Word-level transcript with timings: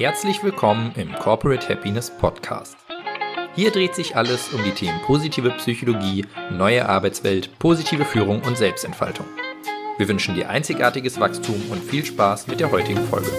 Herzlich 0.00 0.42
willkommen 0.42 0.94
im 0.96 1.12
Corporate 1.12 1.68
Happiness 1.68 2.10
Podcast. 2.10 2.74
Hier 3.54 3.70
dreht 3.70 3.94
sich 3.94 4.16
alles 4.16 4.50
um 4.54 4.64
die 4.64 4.70
Themen 4.70 4.98
positive 5.02 5.50
Psychologie, 5.58 6.24
neue 6.50 6.88
Arbeitswelt, 6.88 7.58
positive 7.58 8.06
Führung 8.06 8.40
und 8.40 8.56
Selbstentfaltung. 8.56 9.26
Wir 9.98 10.08
wünschen 10.08 10.34
dir 10.34 10.48
einzigartiges 10.48 11.20
Wachstum 11.20 11.70
und 11.70 11.82
viel 11.82 12.02
Spaß 12.02 12.46
mit 12.46 12.60
der 12.60 12.72
heutigen 12.72 13.04
Folge. 13.08 13.30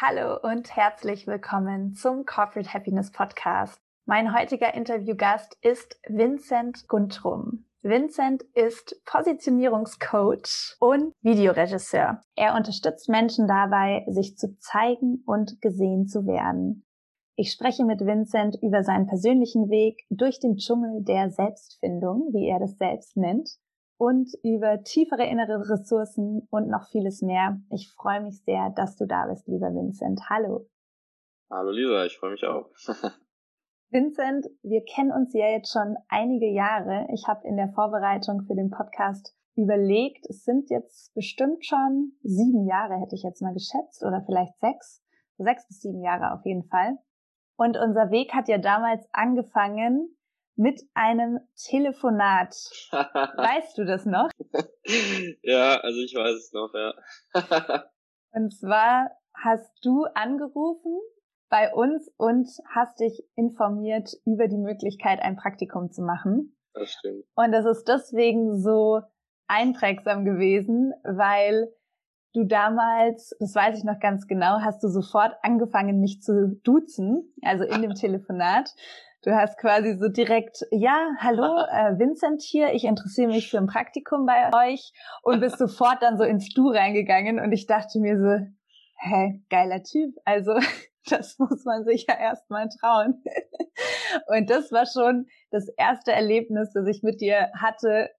Hallo 0.00 0.38
und 0.40 0.76
herzlich 0.76 1.26
willkommen 1.26 1.96
zum 1.96 2.26
Corporate 2.26 2.72
Happiness 2.72 3.10
Podcast. 3.10 3.80
Mein 4.06 4.32
heutiger 4.32 4.72
Interviewgast 4.72 5.58
ist 5.62 5.98
Vincent 6.06 6.86
Guntrum. 6.86 7.64
Vincent 7.84 8.42
ist 8.54 8.98
Positionierungscoach 9.04 10.76
und 10.80 11.12
Videoregisseur. 11.20 12.18
Er 12.34 12.54
unterstützt 12.54 13.10
Menschen 13.10 13.46
dabei, 13.46 14.06
sich 14.08 14.38
zu 14.38 14.56
zeigen 14.56 15.22
und 15.26 15.60
gesehen 15.60 16.06
zu 16.06 16.26
werden. 16.26 16.86
Ich 17.36 17.52
spreche 17.52 17.84
mit 17.84 18.00
Vincent 18.00 18.56
über 18.62 18.82
seinen 18.84 19.06
persönlichen 19.06 19.68
Weg 19.68 20.00
durch 20.08 20.40
den 20.40 20.56
Dschungel 20.56 21.04
der 21.04 21.30
Selbstfindung, 21.30 22.30
wie 22.32 22.48
er 22.48 22.58
das 22.58 22.78
selbst 22.78 23.18
nennt, 23.18 23.50
und 23.98 24.30
über 24.42 24.82
tiefere 24.82 25.26
innere 25.26 25.68
Ressourcen 25.68 26.48
und 26.50 26.68
noch 26.68 26.88
vieles 26.90 27.20
mehr. 27.20 27.60
Ich 27.70 27.92
freue 27.92 28.22
mich 28.22 28.42
sehr, 28.44 28.72
dass 28.74 28.96
du 28.96 29.06
da 29.06 29.26
bist, 29.26 29.46
lieber 29.46 29.68
Vincent. 29.74 30.22
Hallo. 30.30 30.70
Hallo 31.50 31.70
Lisa, 31.70 32.06
ich 32.06 32.16
freue 32.16 32.30
mich 32.30 32.44
auch. 32.46 32.70
Vincent, 33.94 34.46
wir 34.64 34.84
kennen 34.84 35.12
uns 35.12 35.32
ja 35.34 35.46
jetzt 35.46 35.72
schon 35.72 35.96
einige 36.08 36.50
Jahre. 36.50 37.06
Ich 37.14 37.28
habe 37.28 37.46
in 37.46 37.56
der 37.56 37.68
Vorbereitung 37.68 38.42
für 38.42 38.56
den 38.56 38.68
Podcast 38.68 39.36
überlegt, 39.54 40.26
es 40.28 40.42
sind 40.42 40.68
jetzt 40.68 41.14
bestimmt 41.14 41.64
schon 41.64 42.10
sieben 42.24 42.66
Jahre, 42.66 42.98
hätte 43.00 43.14
ich 43.14 43.22
jetzt 43.22 43.40
mal 43.40 43.54
geschätzt, 43.54 44.02
oder 44.02 44.20
vielleicht 44.26 44.58
sechs. 44.58 45.00
Sechs 45.38 45.68
bis 45.68 45.80
sieben 45.80 46.02
Jahre 46.02 46.32
auf 46.32 46.44
jeden 46.44 46.64
Fall. 46.64 46.98
Und 47.54 47.76
unser 47.76 48.10
Weg 48.10 48.34
hat 48.34 48.48
ja 48.48 48.58
damals 48.58 49.06
angefangen 49.12 50.16
mit 50.56 50.82
einem 50.94 51.38
Telefonat. 51.54 52.52
weißt 52.90 53.78
du 53.78 53.84
das 53.84 54.06
noch? 54.06 54.28
ja, 55.42 55.76
also 55.76 56.00
ich 56.00 56.16
weiß 56.16 56.34
es 56.34 56.52
noch, 56.52 56.74
ja. 56.74 57.84
Und 58.32 58.52
zwar 58.58 59.12
hast 59.34 59.70
du 59.84 60.02
angerufen 60.14 60.98
bei 61.54 61.72
uns 61.72 62.12
und 62.16 62.48
hast 62.74 62.98
dich 62.98 63.22
informiert 63.36 64.10
über 64.26 64.48
die 64.48 64.58
Möglichkeit, 64.58 65.20
ein 65.22 65.36
Praktikum 65.36 65.92
zu 65.92 66.02
machen. 66.02 66.56
Das 66.72 66.90
stimmt. 66.90 67.24
Und 67.36 67.52
das 67.52 67.64
ist 67.64 67.86
deswegen 67.86 68.60
so 68.60 69.02
einprägsam 69.46 70.24
gewesen, 70.24 70.92
weil 71.04 71.72
du 72.32 72.42
damals, 72.42 73.36
das 73.38 73.54
weiß 73.54 73.78
ich 73.78 73.84
noch 73.84 74.00
ganz 74.00 74.26
genau, 74.26 74.62
hast 74.62 74.82
du 74.82 74.88
sofort 74.88 75.36
angefangen, 75.42 76.00
mich 76.00 76.22
zu 76.22 76.60
duzen, 76.64 77.32
also 77.42 77.62
in 77.62 77.82
dem 77.82 77.94
Telefonat. 77.94 78.74
Du 79.22 79.30
hast 79.30 79.56
quasi 79.56 79.96
so 79.96 80.08
direkt, 80.08 80.66
ja, 80.72 81.10
hallo, 81.20 81.60
äh, 81.70 81.96
Vincent 82.00 82.42
hier, 82.42 82.72
ich 82.72 82.82
interessiere 82.82 83.28
mich 83.28 83.48
für 83.48 83.58
ein 83.58 83.68
Praktikum 83.68 84.26
bei 84.26 84.72
euch 84.72 84.92
und 85.22 85.38
bist 85.38 85.58
sofort 85.58 86.02
dann 86.02 86.18
so 86.18 86.24
ins 86.24 86.52
Du 86.52 86.70
reingegangen 86.70 87.38
und 87.38 87.52
ich 87.52 87.68
dachte 87.68 88.00
mir 88.00 88.18
so, 88.18 88.44
hä, 88.96 89.40
geiler 89.50 89.84
Typ. 89.84 90.16
Also 90.24 90.58
das 91.10 91.38
muss 91.38 91.64
man 91.64 91.84
sich 91.84 92.06
ja 92.08 92.18
erstmal 92.18 92.68
trauen. 92.68 93.22
Und 94.28 94.50
das 94.50 94.72
war 94.72 94.86
schon 94.86 95.26
das 95.50 95.68
erste 95.68 96.12
Erlebnis, 96.12 96.72
das 96.72 96.86
ich 96.86 97.02
mit 97.02 97.20
dir 97.20 97.50
hatte, 97.54 98.10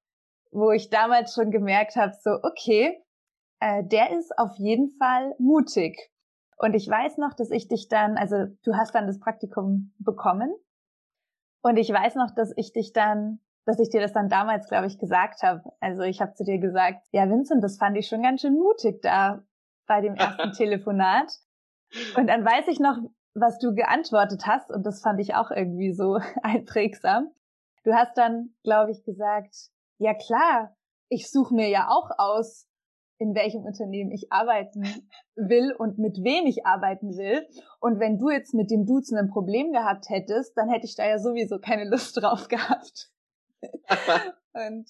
wo 0.51 0.71
ich 0.71 0.89
damals 0.89 1.33
schon 1.33 1.51
gemerkt 1.51 1.95
habe, 1.95 2.13
so, 2.21 2.31
okay, 2.43 3.01
äh, 3.59 3.83
der 3.83 4.17
ist 4.17 4.37
auf 4.37 4.55
jeden 4.57 4.95
Fall 4.97 5.35
mutig. 5.37 6.11
Und 6.57 6.73
ich 6.73 6.87
weiß 6.87 7.17
noch, 7.17 7.33
dass 7.33 7.51
ich 7.51 7.67
dich 7.67 7.89
dann, 7.89 8.17
also 8.17 8.45
du 8.63 8.75
hast 8.75 8.95
dann 8.95 9.07
das 9.07 9.19
Praktikum 9.19 9.93
bekommen. 9.99 10.53
Und 11.61 11.77
ich 11.77 11.91
weiß 11.91 12.15
noch, 12.15 12.31
dass 12.31 12.53
ich 12.55 12.71
dich 12.71 12.93
dann, 12.93 13.39
dass 13.65 13.79
ich 13.79 13.89
dir 13.89 13.99
das 13.99 14.13
dann 14.13 14.29
damals, 14.29 14.67
glaube 14.69 14.87
ich, 14.87 14.99
gesagt 14.99 15.41
habe. 15.41 15.63
Also 15.79 16.03
ich 16.03 16.21
habe 16.21 16.33
zu 16.35 16.43
dir 16.43 16.59
gesagt, 16.59 17.07
ja, 17.11 17.27
Vincent, 17.29 17.63
das 17.63 17.77
fand 17.77 17.97
ich 17.97 18.07
schon 18.07 18.21
ganz 18.21 18.41
schön 18.41 18.53
mutig 18.53 19.01
da 19.01 19.43
bei 19.87 20.01
dem 20.01 20.15
ersten 20.15 20.51
Telefonat. 20.53 21.31
Und 22.15 22.27
dann 22.27 22.45
weiß 22.45 22.67
ich 22.67 22.79
noch, 22.79 22.97
was 23.33 23.57
du 23.59 23.73
geantwortet 23.73 24.45
hast, 24.45 24.71
und 24.71 24.85
das 24.85 25.01
fand 25.01 25.19
ich 25.19 25.35
auch 25.35 25.51
irgendwie 25.51 25.93
so 25.93 26.19
einprägsam. 26.43 27.31
Du 27.83 27.93
hast 27.93 28.17
dann, 28.17 28.55
glaube 28.63 28.91
ich, 28.91 29.03
gesagt, 29.03 29.55
ja 29.97 30.13
klar, 30.13 30.75
ich 31.09 31.29
suche 31.29 31.53
mir 31.53 31.69
ja 31.69 31.87
auch 31.89 32.09
aus, 32.17 32.67
in 33.17 33.33
welchem 33.33 33.63
Unternehmen 33.63 34.11
ich 34.11 34.31
arbeiten 34.31 34.83
will 35.35 35.73
und 35.77 35.97
mit 35.97 36.17
wem 36.23 36.45
ich 36.47 36.65
arbeiten 36.65 37.15
will. 37.15 37.47
Und 37.79 37.99
wenn 37.99 38.17
du 38.17 38.29
jetzt 38.29 38.53
mit 38.53 38.71
dem 38.71 38.85
Duzen 38.85 39.17
ein 39.17 39.29
Problem 39.29 39.71
gehabt 39.71 40.09
hättest, 40.09 40.57
dann 40.57 40.69
hätte 40.69 40.85
ich 40.85 40.95
da 40.95 41.07
ja 41.07 41.17
sowieso 41.17 41.59
keine 41.59 41.89
Lust 41.89 42.21
drauf 42.21 42.47
gehabt. 42.49 43.11
und 44.53 44.89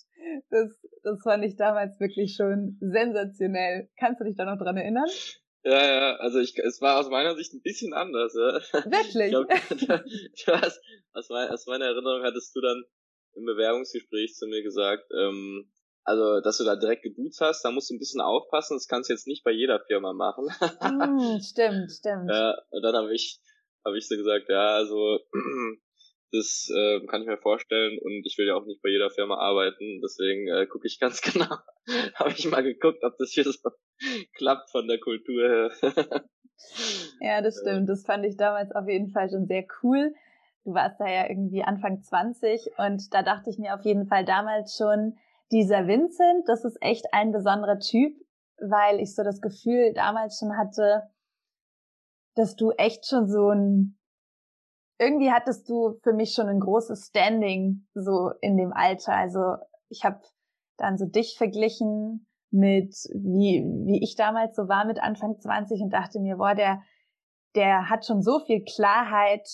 das, 0.49 0.79
das 1.03 1.21
fand 1.23 1.45
ich 1.45 1.55
damals 1.55 1.99
wirklich 1.99 2.35
schon 2.35 2.77
sensationell. 2.79 3.89
Kannst 3.97 4.21
du 4.21 4.25
dich 4.25 4.35
da 4.35 4.45
noch 4.45 4.57
dran 4.57 4.77
erinnern? 4.77 5.07
Ja, 5.65 5.83
ja, 5.83 6.15
also 6.17 6.37
ich, 6.37 6.55
es 6.59 6.79
war 6.79 6.99
aus 6.99 7.09
meiner 7.09 7.35
Sicht 7.35 7.51
ein 7.53 7.61
bisschen 7.63 7.93
anders, 7.93 8.35
ja. 8.35 8.53
Wirklich? 8.85 9.15
Ich 9.15 9.29
glaub, 9.31 9.47
du 10.45 10.53
hast, 10.61 10.79
aus, 11.13 11.29
mein, 11.29 11.49
aus 11.49 11.65
meiner 11.65 11.85
Erinnerung 11.85 12.21
hattest 12.21 12.55
du 12.55 12.61
dann 12.61 12.83
im 13.33 13.45
Bewerbungsgespräch 13.45 14.35
zu 14.35 14.45
mir 14.45 14.61
gesagt, 14.61 15.05
ähm, 15.11 15.71
also, 16.03 16.39
dass 16.41 16.59
du 16.59 16.65
da 16.65 16.75
direkt 16.75 17.01
geduzt 17.01 17.41
hast, 17.41 17.65
da 17.65 17.71
musst 17.71 17.89
du 17.89 17.95
ein 17.95 17.99
bisschen 17.99 18.21
aufpassen, 18.21 18.75
das 18.75 18.87
kannst 18.87 19.09
du 19.09 19.13
jetzt 19.13 19.25
nicht 19.25 19.43
bei 19.43 19.51
jeder 19.51 19.79
Firma 19.87 20.13
machen. 20.13 20.45
mm, 20.81 21.41
stimmt, 21.41 21.91
stimmt. 21.91 22.29
Ja, 22.29 22.55
und 22.69 22.83
dann 22.83 22.95
habe 22.95 23.11
ich, 23.15 23.41
habe 23.83 23.97
ich 23.97 24.07
so 24.07 24.15
gesagt, 24.15 24.47
ja, 24.47 24.75
also, 24.75 25.19
das 26.35 26.69
äh, 26.75 27.05
kann 27.07 27.21
ich 27.21 27.27
mir 27.27 27.37
vorstellen 27.37 27.97
und 27.99 28.25
ich 28.25 28.37
will 28.37 28.47
ja 28.47 28.55
auch 28.55 28.65
nicht 28.65 28.81
bei 28.81 28.89
jeder 28.89 29.09
Firma 29.09 29.37
arbeiten, 29.37 30.01
deswegen 30.01 30.47
äh, 30.47 30.65
gucke 30.67 30.87
ich 30.87 30.99
ganz 30.99 31.21
genau. 31.33 31.57
habe 32.15 32.31
ich 32.31 32.49
mal 32.49 32.63
geguckt, 32.63 33.03
ob 33.03 33.17
das 33.17 33.31
hier 33.31 33.43
so 33.43 33.51
klappt 34.35 34.69
von 34.71 34.87
der 34.87 34.99
Kultur 34.99 35.47
her. 35.47 35.71
ja, 37.21 37.41
das 37.41 37.59
stimmt. 37.61 37.89
Das 37.89 38.05
fand 38.05 38.25
ich 38.25 38.37
damals 38.37 38.71
auf 38.73 38.87
jeden 38.87 39.09
Fall 39.09 39.29
schon 39.29 39.45
sehr 39.47 39.65
cool. 39.83 40.13
Du 40.63 40.73
warst 40.73 40.99
da 40.99 41.07
ja 41.07 41.29
irgendwie 41.29 41.63
Anfang 41.63 42.01
20 42.01 42.71
und 42.77 43.13
da 43.13 43.21
dachte 43.21 43.49
ich 43.49 43.59
mir 43.59 43.75
auf 43.75 43.85
jeden 43.85 44.07
Fall 44.07 44.25
damals 44.25 44.75
schon, 44.77 45.17
dieser 45.51 45.87
Vincent, 45.87 46.47
das 46.47 46.65
ist 46.65 46.77
echt 46.81 47.05
ein 47.11 47.31
besonderer 47.31 47.79
Typ, 47.79 48.15
weil 48.57 48.99
ich 48.99 49.13
so 49.13 49.23
das 49.23 49.41
Gefühl 49.41 49.93
damals 49.93 50.39
schon 50.39 50.57
hatte, 50.57 51.03
dass 52.35 52.55
du 52.55 52.71
echt 52.71 53.07
schon 53.07 53.27
so 53.27 53.49
ein 53.49 53.97
irgendwie 54.97 55.31
hattest 55.31 55.69
du 55.69 55.99
für 56.03 56.13
mich 56.13 56.33
schon 56.33 56.47
ein 56.47 56.59
großes 56.59 57.07
Standing 57.07 57.87
so 57.93 58.31
in 58.41 58.57
dem 58.57 58.73
Alter. 58.73 59.13
Also 59.13 59.55
ich 59.89 60.03
habe 60.03 60.21
dann 60.77 60.97
so 60.97 61.05
dich 61.05 61.37
verglichen 61.37 62.27
mit 62.51 62.95
wie 63.13 63.63
wie 63.85 64.03
ich 64.03 64.15
damals 64.15 64.55
so 64.55 64.67
war 64.67 64.85
mit 64.85 65.01
Anfang 65.01 65.39
20 65.39 65.81
und 65.81 65.89
dachte 65.91 66.19
mir, 66.19 66.37
boah, 66.37 66.55
der 66.55 66.81
der 67.55 67.89
hat 67.89 68.05
schon 68.05 68.21
so 68.21 68.39
viel 68.39 68.63
Klarheit 68.63 69.47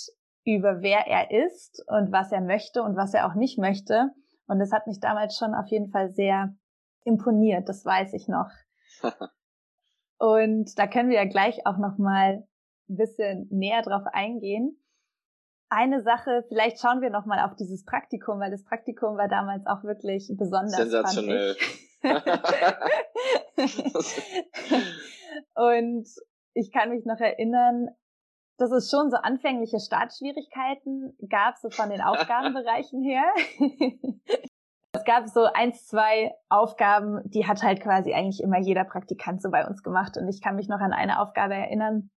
über 0.43 0.81
wer 0.81 1.07
er 1.07 1.31
ist 1.31 1.83
und 1.87 2.11
was 2.11 2.31
er 2.31 2.41
möchte 2.41 2.83
und 2.83 2.95
was 2.95 3.13
er 3.13 3.27
auch 3.27 3.35
nicht 3.35 3.57
möchte 3.57 4.11
und 4.47 4.59
das 4.59 4.71
hat 4.71 4.87
mich 4.87 4.99
damals 4.99 5.37
schon 5.37 5.53
auf 5.53 5.67
jeden 5.67 5.89
Fall 5.91 6.11
sehr 6.11 6.53
imponiert, 7.03 7.69
das 7.69 7.85
weiß 7.85 8.13
ich 8.13 8.27
noch. 8.27 8.49
und 10.17 10.77
da 10.77 10.87
können 10.87 11.09
wir 11.09 11.17
ja 11.17 11.25
gleich 11.25 11.65
auch 11.65 11.77
noch 11.77 11.97
mal 11.97 12.43
ein 12.89 12.95
bisschen 12.95 13.47
näher 13.49 13.81
drauf 13.81 14.03
eingehen 14.11 14.80
eine 15.71 16.01
Sache, 16.01 16.43
vielleicht 16.49 16.79
schauen 16.81 17.01
wir 17.01 17.09
noch 17.09 17.25
mal 17.25 17.45
auf 17.45 17.55
dieses 17.55 17.85
Praktikum, 17.85 18.39
weil 18.39 18.51
das 18.51 18.63
Praktikum 18.65 19.17
war 19.17 19.29
damals 19.29 19.65
auch 19.65 19.83
wirklich 19.83 20.29
besonders. 20.37 20.75
Sensationell. 20.75 21.55
und 25.55 26.07
ich 26.53 26.71
kann 26.73 26.89
mich 26.89 27.05
noch 27.05 27.19
erinnern, 27.19 27.87
dass 28.57 28.71
es 28.71 28.91
schon 28.91 29.09
so 29.09 29.17
anfängliche 29.17 29.79
Startschwierigkeiten 29.79 31.15
gab, 31.29 31.57
so 31.57 31.69
von 31.69 31.89
den 31.89 32.01
Aufgabenbereichen 32.01 33.01
her. 33.03 33.23
es 34.91 35.05
gab 35.05 35.27
so 35.29 35.45
eins, 35.45 35.87
zwei 35.87 36.33
Aufgaben, 36.49 37.21
die 37.29 37.47
hat 37.47 37.63
halt 37.63 37.81
quasi 37.81 38.13
eigentlich 38.13 38.43
immer 38.43 38.59
jeder 38.59 38.83
Praktikant 38.83 39.41
so 39.41 39.49
bei 39.49 39.65
uns 39.65 39.83
gemacht. 39.83 40.17
Und 40.17 40.27
ich 40.27 40.41
kann 40.41 40.57
mich 40.57 40.67
noch 40.67 40.81
an 40.81 40.91
eine 40.91 41.21
Aufgabe 41.21 41.53
erinnern, 41.55 42.09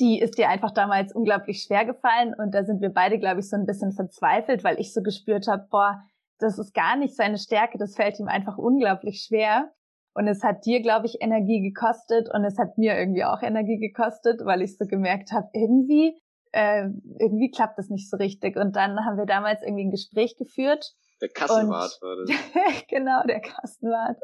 die 0.00 0.20
ist 0.20 0.38
dir 0.38 0.48
einfach 0.48 0.70
damals 0.70 1.14
unglaublich 1.14 1.62
schwer 1.62 1.84
gefallen 1.84 2.34
und 2.36 2.54
da 2.54 2.64
sind 2.64 2.80
wir 2.80 2.90
beide, 2.90 3.18
glaube 3.18 3.40
ich, 3.40 3.48
so 3.48 3.56
ein 3.56 3.66
bisschen 3.66 3.92
verzweifelt, 3.92 4.64
weil 4.64 4.78
ich 4.80 4.92
so 4.92 5.02
gespürt 5.02 5.48
habe, 5.48 5.66
boah, 5.70 6.02
das 6.38 6.58
ist 6.58 6.74
gar 6.74 6.96
nicht 6.96 7.16
seine 7.16 7.38
Stärke, 7.38 7.78
das 7.78 7.96
fällt 7.96 8.18
ihm 8.20 8.28
einfach 8.28 8.58
unglaublich 8.58 9.22
schwer. 9.26 9.72
Und 10.14 10.26
es 10.26 10.42
hat 10.42 10.64
dir, 10.64 10.80
glaube 10.82 11.06
ich, 11.06 11.20
Energie 11.20 11.60
gekostet 11.60 12.28
und 12.32 12.44
es 12.44 12.58
hat 12.58 12.76
mir 12.76 12.98
irgendwie 12.98 13.24
auch 13.24 13.42
Energie 13.42 13.78
gekostet, 13.78 14.40
weil 14.44 14.62
ich 14.62 14.76
so 14.76 14.84
gemerkt 14.84 15.30
habe, 15.32 15.46
irgendwie, 15.52 16.18
äh, 16.52 16.88
irgendwie 17.20 17.50
klappt 17.50 17.78
das 17.78 17.88
nicht 17.88 18.10
so 18.10 18.16
richtig. 18.16 18.56
Und 18.56 18.74
dann 18.74 19.04
haben 19.04 19.16
wir 19.16 19.26
damals 19.26 19.62
irgendwie 19.62 19.84
ein 19.84 19.90
Gespräch 19.90 20.36
geführt 20.36 20.92
Der 21.20 21.28
Kassenwart 21.28 21.98
war 22.00 22.16
das. 22.16 22.30
genau, 22.88 23.22
der 23.28 23.40
Kassenwart. 23.40 24.18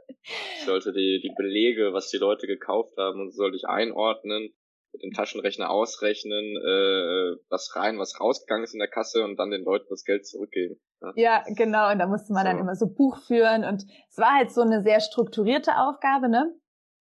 Ich 0.59 0.65
sollte 0.65 0.93
die, 0.93 1.21
die 1.23 1.33
Belege, 1.37 1.93
was 1.93 2.09
die 2.11 2.19
Leute 2.19 2.47
gekauft 2.47 2.97
haben, 2.99 3.21
und 3.21 3.33
sollte 3.33 3.57
ich 3.57 3.69
einordnen, 3.69 4.53
mit 4.95 5.03
dem 5.03 5.13
Taschenrechner 5.13 5.71
ausrechnen, 5.71 6.57
äh, 6.57 7.37
was 7.51 7.75
rein, 7.75 7.99
was 7.99 8.19
rausgegangen 8.21 8.65
ist 8.65 8.75
in 8.75 8.79
der 8.79 8.89
Kasse 8.89 9.25
und 9.25 9.37
dann 9.37 9.51
den 9.51 9.65
Leuten 9.65 9.87
das 9.91 10.05
Geld 10.05 10.27
zurückgeben. 10.27 10.81
Ja, 11.01 11.13
ja 11.17 11.45
genau. 11.55 11.91
Und 11.91 11.99
da 11.99 12.07
musste 12.07 12.33
man 12.33 12.45
so. 12.45 12.51
dann 12.51 12.59
immer 12.61 12.77
so 12.77 12.87
Buch 12.87 13.19
führen 13.27 13.65
und 13.65 13.85
es 14.09 14.19
war 14.19 14.37
halt 14.37 14.53
so 14.53 14.63
eine 14.63 14.83
sehr 14.83 15.01
strukturierte 15.01 15.73
Aufgabe, 15.77 16.29
ne? 16.29 16.55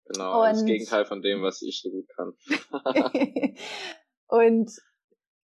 Genau, 0.09 0.43
und 0.43 0.51
das 0.51 0.65
Gegenteil 0.65 1.05
von 1.05 1.23
dem, 1.23 1.43
was 1.43 1.63
ich 1.63 1.81
so 1.83 1.91
gut 1.91 2.07
kann. 2.15 2.33
und 4.29 4.71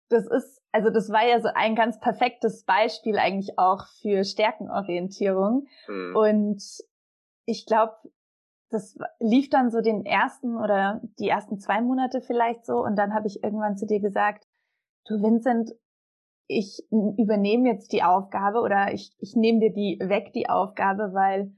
das 0.08 0.26
ist, 0.26 0.62
also 0.72 0.90
das 0.90 1.10
war 1.10 1.26
ja 1.26 1.40
so 1.40 1.48
ein 1.54 1.74
ganz 1.74 2.00
perfektes 2.00 2.64
Beispiel 2.64 3.16
eigentlich 3.16 3.58
auch 3.58 3.86
für 4.00 4.24
Stärkenorientierung. 4.24 5.66
Hm. 5.86 6.16
Und 6.16 6.62
ich 7.46 7.66
glaube, 7.66 7.94
das 8.70 8.96
lief 9.18 9.50
dann 9.50 9.70
so 9.70 9.80
den 9.80 10.06
ersten 10.06 10.56
oder 10.56 11.00
die 11.18 11.28
ersten 11.28 11.58
zwei 11.58 11.80
Monate 11.80 12.20
vielleicht 12.20 12.64
so. 12.64 12.74
Und 12.74 12.96
dann 12.96 13.14
habe 13.14 13.26
ich 13.26 13.42
irgendwann 13.42 13.76
zu 13.76 13.86
dir 13.86 14.00
gesagt, 14.00 14.46
du 15.06 15.20
Vincent, 15.22 15.72
ich 16.46 16.82
übernehme 16.90 17.68
jetzt 17.68 17.92
die 17.92 18.02
Aufgabe 18.02 18.60
oder 18.60 18.92
ich, 18.92 19.12
ich 19.18 19.34
nehme 19.36 19.60
dir 19.60 19.72
die 19.72 19.98
weg, 20.02 20.32
die 20.32 20.48
Aufgabe, 20.48 21.10
weil 21.12 21.52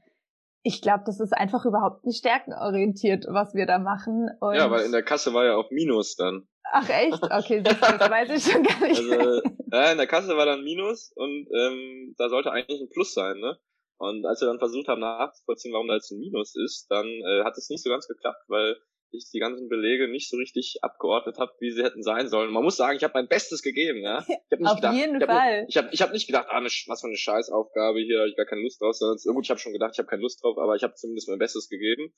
ich 0.63 0.81
glaube, 0.81 1.03
das 1.07 1.19
ist 1.21 1.33
einfach 1.33 1.65
überhaupt 1.65 2.05
nicht 2.05 2.19
stärkenorientiert, 2.19 3.27
was 3.29 3.55
wir 3.55 3.67
da 3.67 3.79
machen. 3.79 4.29
Und 4.41 4.55
ja, 4.55 4.71
weil 4.71 4.85
in 4.85 4.93
der 4.93 5.03
Kasse 5.03 5.35
war 5.35 5.45
ja 5.45 5.57
auch 5.57 5.71
Minus 5.71 6.17
dann. 6.17 6.47
Ach 6.71 6.89
echt? 6.89 7.23
Okay, 7.23 7.63
das, 7.63 7.81
das 7.81 8.11
weiß 8.11 8.31
ich 8.31 8.53
schon 8.53 8.63
gar 8.63 8.81
nicht. 8.87 9.01
Also, 9.01 9.43
ja, 9.73 9.93
in 9.93 9.99
der 9.99 10.07
Kasse 10.07 10.37
war 10.37 10.47
dann 10.47 10.63
Minus 10.63 11.13
und 11.17 11.49
ähm, 11.55 12.15
da 12.17 12.29
sollte 12.29 12.53
eigentlich 12.53 12.81
ein 12.81 12.91
Plus 12.91 13.13
sein, 13.13 13.39
ne? 13.39 13.59
Und 14.03 14.27
als 14.27 14.41
wir 14.41 14.49
dann 14.49 14.59
versucht 14.59 14.89
haben 14.89 15.01
nachzuvollziehen, 15.01 15.73
warum 15.73 15.87
da 15.87 15.95
jetzt 15.95 16.11
ein 16.11 16.19
Minus 16.19 16.57
ist, 16.57 16.91
dann 16.91 17.07
äh, 17.07 17.45
hat 17.45 17.57
es 17.57 17.71
nicht 17.71 17.85
so 17.85 17.89
ganz 17.89 18.09
geklappt, 18.09 18.43
weil 18.49 18.77
ich 19.13 19.31
die 19.33 19.39
ganzen 19.39 19.69
Belege 19.69 20.09
nicht 20.09 20.29
so 20.29 20.39
richtig 20.39 20.79
abgeordnet 20.83 21.39
habe, 21.39 21.53
wie 21.61 21.71
sie 21.71 21.85
hätten 21.85 22.03
sein 22.03 22.27
sollen. 22.27 22.51
Man 22.51 22.65
muss 22.65 22.77
sagen, 22.77 22.97
ich 22.97 23.05
habe 23.05 23.15
mein 23.15 23.29
Bestes 23.29 23.63
gegeben, 23.63 24.01
ja. 24.01 24.25
Ich 24.27 24.51
hab 24.51 24.59
nicht 24.59 24.71
Auf 24.71 24.77
gedacht, 24.77 24.95
jeden 24.95 25.17
ich 25.17 25.23
hab, 25.23 25.31
Fall. 25.31 25.67
Ich 25.69 25.77
habe 25.77 25.89
ich 25.93 26.03
hab 26.03 26.13
nicht 26.13 26.27
gedacht, 26.27 26.49
ah, 26.51 26.61
ne, 26.61 26.67
was 26.67 27.01
für 27.01 27.07
eine 27.07 27.17
Scheißaufgabe 27.17 28.01
hier, 28.01 28.23
hab 28.23 28.27
ich 28.27 28.37
gar 28.37 28.47
keine 28.47 28.63
Lust 28.63 28.83
drauf. 28.83 28.97
Sondern, 28.97 29.19
gut, 29.37 29.45
ich 29.45 29.51
habe 29.51 29.61
schon 29.61 29.73
gedacht, 29.73 29.93
ich 29.93 29.99
habe 30.01 30.09
keine 30.09 30.23
Lust 30.23 30.43
drauf, 30.43 30.59
aber 30.59 30.75
ich 30.75 30.83
habe 30.83 30.95
zumindest 30.95 31.29
mein 31.29 31.39
Bestes 31.39 31.69
gegeben. 31.69 32.13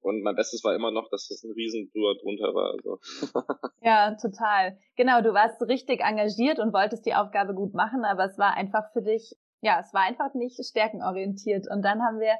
Und 0.00 0.22
mein 0.22 0.36
Bestes 0.36 0.64
war 0.64 0.74
immer 0.74 0.90
noch, 0.90 1.10
dass 1.10 1.28
das 1.28 1.42
ein 1.42 1.52
riesen 1.52 1.90
drunter 1.92 2.54
war. 2.54 2.72
Also. 2.72 2.98
ja, 3.82 4.16
total. 4.16 4.78
Genau, 4.96 5.20
du 5.20 5.34
warst 5.34 5.60
richtig 5.62 6.00
engagiert 6.00 6.60
und 6.60 6.72
wolltest 6.72 7.04
die 7.04 7.14
Aufgabe 7.14 7.52
gut 7.52 7.74
machen, 7.74 8.04
aber 8.04 8.24
es 8.24 8.38
war 8.38 8.54
einfach 8.54 8.84
für 8.92 9.02
dich, 9.02 9.36
ja, 9.60 9.80
es 9.80 9.92
war 9.92 10.02
einfach 10.02 10.34
nicht 10.34 10.64
stärkenorientiert. 10.64 11.68
Und 11.70 11.82
dann 11.82 12.02
haben 12.02 12.20
wir 12.20 12.34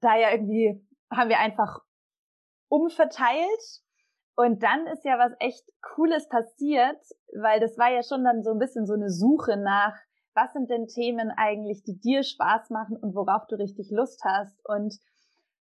da 0.00 0.16
ja 0.16 0.30
irgendwie, 0.30 0.86
haben 1.10 1.28
wir 1.28 1.38
einfach 1.38 1.80
umverteilt. 2.68 3.82
Und 4.36 4.62
dann 4.62 4.86
ist 4.88 5.04
ja 5.04 5.18
was 5.18 5.32
echt 5.38 5.64
Cooles 5.80 6.28
passiert, 6.28 6.98
weil 7.40 7.60
das 7.60 7.78
war 7.78 7.92
ja 7.92 8.02
schon 8.02 8.24
dann 8.24 8.42
so 8.42 8.50
ein 8.50 8.58
bisschen 8.58 8.86
so 8.86 8.94
eine 8.94 9.10
Suche 9.10 9.56
nach, 9.56 9.94
was 10.34 10.52
sind 10.52 10.68
denn 10.70 10.88
Themen 10.88 11.30
eigentlich, 11.30 11.84
die 11.84 11.98
dir 11.98 12.24
Spaß 12.24 12.70
machen 12.70 12.96
und 12.96 13.14
worauf 13.14 13.46
du 13.46 13.56
richtig 13.56 13.90
Lust 13.90 14.24
hast. 14.24 14.58
Und 14.64 14.98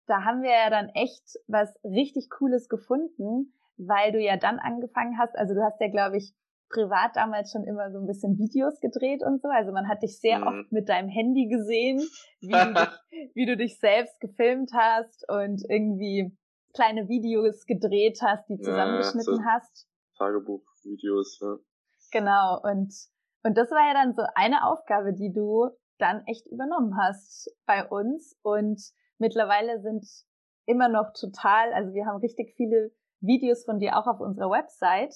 da 0.06 0.24
haben 0.24 0.42
wir 0.42 0.52
ja 0.52 0.70
dann 0.70 0.88
echt 0.90 1.24
was 1.48 1.74
richtig 1.82 2.30
Cooles 2.30 2.68
gefunden, 2.68 3.52
weil 3.76 4.12
du 4.12 4.20
ja 4.20 4.36
dann 4.36 4.58
angefangen 4.58 5.18
hast, 5.18 5.36
also 5.36 5.54
du 5.54 5.62
hast 5.62 5.80
ja, 5.80 5.88
glaube 5.88 6.18
ich, 6.18 6.32
privat 6.70 7.16
damals 7.16 7.52
schon 7.52 7.64
immer 7.64 7.90
so 7.90 7.98
ein 7.98 8.06
bisschen 8.06 8.38
Videos 8.38 8.80
gedreht 8.80 9.22
und 9.22 9.42
so. 9.42 9.48
Also 9.48 9.72
man 9.72 9.88
hat 9.88 10.02
dich 10.02 10.18
sehr 10.18 10.38
mhm. 10.38 10.46
oft 10.46 10.72
mit 10.72 10.88
deinem 10.88 11.08
Handy 11.08 11.48
gesehen, 11.48 12.00
wie 12.40 12.52
du, 12.52 12.74
dich, 12.74 13.30
wie 13.34 13.46
du 13.46 13.56
dich 13.56 13.78
selbst 13.78 14.20
gefilmt 14.20 14.70
hast 14.72 15.28
und 15.28 15.62
irgendwie 15.68 16.36
kleine 16.72 17.08
Videos 17.08 17.66
gedreht 17.66 18.20
hast, 18.22 18.48
die 18.48 18.58
zusammengeschnitten 18.58 19.34
ja, 19.34 19.42
so 19.42 19.44
hast. 19.44 19.88
Tagebuchvideos, 20.16 21.40
ja. 21.40 21.56
Genau, 22.12 22.60
und, 22.62 22.92
und 23.42 23.58
das 23.58 23.70
war 23.70 23.86
ja 23.86 23.94
dann 23.94 24.14
so 24.14 24.22
eine 24.34 24.66
Aufgabe, 24.66 25.12
die 25.12 25.32
du 25.32 25.70
dann 25.98 26.24
echt 26.26 26.46
übernommen 26.46 26.96
hast 26.96 27.54
bei 27.66 27.86
uns. 27.86 28.38
Und 28.42 28.80
mittlerweile 29.18 29.80
sind 29.80 30.06
immer 30.66 30.88
noch 30.88 31.12
total, 31.18 31.72
also 31.72 31.92
wir 31.92 32.06
haben 32.06 32.20
richtig 32.20 32.54
viele 32.56 32.92
Videos 33.20 33.64
von 33.64 33.78
dir 33.78 33.96
auch 33.96 34.06
auf 34.06 34.20
unserer 34.20 34.50
Website, 34.50 35.14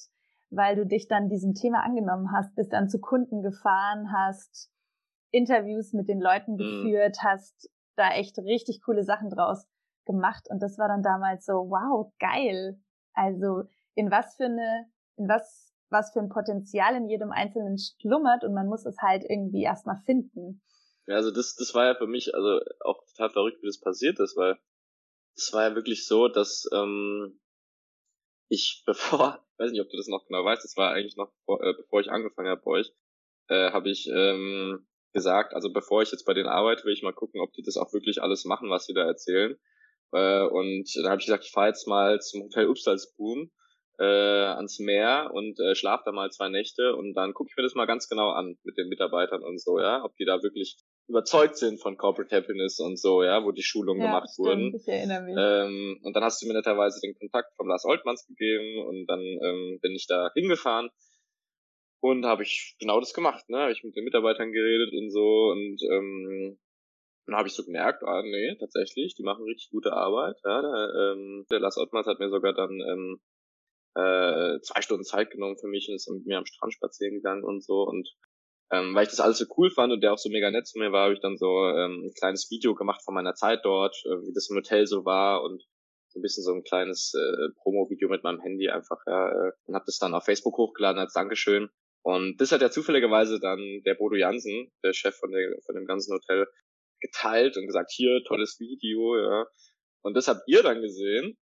weil 0.56 0.76
du 0.76 0.86
dich 0.86 1.08
dann 1.08 1.28
diesem 1.28 1.54
Thema 1.54 1.82
angenommen 1.82 2.32
hast, 2.32 2.54
bist 2.54 2.72
dann 2.72 2.88
zu 2.88 3.00
Kunden 3.00 3.42
gefahren, 3.42 4.12
hast 4.12 4.70
Interviews 5.30 5.92
mit 5.92 6.08
den 6.08 6.20
Leuten 6.20 6.52
mhm. 6.52 6.58
geführt, 6.58 7.16
mhm. 7.22 7.26
hast 7.26 7.70
da 7.96 8.10
echt 8.12 8.38
richtig 8.38 8.82
coole 8.82 9.04
Sachen 9.04 9.30
draus 9.30 9.66
gemacht 10.06 10.46
und 10.50 10.60
das 10.62 10.78
war 10.78 10.88
dann 10.88 11.02
damals 11.02 11.46
so, 11.46 11.52
wow, 11.52 12.12
geil. 12.18 12.78
Also 13.14 13.64
in 13.94 14.10
was 14.10 14.36
für 14.36 14.44
eine, 14.44 14.86
in 15.16 15.28
was, 15.28 15.72
was 15.90 16.12
für 16.12 16.20
ein 16.20 16.28
Potenzial 16.28 16.94
in 16.96 17.08
jedem 17.08 17.30
Einzelnen 17.30 17.78
schlummert 17.78 18.44
und 18.44 18.54
man 18.54 18.66
muss 18.66 18.84
es 18.84 18.98
halt 18.98 19.24
irgendwie 19.28 19.62
erstmal 19.62 19.96
finden. 20.04 20.62
Ja, 21.06 21.16
also 21.16 21.30
das, 21.30 21.54
das 21.56 21.74
war 21.74 21.86
ja 21.86 21.94
für 21.94 22.06
mich 22.06 22.34
also 22.34 22.60
auch 22.80 23.04
total 23.14 23.30
verrückt, 23.30 23.62
wie 23.62 23.66
das 23.66 23.80
passiert 23.80 24.18
ist, 24.20 24.36
weil 24.36 24.58
es 25.36 25.52
war 25.52 25.68
ja 25.68 25.74
wirklich 25.74 26.06
so, 26.06 26.28
dass 26.28 26.68
ähm, 26.72 27.40
ich 28.48 28.82
bevor, 28.86 29.44
weiß 29.58 29.70
nicht, 29.70 29.80
ob 29.80 29.90
du 29.90 29.96
das 29.96 30.08
noch 30.08 30.26
genau 30.26 30.44
weißt, 30.44 30.64
das 30.64 30.76
war 30.76 30.92
eigentlich 30.92 31.16
noch 31.16 31.32
äh, 31.48 31.72
bevor 31.74 32.00
ich 32.00 32.10
angefangen 32.10 32.48
habe 32.48 32.62
bei 32.64 32.70
euch, 32.72 32.92
äh, 33.48 33.70
habe 33.70 33.90
ich 33.90 34.08
ähm, 34.08 34.86
gesagt, 35.12 35.54
also 35.54 35.72
bevor 35.72 36.02
ich 36.02 36.10
jetzt 36.10 36.24
bei 36.24 36.34
denen 36.34 36.48
arbeite, 36.48 36.84
will 36.84 36.92
ich 36.92 37.02
mal 37.02 37.12
gucken, 37.12 37.40
ob 37.40 37.52
die 37.52 37.62
das 37.62 37.76
auch 37.76 37.92
wirklich 37.92 38.22
alles 38.22 38.44
machen, 38.44 38.70
was 38.70 38.86
sie 38.86 38.94
da 38.94 39.04
erzählen. 39.04 39.56
Äh, 40.12 40.42
und 40.42 40.90
dann 40.96 41.10
habe 41.10 41.20
ich 41.20 41.26
gesagt, 41.26 41.44
ich 41.44 41.52
fahre 41.52 41.68
jetzt 41.68 41.86
mal 41.86 42.20
zum 42.20 42.42
Hotel 42.42 42.68
Upsalsboom 42.68 43.50
äh, 43.98 44.04
ans 44.04 44.78
Meer 44.80 45.30
und 45.32 45.58
äh, 45.60 45.74
schlaf 45.74 46.02
da 46.04 46.12
mal 46.12 46.30
zwei 46.30 46.48
Nächte 46.48 46.96
und 46.96 47.14
dann 47.14 47.32
gucke 47.32 47.50
ich 47.50 47.56
mir 47.56 47.62
das 47.62 47.74
mal 47.74 47.86
ganz 47.86 48.08
genau 48.08 48.30
an 48.30 48.58
mit 48.64 48.76
den 48.76 48.88
Mitarbeitern 48.88 49.42
und 49.42 49.60
so, 49.60 49.78
ja, 49.78 50.04
ob 50.04 50.16
die 50.16 50.24
da 50.24 50.42
wirklich 50.42 50.76
überzeugt 51.06 51.56
sind 51.56 51.80
von 51.80 51.96
Corporate 51.96 52.34
Happiness 52.34 52.80
und 52.80 52.98
so, 52.98 53.22
ja, 53.22 53.44
wo 53.44 53.52
die 53.52 53.62
Schulungen 53.62 54.00
ja, 54.00 54.06
gemacht 54.06 54.30
stimmt, 54.32 54.46
wurden. 54.46 54.74
Ich 54.76 54.88
erinnere 54.88 55.22
mich. 55.22 55.36
Ähm, 55.38 56.00
und 56.02 56.16
dann 56.16 56.24
hast 56.24 56.40
du 56.40 56.46
mir 56.46 56.54
netterweise 56.54 57.00
den 57.00 57.14
Kontakt 57.18 57.54
von 57.56 57.68
Lars 57.68 57.84
Oltmanns 57.84 58.26
gegeben 58.26 58.86
und 58.86 59.06
dann 59.06 59.20
ähm, 59.20 59.78
bin 59.82 59.92
ich 59.92 60.06
da 60.06 60.30
hingefahren 60.34 60.90
und 62.00 62.24
habe 62.24 62.42
ich 62.42 62.76
genau 62.78 63.00
das 63.00 63.12
gemacht, 63.12 63.48
ne? 63.48 63.58
Habe 63.58 63.72
ich 63.72 63.84
mit 63.84 63.96
den 63.96 64.04
Mitarbeitern 64.04 64.52
geredet 64.52 64.92
und 64.92 65.10
so 65.10 65.50
und 65.50 65.82
ähm, 65.90 66.58
dann 67.26 67.36
habe 67.36 67.48
ich 67.48 67.54
so 67.54 67.64
gemerkt, 67.64 68.02
ah 68.04 68.22
nee, 68.22 68.54
tatsächlich, 68.58 69.14
die 69.14 69.22
machen 69.22 69.44
richtig 69.44 69.70
gute 69.70 69.92
Arbeit. 69.92 70.36
Ja, 70.44 70.60
der, 70.60 71.12
ähm, 71.12 71.46
der 71.50 71.60
Lars 71.60 71.78
Ottmans 71.78 72.06
hat 72.06 72.18
mir 72.18 72.28
sogar 72.28 72.52
dann 72.52 72.80
ähm, 72.80 73.20
äh, 73.94 74.60
zwei 74.60 74.82
Stunden 74.82 75.04
Zeit 75.04 75.30
genommen 75.30 75.56
für 75.56 75.68
mich 75.68 75.88
und 75.88 75.94
ist 75.94 76.10
mit 76.10 76.26
mir 76.26 76.38
am 76.38 76.46
Strand 76.46 76.74
spazieren 76.74 77.14
gegangen 77.14 77.44
und 77.44 77.62
so. 77.64 77.82
Und 77.82 78.14
ähm, 78.72 78.94
weil 78.94 79.04
ich 79.04 79.10
das 79.10 79.20
alles 79.20 79.38
so 79.38 79.46
cool 79.56 79.70
fand 79.70 79.92
und 79.92 80.00
der 80.00 80.12
auch 80.12 80.18
so 80.18 80.30
mega 80.30 80.50
nett 80.50 80.66
zu 80.66 80.78
mir 80.78 80.92
war, 80.92 81.04
habe 81.04 81.14
ich 81.14 81.20
dann 81.20 81.36
so 81.36 81.68
ähm, 81.68 82.04
ein 82.06 82.14
kleines 82.18 82.50
Video 82.50 82.74
gemacht 82.74 83.02
von 83.04 83.14
meiner 83.14 83.34
Zeit 83.34 83.60
dort, 83.64 83.96
äh, 84.06 84.16
wie 84.26 84.32
das 84.34 84.48
im 84.50 84.56
Hotel 84.56 84.86
so 84.86 85.04
war 85.04 85.42
und 85.42 85.62
so 86.08 86.20
ein 86.20 86.22
bisschen 86.22 86.44
so 86.44 86.52
ein 86.52 86.62
kleines 86.62 87.12
äh, 87.14 87.52
Promo-Video 87.62 88.08
mit 88.08 88.22
meinem 88.22 88.40
Handy 88.40 88.68
einfach, 88.68 88.98
ja, 89.06 89.28
äh, 89.28 89.52
und 89.66 89.74
habe 89.74 89.84
das 89.86 89.98
dann 89.98 90.14
auf 90.14 90.24
Facebook 90.24 90.56
hochgeladen 90.56 91.00
als 91.00 91.12
Dankeschön. 91.12 91.68
Und 92.02 92.40
das 92.40 92.52
hat 92.52 92.60
ja 92.60 92.70
zufälligerweise 92.70 93.40
dann 93.40 93.82
der 93.84 93.94
Bodo 93.94 94.16
Jansen, 94.16 94.70
der 94.82 94.92
Chef 94.92 95.16
von, 95.16 95.30
der, 95.30 95.56
von 95.64 95.74
dem 95.74 95.86
ganzen 95.86 96.14
Hotel, 96.14 96.46
geteilt 97.00 97.56
und 97.56 97.66
gesagt, 97.66 97.90
hier, 97.92 98.22
tolles 98.24 98.58
Video, 98.60 99.16
ja. 99.18 99.46
Und 100.02 100.14
das 100.14 100.28
habt 100.28 100.42
ihr 100.46 100.62
dann 100.62 100.80
gesehen. 100.82 101.36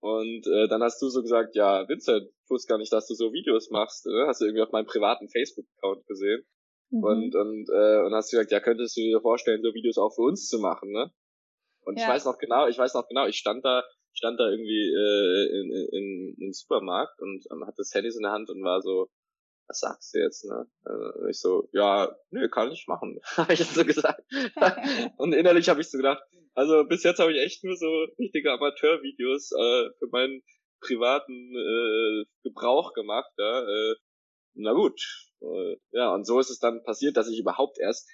Und 0.00 0.46
äh, 0.46 0.68
dann 0.68 0.82
hast 0.82 1.00
du 1.00 1.08
so 1.08 1.22
gesagt, 1.22 1.54
ja, 1.54 1.88
Vincent, 1.88 2.28
ich 2.28 2.50
wusste 2.50 2.68
gar 2.68 2.78
nicht, 2.78 2.92
dass 2.92 3.06
du 3.06 3.14
so 3.14 3.32
Videos 3.32 3.70
machst. 3.70 4.06
Ne? 4.06 4.26
Hast 4.26 4.40
du 4.40 4.46
irgendwie 4.46 4.62
auf 4.62 4.72
meinem 4.72 4.86
privaten 4.86 5.28
Facebook-Account 5.28 6.06
gesehen. 6.06 6.44
Mhm. 6.90 7.04
Und, 7.04 7.34
und, 7.34 7.68
äh, 7.70 8.00
und 8.04 8.14
hast 8.14 8.30
gesagt, 8.30 8.50
ja, 8.50 8.60
könntest 8.60 8.96
du 8.96 9.00
dir 9.00 9.20
vorstellen, 9.20 9.62
so 9.62 9.74
Videos 9.74 9.98
auch 9.98 10.14
für 10.14 10.22
uns 10.22 10.48
zu 10.48 10.58
machen, 10.58 10.90
ne? 10.92 11.10
Und 11.82 11.98
ja. 11.98 12.04
ich 12.04 12.08
weiß 12.10 12.24
noch 12.24 12.38
genau, 12.38 12.66
ich 12.66 12.78
weiß 12.78 12.94
noch 12.94 13.06
genau, 13.08 13.26
ich 13.26 13.36
stand 13.36 13.64
da, 13.64 13.84
stand 14.12 14.40
da 14.40 14.48
irgendwie 14.48 14.92
äh, 14.92 15.60
in, 15.60 15.72
in, 15.92 16.36
im 16.40 16.52
Supermarkt 16.52 17.20
und 17.20 17.44
ähm, 17.52 17.64
hatte 17.64 17.76
das 17.78 17.92
Handy 17.94 18.08
in 18.08 18.22
der 18.22 18.32
Hand 18.32 18.50
und 18.50 18.62
war 18.64 18.82
so, 18.82 19.08
was 19.68 19.80
sagst 19.80 20.14
du 20.14 20.18
jetzt, 20.18 20.44
ne? 20.44 20.66
Äh, 20.84 21.30
ich 21.30 21.40
so, 21.40 21.68
ja, 21.72 22.14
nö, 22.30 22.48
kann 22.48 22.72
ich 22.72 22.86
machen, 22.88 23.20
habe 23.36 23.52
ich 23.52 23.64
so 23.64 23.84
gesagt. 23.84 24.22
und 25.16 25.32
innerlich 25.32 25.68
habe 25.68 25.80
ich 25.80 25.90
so 25.90 25.98
gedacht, 25.98 26.22
also 26.54 26.84
bis 26.84 27.02
jetzt 27.02 27.18
habe 27.18 27.32
ich 27.32 27.38
echt 27.38 27.62
nur 27.64 27.76
so 27.76 28.06
richtige 28.18 28.52
Amateurvideos 28.52 29.52
äh, 29.52 29.90
für 29.98 30.08
meinen 30.10 30.42
privaten 30.80 31.54
äh, 31.54 32.24
Gebrauch 32.42 32.92
gemacht, 32.94 33.30
ja. 33.38 33.62
Äh, 33.62 33.94
na 34.56 34.72
gut. 34.72 35.00
Äh, 35.40 35.76
ja, 35.92 36.14
und 36.14 36.26
so 36.26 36.40
ist 36.40 36.50
es 36.50 36.58
dann 36.58 36.82
passiert, 36.82 37.16
dass 37.16 37.28
ich 37.28 37.38
überhaupt 37.38 37.78
erst 37.78 38.08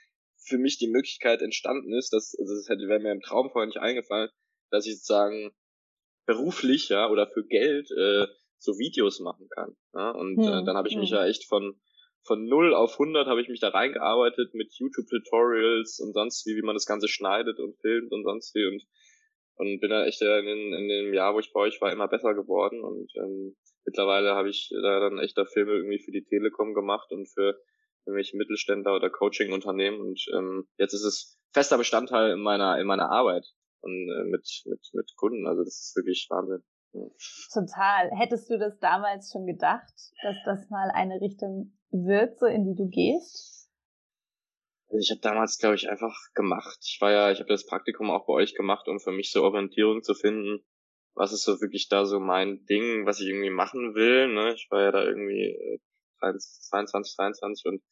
für 0.45 0.59
mich 0.59 0.79
die 0.79 0.89
Möglichkeit 0.89 1.41
entstanden 1.41 1.93
ist, 1.95 2.13
dass, 2.13 2.37
also 2.39 2.55
das 2.55 2.69
hätte 2.69 2.89
wäre 2.89 3.01
mir 3.01 3.13
im 3.13 3.21
Traum 3.21 3.51
vorher 3.51 3.67
nicht 3.67 3.79
eingefallen, 3.79 4.31
dass 4.71 4.87
ich 4.87 4.95
sozusagen 4.95 5.55
beruflich, 6.27 6.89
ja, 6.89 7.09
oder 7.09 7.29
für 7.29 7.45
Geld 7.45 7.91
äh, 7.91 8.27
so 8.59 8.79
Videos 8.79 9.21
machen 9.21 9.49
kann. 9.49 9.77
Ja? 9.95 10.11
Und 10.11 10.39
äh, 10.39 10.47
hm, 10.47 10.53
äh, 10.53 10.65
dann 10.65 10.77
habe 10.77 10.89
ich 10.89 10.95
hm. 10.95 11.01
mich 11.01 11.11
ja 11.11 11.27
echt 11.27 11.47
von 11.49 11.81
von 12.25 12.45
0 12.47 12.73
auf 12.73 12.93
100 12.93 13.27
habe 13.27 13.43
ich 13.43 13.49
mich 13.49 13.59
da 13.59 13.71
reingearbeitet 13.71 14.55
mit 14.55 14.73
YouTube-Tutorials 14.75 15.99
und 15.99 16.13
sonst 16.13 16.47
wie, 16.47 16.55
wie 16.55 16.63
man 16.63 16.77
das 16.77 16.87
Ganze 16.87 17.09
schneidet 17.09 17.59
und 17.59 17.77
filmt 17.81 18.13
und 18.13 18.23
sonst 18.23 18.55
wie 18.55 18.65
und 18.65 18.83
und 19.57 19.81
bin 19.81 19.91
da 19.91 20.07
echt 20.07 20.23
in, 20.23 20.73
in 20.73 20.89
dem 20.89 21.15
Jahr, 21.15 21.35
wo 21.35 21.41
ich 21.41 21.53
bei 21.53 21.61
euch 21.61 21.81
war, 21.81 21.93
immer 21.93 22.09
besser 22.09 22.35
geworden 22.35 22.83
und 22.83 23.11
ähm, 23.17 23.57
mittlerweile 23.85 24.35
habe 24.35 24.49
ich 24.49 24.71
da 24.71 25.01
dann 25.01 25.19
echter 25.19 25.47
Filme 25.47 25.73
irgendwie 25.73 25.99
für 25.99 26.13
die 26.13 26.25
Telekom 26.25 26.75
gemacht 26.75 27.11
und 27.13 27.27
für 27.29 27.61
irgendwelche 28.05 28.37
Mittelständler 28.37 28.95
oder 28.95 29.11
Coaching-Unternehmen 29.11 30.01
und 30.01 30.21
ähm, 30.35 30.67
jetzt 30.77 30.95
ist 30.95 31.05
es 31.05 31.39
fester 31.53 31.79
Bestandteil 31.79 32.33
in 32.33 32.41
meiner 32.41 32.79
in 32.79 32.87
meiner 32.87 33.11
Arbeit 33.11 33.47
und 33.81 33.93
äh, 33.93 34.25
mit 34.25 34.47
mit 34.67 34.81
mit 34.93 35.13
Kunden 35.17 35.47
also 35.47 35.63
das 35.63 35.81
ist 35.81 35.97
wirklich 35.97 36.27
Wahnsinn 36.31 36.63
Total. 37.53 38.11
Hättest 38.19 38.51
du 38.51 38.59
das 38.59 38.79
damals 38.79 39.33
schon 39.33 39.47
gedacht, 39.47 39.95
dass 40.23 40.37
das 40.45 40.69
mal 40.69 40.91
eine 40.91 41.21
Richtung 41.21 41.73
wird, 41.91 42.39
so 42.39 42.47
in 42.47 42.65
die 42.65 42.75
du 42.75 42.89
gehst? 42.89 43.71
Also 44.89 45.01
ich 45.01 45.11
habe 45.11 45.21
damals, 45.23 45.59
glaube 45.59 45.77
ich, 45.77 45.89
einfach 45.89 46.15
gemacht. 46.35 46.79
Ich 46.83 47.01
war 47.01 47.11
ja, 47.11 47.31
ich 47.31 47.39
habe 47.39 47.49
das 47.49 47.65
Praktikum 47.65 48.11
auch 48.11 48.27
bei 48.27 48.35
euch 48.35 48.55
gemacht, 48.55 48.89
um 48.89 49.01
für 49.01 49.13
mich 49.13 49.33
so 49.33 49.43
Orientierung 49.43 50.03
zu 50.03 50.15
finden. 50.15 50.63
Was 51.15 51.33
ist 51.33 51.45
so 51.45 51.61
wirklich 51.61 51.89
da 51.89 52.07
so 52.07 52.21
mein 52.21 52.65
Ding, 52.67 53.07
was 53.07 53.21
ich 53.21 53.29
irgendwie 53.29 53.51
machen 53.51 53.95
will. 53.95 54.29
Ne? 54.29 54.55
Ich 54.55 54.69
war 54.71 54.83
ja 54.83 54.93
da 54.93 55.05
irgendwie 55.05 55.81
22, 56.21 57.13
äh, 57.13 57.17
23 57.17 57.67
und 57.67 57.83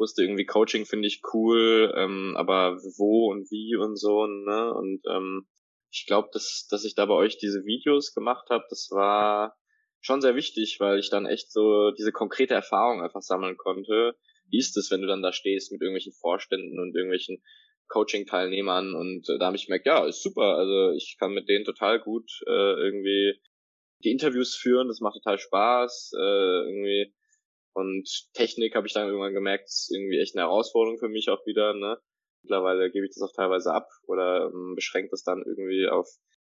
wusste 0.00 0.22
irgendwie 0.22 0.46
Coaching 0.46 0.86
finde 0.86 1.06
ich 1.06 1.22
cool, 1.32 1.92
ähm, 1.96 2.34
aber 2.36 2.78
wo 2.98 3.30
und 3.30 3.50
wie 3.50 3.76
und 3.76 3.96
so, 3.96 4.26
ne? 4.26 4.72
Und 4.74 5.02
ähm, 5.08 5.46
ich 5.92 6.06
glaube, 6.06 6.30
dass, 6.32 6.66
dass 6.70 6.84
ich 6.84 6.94
da 6.94 7.06
bei 7.06 7.14
euch 7.14 7.36
diese 7.38 7.64
Videos 7.64 8.14
gemacht 8.14 8.48
habe, 8.48 8.64
das 8.70 8.88
war 8.90 9.56
schon 10.00 10.22
sehr 10.22 10.34
wichtig, 10.34 10.78
weil 10.80 10.98
ich 10.98 11.10
dann 11.10 11.26
echt 11.26 11.52
so 11.52 11.90
diese 11.90 12.12
konkrete 12.12 12.54
Erfahrung 12.54 13.02
einfach 13.02 13.20
sammeln 13.20 13.56
konnte. 13.56 14.16
Wie 14.50 14.58
ist 14.58 14.76
es, 14.76 14.90
wenn 14.90 15.02
du 15.02 15.06
dann 15.06 15.22
da 15.22 15.32
stehst 15.32 15.70
mit 15.70 15.82
irgendwelchen 15.82 16.14
Vorständen 16.14 16.80
und 16.80 16.96
irgendwelchen 16.96 17.42
Coaching-Teilnehmern 17.90 18.94
und 18.94 19.28
äh, 19.28 19.38
da 19.38 19.46
habe 19.46 19.56
ich 19.56 19.66
gemerkt, 19.66 19.86
ja, 19.86 20.06
ist 20.06 20.22
super, 20.22 20.56
also 20.56 20.96
ich 20.96 21.16
kann 21.18 21.32
mit 21.32 21.48
denen 21.48 21.64
total 21.64 22.00
gut 22.00 22.30
äh, 22.46 22.50
irgendwie 22.50 23.34
die 24.02 24.10
Interviews 24.10 24.56
führen, 24.56 24.88
das 24.88 25.00
macht 25.00 25.16
total 25.16 25.38
Spaß, 25.38 26.12
äh, 26.16 26.18
irgendwie 26.18 27.12
und 27.72 28.08
Technik 28.32 28.74
habe 28.74 28.86
ich 28.86 28.94
dann 28.94 29.06
irgendwann 29.06 29.34
gemerkt, 29.34 29.68
ist 29.68 29.90
irgendwie 29.94 30.18
echt 30.18 30.34
eine 30.34 30.42
Herausforderung 30.42 30.98
für 30.98 31.08
mich 31.08 31.28
auch 31.28 31.44
wieder, 31.46 31.74
ne? 31.74 31.98
Mittlerweile 32.42 32.90
gebe 32.90 33.06
ich 33.06 33.12
das 33.14 33.22
auch 33.22 33.34
teilweise 33.34 33.72
ab 33.72 33.88
oder 34.06 34.50
ähm, 34.52 34.74
beschränke 34.74 35.10
das 35.10 35.22
dann 35.22 35.42
irgendwie 35.46 35.86
auf 35.86 36.08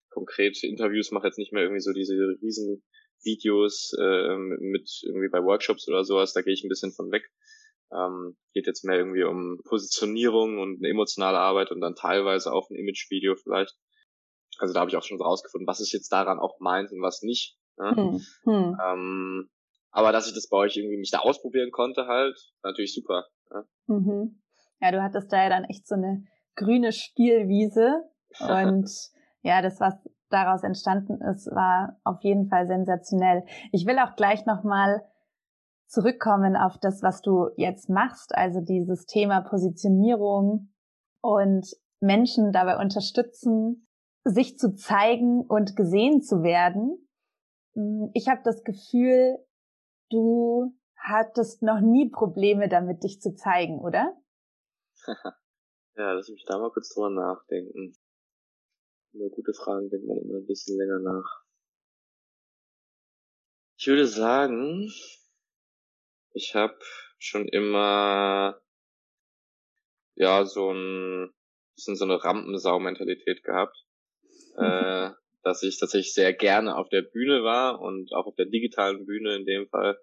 konkrete 0.10 0.66
Interviews, 0.68 1.12
mache 1.12 1.28
jetzt 1.28 1.38
nicht 1.38 1.54
mehr 1.54 1.64
irgendwie 1.64 1.82
so 1.82 1.92
diese 1.92 2.16
riesen 2.42 2.84
Videos 3.24 3.94
äh, 4.00 4.36
mit 4.38 4.90
irgendwie 5.04 5.30
bei 5.30 5.44
Workshops 5.44 5.88
oder 5.88 6.04
sowas, 6.04 6.34
da 6.34 6.42
gehe 6.42 6.54
ich 6.54 6.64
ein 6.64 6.70
bisschen 6.70 6.92
von 6.92 7.12
weg. 7.12 7.30
Ähm, 7.92 8.36
geht 8.54 8.68
jetzt 8.68 8.84
mehr 8.84 8.98
irgendwie 8.98 9.24
um 9.24 9.60
Positionierung 9.68 10.60
und 10.60 10.80
eine 10.80 10.90
emotionale 10.90 11.38
Arbeit 11.38 11.72
und 11.72 11.82
dann 11.82 11.96
teilweise 11.96 12.52
auch 12.52 12.70
ein 12.70 12.76
Image-Video 12.76 13.36
vielleicht. 13.36 13.76
Also 14.58 14.74
da 14.74 14.80
habe 14.80 14.90
ich 14.90 14.98
auch 14.98 15.04
schon 15.04 15.22
rausgefunden, 15.22 15.68
was 15.68 15.82
ist 15.82 15.92
jetzt 15.92 16.12
daran 16.12 16.40
auch 16.40 16.60
meint 16.60 16.92
und 16.92 17.02
was 17.02 17.22
nicht. 17.22 17.58
Ne? 17.78 17.92
Hm, 17.96 18.22
hm. 18.44 18.78
Ähm, 18.84 19.50
aber 19.92 20.12
dass 20.12 20.28
ich 20.28 20.34
das 20.34 20.50
bei 20.50 20.58
euch 20.58 20.76
irgendwie 20.76 20.98
mich 20.98 21.12
da 21.12 21.20
ausprobieren 21.20 21.72
konnte 21.72 22.08
halt, 22.08 22.38
natürlich 22.64 22.94
super. 22.94 23.26
Ne? 23.52 23.66
Mhm. 23.88 24.42
Ja, 24.82 24.92
du 24.92 25.02
hattest 25.02 25.32
da 25.32 25.44
ja 25.44 25.50
dann 25.50 25.66
echt 25.66 25.88
so 25.88 25.96
eine 25.96 26.26
grüne 26.56 26.92
Spielwiese 26.92 28.04
und 28.40 28.90
ja, 29.42 29.62
das, 29.62 29.80
was 29.80 29.94
daraus 30.30 30.64
entstanden 30.64 31.22
ist, 31.22 31.48
war 31.48 32.00
auf 32.04 32.22
jeden 32.22 32.50
Fall 32.50 32.68
sensationell. 32.68 33.46
Ich 33.72 33.86
will 33.86 34.00
auch 34.00 34.16
gleich 34.16 34.46
nochmal 34.46 35.02
zurückkommen 35.88 36.56
auf 36.56 36.78
das, 36.80 37.02
was 37.02 37.22
du 37.22 37.50
jetzt 37.58 37.90
machst, 37.90 38.36
also 38.36 38.62
dieses 38.62 39.06
Thema 39.06 39.42
Positionierung 39.42 40.74
und 41.22 41.68
Menschen 42.00 42.52
dabei 42.52 42.78
unterstützen, 42.78 43.88
sich 44.24 44.58
zu 44.58 44.76
zeigen 44.76 45.42
und 45.42 45.76
gesehen 45.76 46.22
zu 46.22 46.44
werden. 46.44 47.08
Ich 48.14 48.28
habe 48.28 48.42
das 48.44 48.64
Gefühl, 48.64 49.38
du 50.10 50.74
hattest 50.98 51.62
noch 51.62 51.82
nie 51.82 52.10
Probleme 52.10 52.68
damit, 52.68 53.04
dich 53.04 53.22
zu 53.22 53.36
zeigen, 53.36 53.80
oder? 53.80 54.16
ja, 55.96 56.14
lass 56.14 56.30
mich 56.30 56.46
da 56.46 56.58
mal 56.58 56.72
kurz 56.72 56.94
drüber 56.94 57.10
nachdenken. 57.10 57.94
Über 59.14 59.30
gute 59.30 59.54
Fragen 59.54 59.90
denkt 59.90 60.08
man 60.08 60.18
immer 60.18 60.38
ein 60.38 60.46
bisschen 60.46 60.78
länger 60.78 61.00
nach. 61.00 61.46
Ich 63.78 63.88
würde 63.88 64.08
sagen, 64.08 64.90
ich 66.36 66.54
habe 66.54 66.78
schon 67.18 67.48
immer 67.48 68.62
ja 70.16 70.46
so 70.46 70.72
ein 70.72 71.34
bisschen 71.76 71.96
so 71.96 72.06
eine 72.06 72.24
Rampensau-Mentalität 72.24 73.44
gehabt, 73.44 73.78
äh, 74.58 75.12
dass 75.44 75.64
ich 75.64 75.80
tatsächlich 75.80 76.14
sehr 76.14 76.34
gerne 76.34 76.76
auf 76.76 76.90
der 76.90 77.02
Bühne 77.02 77.44
war 77.44 77.80
und 77.80 78.14
auch 78.14 78.28
auf 78.28 78.36
der 78.36 78.46
digitalen 78.46 79.06
Bühne 79.06 79.36
in 79.36 79.46
dem 79.46 79.68
Fall 79.70 80.00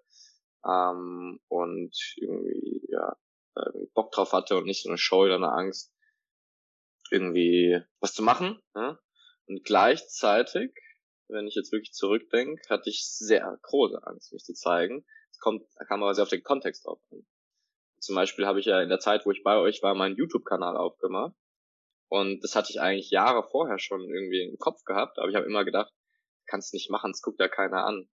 ähm, 0.65 1.39
und 1.47 1.95
irgendwie 2.17 2.85
ja 2.89 3.15
irgendwie 3.55 3.91
Bock 3.93 4.11
drauf 4.11 4.33
hatte 4.33 4.57
und 4.57 4.65
nicht 4.65 4.81
so 4.83 4.89
eine 4.89 4.97
Scheu 4.97 5.25
oder 5.25 5.35
eine 5.35 5.51
Angst, 5.51 5.93
irgendwie 7.11 7.79
was 7.99 8.13
zu 8.13 8.23
machen. 8.23 8.59
Ja? 8.75 8.99
Und 9.45 9.63
gleichzeitig, 9.63 10.71
wenn 11.27 11.47
ich 11.47 11.55
jetzt 11.55 11.71
wirklich 11.71 11.93
zurückdenke, 11.93 12.61
hatte 12.69 12.89
ich 12.89 13.05
sehr 13.05 13.57
große 13.61 14.01
Angst, 14.05 14.33
mich 14.33 14.43
zu 14.43 14.53
zeigen. 14.53 15.05
Kommt, 15.39 15.65
da 15.77 15.85
kam 15.85 16.03
aber 16.03 16.13
sehr 16.13 16.23
auf 16.23 16.29
den 16.29 16.43
Kontext 16.43 16.85
drauf 16.85 16.99
an. 17.11 17.25
Zum 17.99 18.15
Beispiel 18.15 18.45
habe 18.45 18.59
ich 18.59 18.65
ja 18.65 18.81
in 18.81 18.89
der 18.89 18.99
Zeit, 18.99 19.25
wo 19.25 19.31
ich 19.31 19.43
bei 19.43 19.57
euch 19.57 19.81
war, 19.81 19.95
meinen 19.95 20.17
YouTube-Kanal 20.17 20.77
aufgemacht. 20.77 21.35
Und 22.09 22.43
das 22.43 22.55
hatte 22.55 22.69
ich 22.71 22.79
eigentlich 22.79 23.09
Jahre 23.09 23.43
vorher 23.49 23.79
schon 23.79 24.01
irgendwie 24.01 24.43
im 24.43 24.57
Kopf 24.57 24.83
gehabt, 24.83 25.17
aber 25.17 25.29
ich 25.29 25.35
habe 25.35 25.45
immer 25.45 25.65
gedacht, 25.65 25.91
kannst 26.45 26.73
nicht 26.73 26.89
machen, 26.89 27.11
es 27.11 27.21
guckt 27.21 27.39
ja 27.39 27.47
keiner 27.47 27.85
an. 27.85 28.07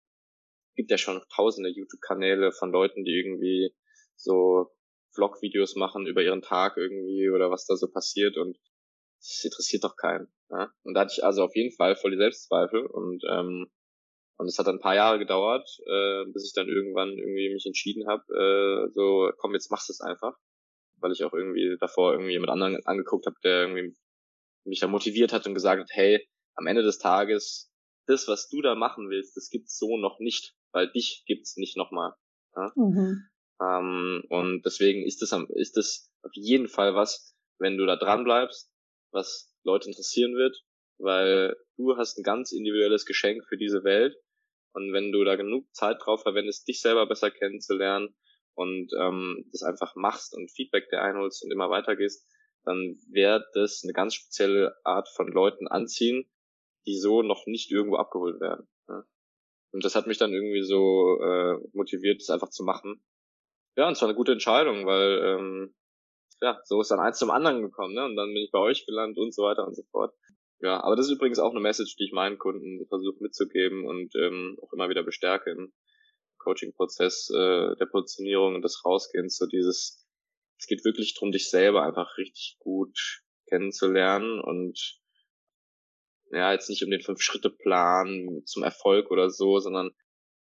Gibt 0.76 0.92
ja 0.92 0.98
schon 0.98 1.22
tausende 1.36 1.70
YouTube-Kanäle 1.70 2.52
von 2.52 2.72
Leuten, 2.72 3.04
die 3.04 3.12
irgendwie 3.12 3.76
so 4.16 4.72
Vlog-Videos 5.14 5.76
machen 5.76 6.06
über 6.06 6.22
ihren 6.22 6.42
Tag 6.42 6.78
irgendwie 6.78 7.30
oder 7.30 7.52
was 7.52 7.66
da 7.66 7.76
so 7.76 7.92
passiert 7.92 8.38
und 8.38 8.58
das 9.20 9.42
interessiert 9.44 9.84
doch 9.84 9.96
keinen. 9.98 10.32
Ja? 10.50 10.72
Und 10.84 10.94
da 10.94 11.02
hatte 11.02 11.14
ich 11.18 11.24
also 11.24 11.44
auf 11.44 11.56
jeden 11.56 11.76
Fall 11.76 11.96
voll 11.96 12.12
die 12.12 12.18
Selbstzweifel 12.18 12.86
und 12.86 13.24
ähm, 13.30 13.70
und 14.40 14.48
es 14.48 14.58
hat 14.58 14.68
dann 14.68 14.78
ein 14.78 14.82
paar 14.82 14.96
Jahre 14.96 15.20
gedauert, 15.20 15.70
äh, 15.86 16.24
bis 16.32 16.46
ich 16.46 16.54
dann 16.54 16.70
irgendwann 16.70 17.10
irgendwie 17.10 17.54
mich 17.54 17.66
entschieden 17.66 18.08
habe, 18.08 18.24
äh, 18.34 18.90
so 18.94 19.30
komm, 19.38 19.54
jetzt 19.54 19.70
machst 19.70 19.90
du 19.90 19.94
es 19.94 20.00
einfach, 20.00 20.34
weil 20.98 21.12
ich 21.12 21.26
auch 21.26 21.34
irgendwie 21.34 21.76
davor 21.78 22.14
irgendwie 22.14 22.40
mit 22.40 22.50
anderen 22.50 22.80
angeguckt 22.86 23.26
habe, 23.26 23.36
der 23.44 23.64
irgendwie 23.64 23.94
mich 24.64 24.80
da 24.80 24.88
motiviert 24.88 25.34
hat 25.34 25.46
und 25.46 25.56
gesagt 25.56 25.82
hat, 25.82 25.90
hey, 25.92 26.26
am 26.56 26.68
Ende 26.68 26.84
des 26.84 27.00
Tages, 27.00 27.70
das, 28.08 28.30
was 28.30 28.48
du 28.48 28.62
da 28.62 28.76
machen 28.76 29.10
willst, 29.10 29.36
das 29.36 29.50
gibt's 29.50 29.78
so 29.78 29.98
noch 29.98 30.20
nicht, 30.20 30.56
weil 30.72 30.90
dich 30.90 31.24
gibt's 31.26 31.58
nicht 31.58 31.76
nochmal. 31.76 32.14
Ja? 32.56 32.72
Mhm. 32.76 33.24
Ähm, 33.62 34.24
und 34.30 34.66
deswegen 34.66 35.06
ist 35.06 35.22
das, 35.22 35.36
ist 35.56 35.76
das 35.76 36.10
auf 36.24 36.32
jeden 36.34 36.70
Fall 36.70 36.96
was, 36.96 37.36
wenn 37.60 37.78
du 37.78 37.86
da 37.86 37.98
dran 37.98 38.24
bleibst, 38.24 38.72
was 39.12 39.54
Leute 39.64 39.90
interessieren 39.90 40.36
wird, 40.36 40.64
weil 40.98 41.58
du 41.76 41.98
hast 41.98 42.18
ein 42.18 42.24
ganz 42.24 42.54
individuelles 42.54 43.06
Geschenk 43.06 43.44
für 43.50 43.58
diese 43.58 43.84
Welt. 43.84 44.16
Und 44.74 44.94
wenn 44.94 45.12
du 45.12 45.24
da 45.24 45.36
genug 45.36 45.66
Zeit 45.74 45.98
drauf 46.04 46.22
verwendest, 46.22 46.68
dich 46.68 46.82
selber 46.82 47.08
besser 47.08 47.32
kennenzulernen 47.32 48.16
und 48.54 48.92
ähm, 49.00 49.46
das 49.52 49.64
einfach 49.64 49.96
machst 49.96 50.36
und 50.36 50.52
Feedback 50.52 50.90
dir 50.90 51.02
einholst 51.02 51.44
und 51.44 51.52
immer 51.52 51.70
weitergehst, 51.70 52.28
dann 52.66 52.98
wird 53.10 53.46
das 53.54 53.82
eine 53.84 53.94
ganz 53.94 54.16
spezielle 54.16 54.76
Art 54.84 55.10
von 55.10 55.28
Leuten 55.28 55.68
anziehen, 55.68 56.30
die 56.86 56.98
so 56.98 57.22
noch 57.22 57.46
nicht 57.46 57.72
irgendwo 57.72 57.98
abgeholt 57.98 58.40
werden. 58.40 58.68
Ja. 58.88 59.04
Und 59.72 59.86
das 59.86 59.96
hat 59.96 60.08
mich 60.08 60.18
dann 60.18 60.34
irgendwie 60.34 60.64
so 60.64 61.20
äh, 61.22 61.58
motiviert, 61.74 62.22
das 62.22 62.30
einfach 62.30 62.50
zu 62.50 62.64
machen. 62.64 63.04
Ja, 63.76 63.88
und 63.88 63.94
es 63.94 64.02
war 64.02 64.10
eine 64.10 64.18
gute 64.18 64.34
Entscheidung, 64.34 64.86
weil 64.86 65.20
ähm, 65.24 65.76
ja, 66.42 66.60
so 66.64 66.82
ist 66.82 66.92
dann 66.92 67.00
eins 67.00 67.18
zum 67.18 67.32
anderen 67.32 67.62
gekommen, 67.62 67.94
ne? 67.94 68.06
Und 68.06 68.16
dann 68.16 68.34
bin 68.34 68.44
ich 68.44 68.52
bei 68.52 68.60
euch 68.60 68.86
gelandet 68.86 69.18
und 69.18 69.34
so 69.34 69.44
weiter 69.44 69.66
und 69.68 69.76
so 69.76 69.84
fort. 69.92 70.14
Ja, 70.62 70.84
aber 70.84 70.96
das 70.96 71.08
ist 71.08 71.14
übrigens 71.14 71.40
auch 71.40 71.52
eine 71.52 71.62
Message, 71.62 71.96
die 71.96 72.06
ich 72.06 72.12
meinen 72.12 72.38
Kunden 72.38 72.86
versuche 72.88 73.24
mitzugeben 73.24 73.86
und 73.86 74.14
ähm, 74.16 74.58
auch 74.62 74.74
immer 74.74 74.90
wieder 74.90 75.04
bestärke 75.04 75.52
im 75.52 75.72
Coaching-Prozess 76.40 77.30
äh, 77.34 77.76
der 77.78 77.86
Positionierung 77.86 78.56
und 78.56 78.62
des 78.62 78.84
Rausgehens, 78.84 79.38
so 79.38 79.46
dieses, 79.46 80.06
es 80.58 80.68
geht 80.68 80.84
wirklich 80.84 81.14
darum, 81.14 81.32
dich 81.32 81.50
selber 81.50 81.84
einfach 81.84 82.18
richtig 82.18 82.58
gut 82.60 83.24
kennenzulernen 83.48 84.42
und 84.42 85.00
ja, 86.32 86.52
jetzt 86.52 86.70
nicht 86.70 86.84
um 86.84 86.92
den 86.92 87.02
Fünf-Schritte-Plan 87.02 88.42
zum 88.46 88.64
Erfolg 88.64 89.10
oder 89.12 89.30
so, 89.30 89.60
sondern 89.60 89.92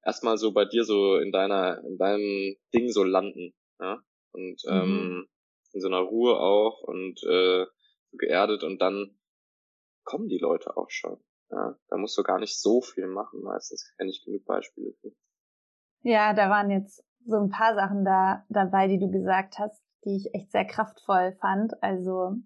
erstmal 0.05 0.39
so 0.39 0.53
bei 0.53 0.65
dir 0.65 0.85
so 0.85 1.17
in 1.17 1.33
deiner, 1.33 1.83
in 1.87 1.99
deinem 1.99 2.57
Ding 2.73 2.91
so 2.91 3.05
landen, 3.05 3.55
ja. 3.81 4.01
Und 4.33 4.63
mhm. 4.65 4.73
ähm, 4.73 5.29
in 5.73 5.81
so 5.81 5.89
einer 5.89 6.01
Ruhe 6.01 6.39
auch 6.39 6.81
und 6.83 7.23
äh, 7.25 7.67
geerdet 8.13 8.63
und 8.63 8.81
dann 8.81 9.19
kommen 10.07 10.29
die 10.29 10.39
Leute 10.39 10.77
auch 10.79 10.89
schon. 10.89 11.21
Ja, 11.51 11.77
da 11.89 11.97
musst 11.97 12.17
du 12.17 12.23
gar 12.23 12.39
nicht 12.39 12.59
so 12.59 12.81
viel 12.81 13.07
machen 13.07 13.43
meistens. 13.43 13.93
Kenne 13.97 14.11
ich 14.11 14.25
genug 14.25 14.45
Beispiele 14.47 14.93
für. 15.01 15.13
Ja, 16.03 16.33
da 16.33 16.49
waren 16.49 16.71
jetzt 16.71 17.05
so 17.27 17.37
ein 17.37 17.51
paar 17.51 17.75
Sachen 17.75 18.05
da 18.05 18.45
dabei, 18.49 18.89
die 18.89 18.99
du 18.99 19.11
gesagt 19.11 19.59
hast, 19.59 19.83
die 20.05 20.17
ich 20.17 20.35
echt 20.35 20.53
sehr 20.53 20.65
kraftvoll 20.65 21.37
fand. 21.41 21.83
Also 21.83 22.37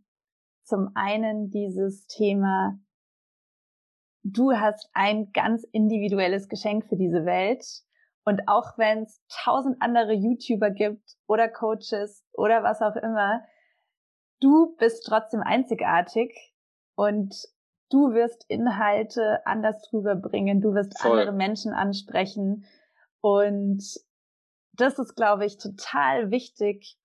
zum 0.65 0.91
einen 0.95 1.51
dieses 1.51 2.07
Thema, 2.07 2.79
du 4.23 4.53
hast 4.53 4.89
ein 4.93 5.31
ganz 5.33 5.65
individuelles 5.73 6.49
Geschenk 6.49 6.87
für 6.87 6.97
diese 6.97 7.25
Welt. 7.25 7.65
Und 8.25 8.43
auch 8.49 8.77
wenn 8.77 9.03
es 9.05 9.23
tausend 9.29 9.77
andere 9.81 10.13
YouTuber 10.13 10.71
gibt 10.71 11.17
oder 11.27 11.49
Coaches 11.49 12.25
oder 12.33 12.63
was 12.63 12.81
auch 12.83 12.97
immer, 12.97 13.43
du 14.41 14.77
bist 14.77 15.07
trotzdem 15.07 15.41
einzigartig 15.41 16.55
und 17.01 17.49
du 17.89 18.13
wirst 18.13 18.45
Inhalte 18.49 19.41
anders 19.47 19.81
drüber 19.89 20.17
bringen, 20.17 20.61
du 20.61 20.75
wirst 20.75 21.01
Voll. 21.01 21.13
andere 21.13 21.33
Menschen 21.35 21.73
ansprechen. 21.73 22.67
Und 23.23 23.83
das 24.75 24.99
ist, 24.99 25.15
glaube 25.15 25.47
ich, 25.47 25.57
total 25.57 26.31
wichtig 26.31 26.99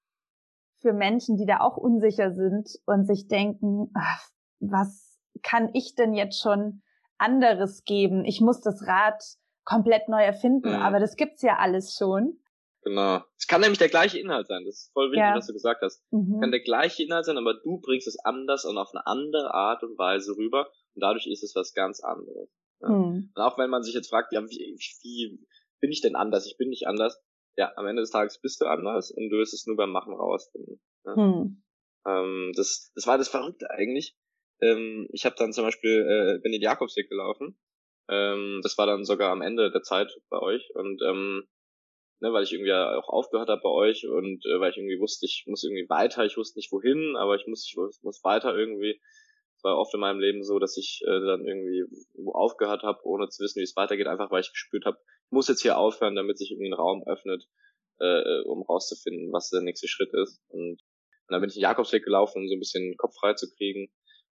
für 0.81 0.91
Menschen, 0.91 1.37
die 1.37 1.45
da 1.45 1.61
auch 1.61 1.77
unsicher 1.77 2.33
sind 2.33 2.77
und 2.85 3.05
sich 3.05 3.29
denken, 3.29 3.89
ach, 3.93 4.27
was 4.59 5.17
kann 5.43 5.69
ich 5.71 5.95
denn 5.95 6.13
jetzt 6.13 6.41
schon 6.41 6.81
anderes 7.17 7.85
geben? 7.85 8.25
Ich 8.25 8.41
muss 8.41 8.59
das 8.59 8.85
Rad 8.85 9.23
komplett 9.63 10.09
neu 10.09 10.23
erfinden, 10.25 10.75
mhm. 10.75 10.81
aber 10.81 10.99
das 10.99 11.15
gibt's 11.15 11.41
ja 11.41 11.55
alles 11.55 11.95
schon. 11.97 12.37
Genau. 12.85 13.23
Es 13.39 13.47
kann 13.47 13.61
nämlich 13.61 13.79
der 13.79 13.89
gleiche 13.89 14.19
Inhalt 14.19 14.45
sein. 14.47 14.63
Das 14.63 14.75
ist 14.75 14.93
voll 14.93 15.07
wichtig, 15.07 15.23
ja. 15.23 15.35
was 15.35 15.47
du 15.47 15.53
gesagt 15.53 15.81
hast. 15.81 16.03
Mhm. 16.11 16.39
kann 16.39 16.51
der 16.51 16.61
gleiche 16.61 17.03
Inhalt 17.03 17.25
sein, 17.25 17.37
aber 17.37 17.55
du 17.55 17.79
bringst 17.79 18.07
es 18.07 18.19
anders 18.19 18.63
und 18.63 18.77
auf 18.77 18.91
eine 18.93 19.05
andere 19.07 19.53
Art 19.55 19.81
und 19.81 19.97
Weise 19.97 20.37
rüber 20.37 20.69
und 20.93 21.01
dadurch 21.01 21.25
ist 21.25 21.43
es 21.43 21.55
was 21.55 21.73
ganz 21.73 21.99
anderes. 22.01 22.47
Ja. 22.81 22.89
Mhm. 22.89 23.31
Und 23.33 23.41
auch 23.41 23.57
wenn 23.57 23.71
man 23.71 23.81
sich 23.81 23.95
jetzt 23.95 24.09
fragt, 24.09 24.33
ja, 24.33 24.43
wie, 24.43 24.77
wie 25.01 25.39
bin 25.81 25.91
ich 25.91 26.01
denn 26.01 26.15
anders? 26.15 26.45
Ich 26.45 26.57
bin 26.57 26.69
nicht 26.69 26.87
anders. 26.87 27.19
Ja, 27.57 27.73
am 27.75 27.87
Ende 27.87 28.03
des 28.03 28.11
Tages 28.11 28.39
bist 28.39 28.61
du 28.61 28.65
anders 28.65 29.09
und 29.11 29.29
du 29.29 29.37
wirst 29.37 29.55
es 29.55 29.65
nur 29.65 29.77
beim 29.77 29.91
Machen 29.91 30.13
rausfinden. 30.13 30.79
Ja. 31.05 31.15
Mhm. 31.15 31.63
Ähm, 32.05 32.51
das, 32.55 32.91
das 32.93 33.07
war 33.07 33.17
das 33.17 33.29
Verrückte 33.29 33.71
eigentlich. 33.71 34.15
Ähm, 34.61 35.07
ich 35.11 35.25
habe 35.25 35.35
dann 35.39 35.53
zum 35.53 35.65
Beispiel, 35.65 36.05
äh, 36.07 36.39
bin 36.43 36.51
den 36.51 36.61
Jakobsweg 36.61 37.09
gelaufen. 37.09 37.57
Ähm, 38.09 38.59
das 38.61 38.77
war 38.77 38.85
dann 38.85 39.05
sogar 39.05 39.31
am 39.31 39.41
Ende 39.41 39.71
der 39.71 39.81
Zeit 39.81 40.15
bei 40.29 40.37
euch 40.39 40.69
und 40.75 41.01
ähm, 41.01 41.47
ne, 42.19 42.34
weil 42.34 42.43
ich 42.43 42.53
irgendwie 42.53 42.74
auch 42.74 43.10
aufgehört 43.10 43.50
habe 43.50 43.62
bei 43.62 43.69
euch 43.69 44.07
und 44.07 44.45
äh, 44.45 44.60
weil 44.60 44.72
ich 44.72 44.77
irgendwie 44.77 45.00
wusste, 45.00 45.25
ich 45.25 45.43
muss 45.48 45.63
irgendwie 45.63 45.89
weiter, 45.89 46.25
ich 46.25 46.38
wusste 46.38 46.60
nicht 46.60 46.72
wohin, 46.72 47.15
aber 47.17 47.36
ich 47.36 47.48
muss, 47.48 47.65
ich 47.67 48.03
muss 48.03 48.24
weiter 48.24 48.55
irgendwie. 48.55 49.00
Es 49.57 49.63
war 49.63 49.77
oft 49.77 49.93
in 49.93 50.00
meinem 50.00 50.19
Leben 50.19 50.43
so, 50.43 50.60
dass 50.60 50.77
ich 50.77 51.01
äh, 51.05 51.19
dann 51.25 51.45
irgendwie 51.45 51.86
aufgehört 52.34 52.84
habe, 52.84 53.00
ohne 53.03 53.29
zu 53.29 53.43
wissen, 53.43 53.60
wie 53.60 53.63
es 53.63 53.75
weitergeht, 53.75 54.07
einfach 54.07 54.31
weil 54.31 54.41
ich 54.41 54.51
gespürt 54.51 54.86
habe, 54.86 54.98
ich 54.98 55.31
muss 55.31 55.48
jetzt 55.48 55.62
hier 55.62 55.77
aufhören, 55.77 56.15
damit 56.15 56.38
sich 56.38 56.51
irgendwie 56.51 56.69
ein 56.69 56.74
Raum 56.74 57.03
öffnet, 57.07 57.45
äh, 58.00 58.41
um 58.43 58.63
rauszufinden, 58.63 59.31
was 59.31 59.50
der 59.50 59.62
nächste 59.62 59.88
Schritt 59.88 60.13
ist. 60.13 60.41
Und, 60.50 60.72
und 60.72 61.29
dann 61.29 61.41
bin 61.41 61.50
ich 61.50 61.55
den 61.55 61.63
Jakobsweg 61.63 62.03
gelaufen, 62.03 62.43
um 62.43 62.48
so 62.48 62.55
ein 62.55 62.60
bisschen 62.60 62.95
Kopf 62.98 63.15
frei 63.19 63.34
zu 63.34 63.48
kriegen 63.55 63.89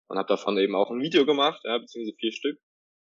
und 0.07 0.17
habe 0.17 0.27
davon 0.27 0.57
eben 0.57 0.75
auch 0.75 0.91
ein 0.91 1.01
Video 1.01 1.25
gemacht, 1.25 1.61
ja, 1.63 1.77
beziehungsweise 1.77 2.15
vier 2.17 2.31
Stück 2.31 2.59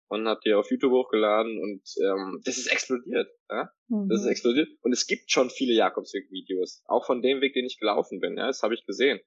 und 0.08 0.28
habe 0.28 0.40
die 0.46 0.54
auf 0.54 0.70
YouTube 0.70 0.92
hochgeladen 0.92 1.60
und 1.60 1.82
ähm, 2.04 2.42
das 2.46 2.58
ist 2.58 2.72
explodiert. 2.72 3.30
Ja? 3.50 3.70
Mhm. 3.88 4.10
Das 4.10 4.20
ist 4.20 4.26
mhm. 4.26 4.32
explodiert. 4.32 4.70
Und 4.82 4.92
es 4.92 5.08
gibt 5.08 5.32
schon 5.32 5.50
viele 5.50 5.74
Jakobsweg-Videos, 5.74 6.84
auch 6.86 7.06
von 7.06 7.22
dem 7.22 7.42
Weg, 7.42 7.54
den 7.54 7.66
ich 7.66 7.80
gelaufen 7.80 8.20
bin. 8.20 8.38
Ja, 8.38 8.48
das 8.48 8.62
habe 8.62 8.74
ich 8.74 8.86
gesehen. 8.86 9.20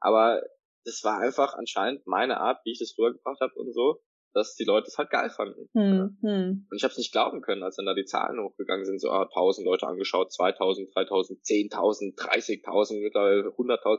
Aber 0.00 0.42
das 0.84 1.02
war 1.04 1.18
einfach 1.18 1.54
anscheinend 1.54 2.06
meine 2.06 2.40
Art, 2.40 2.60
wie 2.64 2.72
ich 2.72 2.78
das 2.78 2.94
rübergebracht 2.96 3.40
habe 3.40 3.54
und 3.54 3.72
so, 3.74 4.00
dass 4.32 4.54
die 4.54 4.64
Leute 4.64 4.86
es 4.86 4.98
halt 4.98 5.10
geil 5.10 5.30
fanden. 5.30 5.68
Mhm. 5.72 6.66
Und 6.70 6.76
ich 6.76 6.84
habe 6.84 6.92
es 6.92 6.98
nicht 6.98 7.12
glauben 7.12 7.40
können, 7.40 7.62
als 7.62 7.76
dann 7.76 7.86
da 7.86 7.94
die 7.94 8.04
Zahlen 8.04 8.40
hochgegangen 8.40 8.84
sind, 8.84 9.00
so 9.00 9.10
ah, 9.10 9.22
1000 9.22 9.66
Leute 9.66 9.86
angeschaut, 9.86 10.32
2000, 10.32 10.94
3000, 10.94 11.40
10.000, 11.40 12.16
30.000, 12.16 13.02
mittlerweile 13.02 13.48
100.000. 13.48 13.98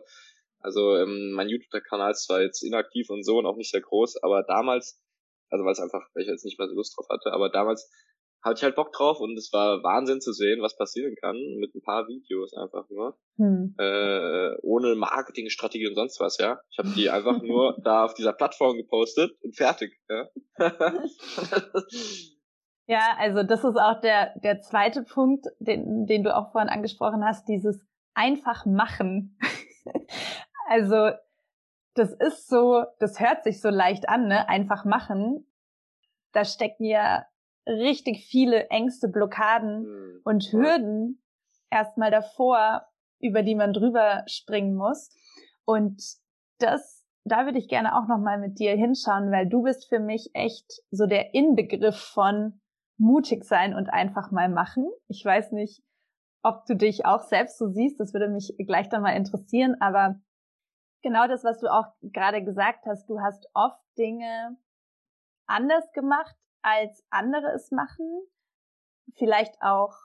Also 0.61 0.95
ähm, 0.97 1.31
mein 1.33 1.49
YouTube-Kanal 1.49 2.11
ist 2.11 2.25
zwar 2.25 2.41
jetzt 2.41 2.63
inaktiv 2.63 3.09
und 3.09 3.23
so 3.23 3.37
und 3.37 3.45
auch 3.45 3.55
nicht 3.55 3.71
sehr 3.71 3.81
groß, 3.81 4.21
aber 4.23 4.43
damals 4.43 5.01
also 5.49 5.65
weil 5.65 5.73
es 5.73 5.79
einfach, 5.79 6.07
weil 6.13 6.23
ich 6.23 6.29
jetzt 6.29 6.45
nicht 6.45 6.59
mehr 6.59 6.67
so 6.67 6.75
Lust 6.75 6.97
drauf 6.97 7.07
hatte. 7.09 7.31
Aber 7.33 7.49
damals 7.49 7.89
hatte 8.41 8.57
ich 8.57 8.63
halt 8.63 8.75
Bock 8.75 8.93
drauf 8.93 9.19
und 9.19 9.37
es 9.37 9.51
war 9.51 9.83
Wahnsinn 9.83 10.21
zu 10.21 10.31
sehen, 10.31 10.61
was 10.61 10.77
passieren 10.77 11.15
kann 11.21 11.35
mit 11.59 11.75
ein 11.75 11.81
paar 11.81 12.07
Videos 12.07 12.53
einfach 12.53 12.89
nur. 12.89 13.17
Hm. 13.37 13.75
Äh, 13.77 14.55
ohne 14.61 14.95
Marketingstrategie 14.95 15.87
und 15.87 15.95
sonst 15.95 16.19
was, 16.19 16.37
ja. 16.37 16.59
Ich 16.71 16.77
habe 16.77 16.89
die 16.89 17.09
einfach 17.09 17.41
nur 17.41 17.77
da 17.83 18.05
auf 18.05 18.13
dieser 18.13 18.33
Plattform 18.33 18.77
gepostet 18.77 19.31
und 19.41 19.57
fertig, 19.57 19.99
ja. 20.07 20.29
ja, 22.87 23.17
also 23.17 23.43
das 23.43 23.63
ist 23.63 23.77
auch 23.77 23.99
der, 23.99 24.33
der 24.39 24.61
zweite 24.61 25.03
Punkt, 25.03 25.47
den, 25.59 26.05
den 26.05 26.23
du 26.23 26.35
auch 26.35 26.51
vorhin 26.51 26.69
angesprochen 26.69 27.25
hast, 27.25 27.47
dieses 27.49 27.85
einfach 28.13 28.65
machen. 28.65 29.37
also 30.69 31.11
das 31.95 32.13
ist 32.13 32.47
so, 32.47 32.85
das 32.99 33.19
hört 33.19 33.43
sich 33.43 33.59
so 33.59 33.69
leicht 33.69 34.07
an, 34.07 34.27
ne? 34.27 34.47
Einfach 34.47 34.85
machen. 34.85 35.45
Da 36.33 36.45
stecken 36.45 36.85
ja 36.85 37.25
richtig 37.67 38.27
viele 38.29 38.69
Ängste, 38.69 39.07
Blockaden 39.07 39.83
mhm. 39.83 40.21
und 40.23 40.43
Hürden 40.51 41.21
erstmal 41.69 42.11
davor, 42.11 42.85
über 43.19 43.43
die 43.43 43.55
man 43.55 43.73
drüber 43.73 44.23
springen 44.27 44.75
muss. 44.75 45.11
Und 45.65 46.01
das, 46.59 47.05
da 47.25 47.45
würde 47.45 47.59
ich 47.59 47.67
gerne 47.67 47.95
auch 47.95 48.07
nochmal 48.07 48.39
mit 48.39 48.59
dir 48.59 48.75
hinschauen, 48.75 49.31
weil 49.31 49.47
du 49.47 49.63
bist 49.63 49.87
für 49.87 49.99
mich 49.99 50.29
echt 50.33 50.65
so 50.89 51.05
der 51.05 51.33
Inbegriff 51.33 51.97
von 51.97 52.59
mutig 52.97 53.45
sein 53.45 53.73
und 53.75 53.89
einfach 53.89 54.31
mal 54.31 54.49
machen. 54.49 54.89
Ich 55.07 55.23
weiß 55.23 55.51
nicht, 55.51 55.81
ob 56.43 56.65
du 56.65 56.75
dich 56.75 57.05
auch 57.05 57.21
selbst 57.21 57.57
so 57.57 57.67
siehst, 57.67 57.99
das 57.99 58.13
würde 58.13 58.29
mich 58.29 58.53
gleich 58.57 58.89
dann 58.89 59.01
mal 59.01 59.15
interessieren, 59.15 59.75
aber 59.79 60.19
genau 61.01 61.27
das, 61.27 61.43
was 61.43 61.59
du 61.59 61.67
auch 61.67 61.85
gerade 62.01 62.43
gesagt 62.43 62.85
hast. 62.85 63.09
Du 63.09 63.19
hast 63.19 63.47
oft 63.53 63.79
Dinge 63.97 64.57
anders 65.49 65.91
gemacht, 65.93 66.35
als 66.61 67.03
andere 67.09 67.51
es 67.53 67.71
machen. 67.71 68.21
Vielleicht 69.15 69.61
auch 69.61 69.95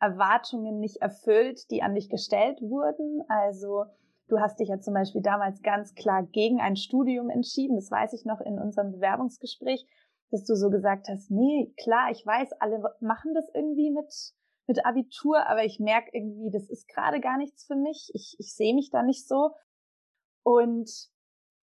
Erwartungen 0.00 0.80
nicht 0.80 0.96
erfüllt, 0.96 1.70
die 1.70 1.82
an 1.82 1.94
dich 1.94 2.08
gestellt 2.08 2.60
wurden. 2.60 3.22
Also 3.28 3.84
du 4.28 4.40
hast 4.40 4.58
dich 4.58 4.68
ja 4.68 4.80
zum 4.80 4.94
Beispiel 4.94 5.22
damals 5.22 5.62
ganz 5.62 5.94
klar 5.94 6.24
gegen 6.24 6.60
ein 6.60 6.76
Studium 6.76 7.30
entschieden. 7.30 7.76
Das 7.76 7.90
weiß 7.90 8.12
ich 8.12 8.24
noch 8.24 8.40
in 8.40 8.58
unserem 8.58 8.92
Bewerbungsgespräch, 8.92 9.86
dass 10.30 10.44
du 10.44 10.54
so 10.56 10.70
gesagt 10.70 11.08
hast, 11.08 11.30
nee, 11.30 11.72
klar, 11.76 12.10
ich 12.10 12.26
weiß, 12.26 12.52
alle 12.58 12.82
machen 13.00 13.34
das 13.34 13.48
irgendwie 13.54 13.90
mit, 13.90 14.12
mit 14.66 14.84
Abitur, 14.84 15.46
aber 15.46 15.64
ich 15.64 15.78
merke 15.78 16.10
irgendwie, 16.12 16.50
das 16.50 16.68
ist 16.68 16.88
gerade 16.88 17.20
gar 17.20 17.36
nichts 17.36 17.64
für 17.64 17.76
mich. 17.76 18.10
Ich, 18.14 18.36
ich 18.38 18.54
sehe 18.54 18.74
mich 18.74 18.90
da 18.90 19.02
nicht 19.02 19.28
so 19.28 19.50
und 20.42 20.90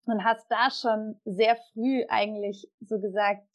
und 0.06 0.24
hast 0.24 0.50
da 0.50 0.70
schon 0.70 1.20
sehr 1.24 1.56
früh 1.72 2.04
eigentlich 2.08 2.70
so 2.80 3.00
gesagt, 3.00 3.48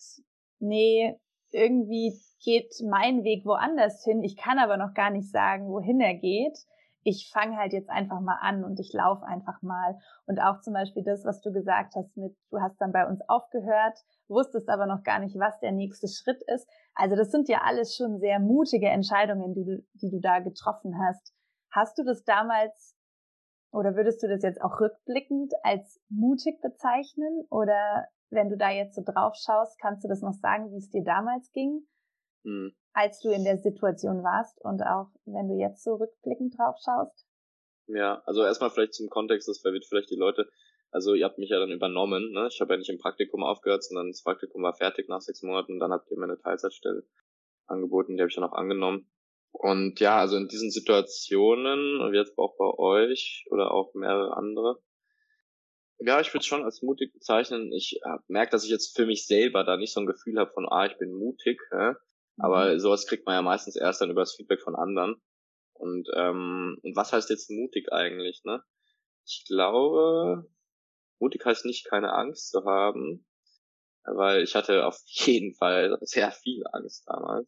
nee, 0.60 1.20
irgendwie 1.52 2.14
geht 2.44 2.74
mein 2.88 3.24
Weg 3.24 3.46
woanders 3.46 4.04
hin. 4.04 4.24
Ich 4.24 4.38
kann 4.38 4.60
aber 4.60 4.78
noch 4.78 4.94
gar 4.94 5.10
nicht 5.10 5.30
sagen, 5.30 5.68
wohin 5.70 6.00
er 6.00 6.16
geht. 6.16 6.58
Ich 7.04 7.32
fange 7.32 7.58
halt 7.58 7.74
jetzt 7.74 7.90
einfach 7.90 8.20
mal 8.20 8.38
an 8.42 8.64
und 8.64 8.80
ich 8.80 8.92
laufe 8.94 9.26
einfach 9.26 9.62
mal. 9.62 9.98
Und 10.26 10.40
auch 10.40 10.60
zum 10.62 10.74
Beispiel 10.74 11.04
das, 11.04 11.24
was 11.26 11.42
du 11.42 11.52
gesagt 11.52 11.96
hast 11.96 12.16
mit, 12.18 12.36
du 12.52 12.60
hast 12.60 12.80
dann 12.80 12.92
bei 12.92 13.08
uns 13.08 13.22
aufgehört, 13.28 13.98
wusstest 14.28 14.70
aber 14.70 14.86
noch 14.86 15.04
gar 15.04 15.20
nicht, 15.20 15.40
was 15.40 15.60
der 15.60 15.72
nächste 15.72 16.08
Schritt 16.08 16.42
ist. 16.54 16.68
Also 16.94 17.16
das 17.16 17.32
sind 17.32 17.48
ja 17.48 17.62
alles 17.64 17.96
schon 17.96 18.20
sehr 18.20 18.40
mutige 18.40 18.90
Entscheidungen, 18.90 19.54
die 19.54 19.64
du, 19.64 19.84
die 19.94 20.10
du 20.10 20.20
da 20.20 20.40
getroffen 20.40 21.00
hast. 21.00 21.34
Hast 21.72 21.98
du 21.98 22.04
das 22.04 22.24
damals 22.24 22.96
oder 23.72 23.96
würdest 23.96 24.22
du 24.24 24.28
das 24.28 24.42
jetzt 24.42 24.62
auch 24.62 24.80
rückblickend 24.80 25.54
als 25.64 26.02
mutig 26.10 26.60
bezeichnen? 26.62 27.46
Oder 27.50 28.08
wenn 28.30 28.50
du 28.50 28.58
da 28.58 28.72
jetzt 28.72 28.96
so 28.96 29.04
drauf 29.04 29.36
schaust, 29.36 29.80
kannst 29.80 30.04
du 30.04 30.08
das 30.08 30.22
noch 30.22 30.34
sagen, 30.34 30.72
wie 30.72 30.78
es 30.78 30.90
dir 30.90 31.04
damals 31.04 31.52
ging, 31.52 31.88
mhm. 32.44 32.74
als 32.94 33.20
du 33.20 33.30
in 33.30 33.44
der 33.44 33.58
Situation 33.58 34.24
warst 34.24 34.60
und 34.62 34.82
auch 34.82 35.10
wenn 35.26 35.48
du 35.48 35.56
jetzt 35.56 35.84
so 35.84 35.96
rückblickend 35.96 36.58
drauf 36.58 36.76
schaust? 36.84 37.26
Ja, 37.88 38.22
also 38.26 38.44
erstmal 38.44 38.70
vielleicht 38.70 38.94
zum 38.94 39.10
Kontext, 39.10 39.48
das 39.48 39.62
verwirrt 39.62 39.86
vielleicht 39.88 40.12
die 40.12 40.16
Leute. 40.16 40.48
Also 40.92 41.14
ihr 41.14 41.26
habt 41.26 41.38
mich 41.38 41.50
ja 41.50 41.60
dann 41.60 41.72
übernommen, 41.72 42.32
ne? 42.32 42.48
Ich 42.52 42.62
habe 42.62 42.74
ja 42.74 42.78
nicht 42.78 42.90
im 42.90 42.98
Praktikum 42.98 43.44
aufgehört, 43.44 43.84
sondern 43.84 44.08
das 44.10 44.24
Praktikum 44.24 44.64
war 44.64 44.74
fertig 44.74 45.08
nach 45.08 45.22
sechs 45.22 45.44
Monaten 45.44 45.74
und 45.74 45.80
dann 45.80 45.92
habt 45.92 46.10
ihr 46.10 46.18
mir 46.18 46.26
eine 46.26 46.40
Teilzeitstelle 46.40 47.04
angeboten, 47.68 48.16
die 48.16 48.22
habe 48.22 48.30
ich 48.30 48.36
dann 48.36 48.44
auch 48.44 48.54
angenommen. 48.54 49.08
Und 49.52 50.00
ja, 50.00 50.18
also 50.20 50.38
in 50.38 50.48
diesen 50.48 50.72
Situationen, 50.72 52.00
und 52.02 52.14
jetzt 52.14 52.38
auch 52.38 52.56
bei 52.58 52.70
euch 52.78 53.46
oder 53.50 53.72
auch 53.72 53.94
mehrere 53.94 54.38
andere, 54.38 54.82
ja, 56.00 56.22
ich 56.22 56.30
würde 56.30 56.40
es 56.40 56.46
schon 56.46 56.64
als 56.64 56.82
mutig 56.82 57.12
bezeichnen. 57.12 57.74
Ich 57.74 58.00
äh, 58.04 58.18
merke, 58.28 58.52
dass 58.52 58.64
ich 58.64 58.70
jetzt 58.70 58.96
für 58.96 59.06
mich 59.06 59.28
selber 59.28 59.64
da 59.66 59.76
nicht 59.76 59.94
so 59.94 60.00
ein 60.00 60.06
Gefühl 60.06 60.40
habe 60.40 60.52
von, 60.52 60.68
ah, 60.70 60.86
ich 60.86 60.98
bin 60.98 61.12
mutig, 61.12 61.60
hä? 61.72 61.94
aber 62.38 62.74
mhm. 62.74 62.80
sowas 62.80 63.06
kriegt 63.06 63.26
man 63.26 63.36
ja 63.36 63.42
meistens 63.42 63.76
erst 63.76 64.02
dann 64.02 64.10
über 64.10 64.22
das 64.22 64.34
Feedback 64.34 64.62
von 64.62 64.76
anderen. 64.76 65.22
Und, 65.74 66.08
ähm, 66.16 66.78
und 66.82 66.96
was 66.96 67.14
heißt 67.14 67.30
jetzt 67.30 67.50
mutig 67.50 67.92
eigentlich, 67.92 68.44
ne? 68.44 68.64
Ich 69.26 69.46
glaube, 69.48 70.50
mutig 71.20 71.46
heißt 71.46 71.66
nicht 71.66 71.86
keine 71.86 72.14
Angst 72.14 72.50
zu 72.50 72.66
haben, 72.66 73.26
weil 74.04 74.44
ich 74.44 74.56
hatte 74.56 74.86
auf 74.86 75.00
jeden 75.06 75.54
Fall 75.54 75.98
sehr 76.02 76.32
viel 76.32 76.64
Angst 76.72 77.08
damals. 77.08 77.48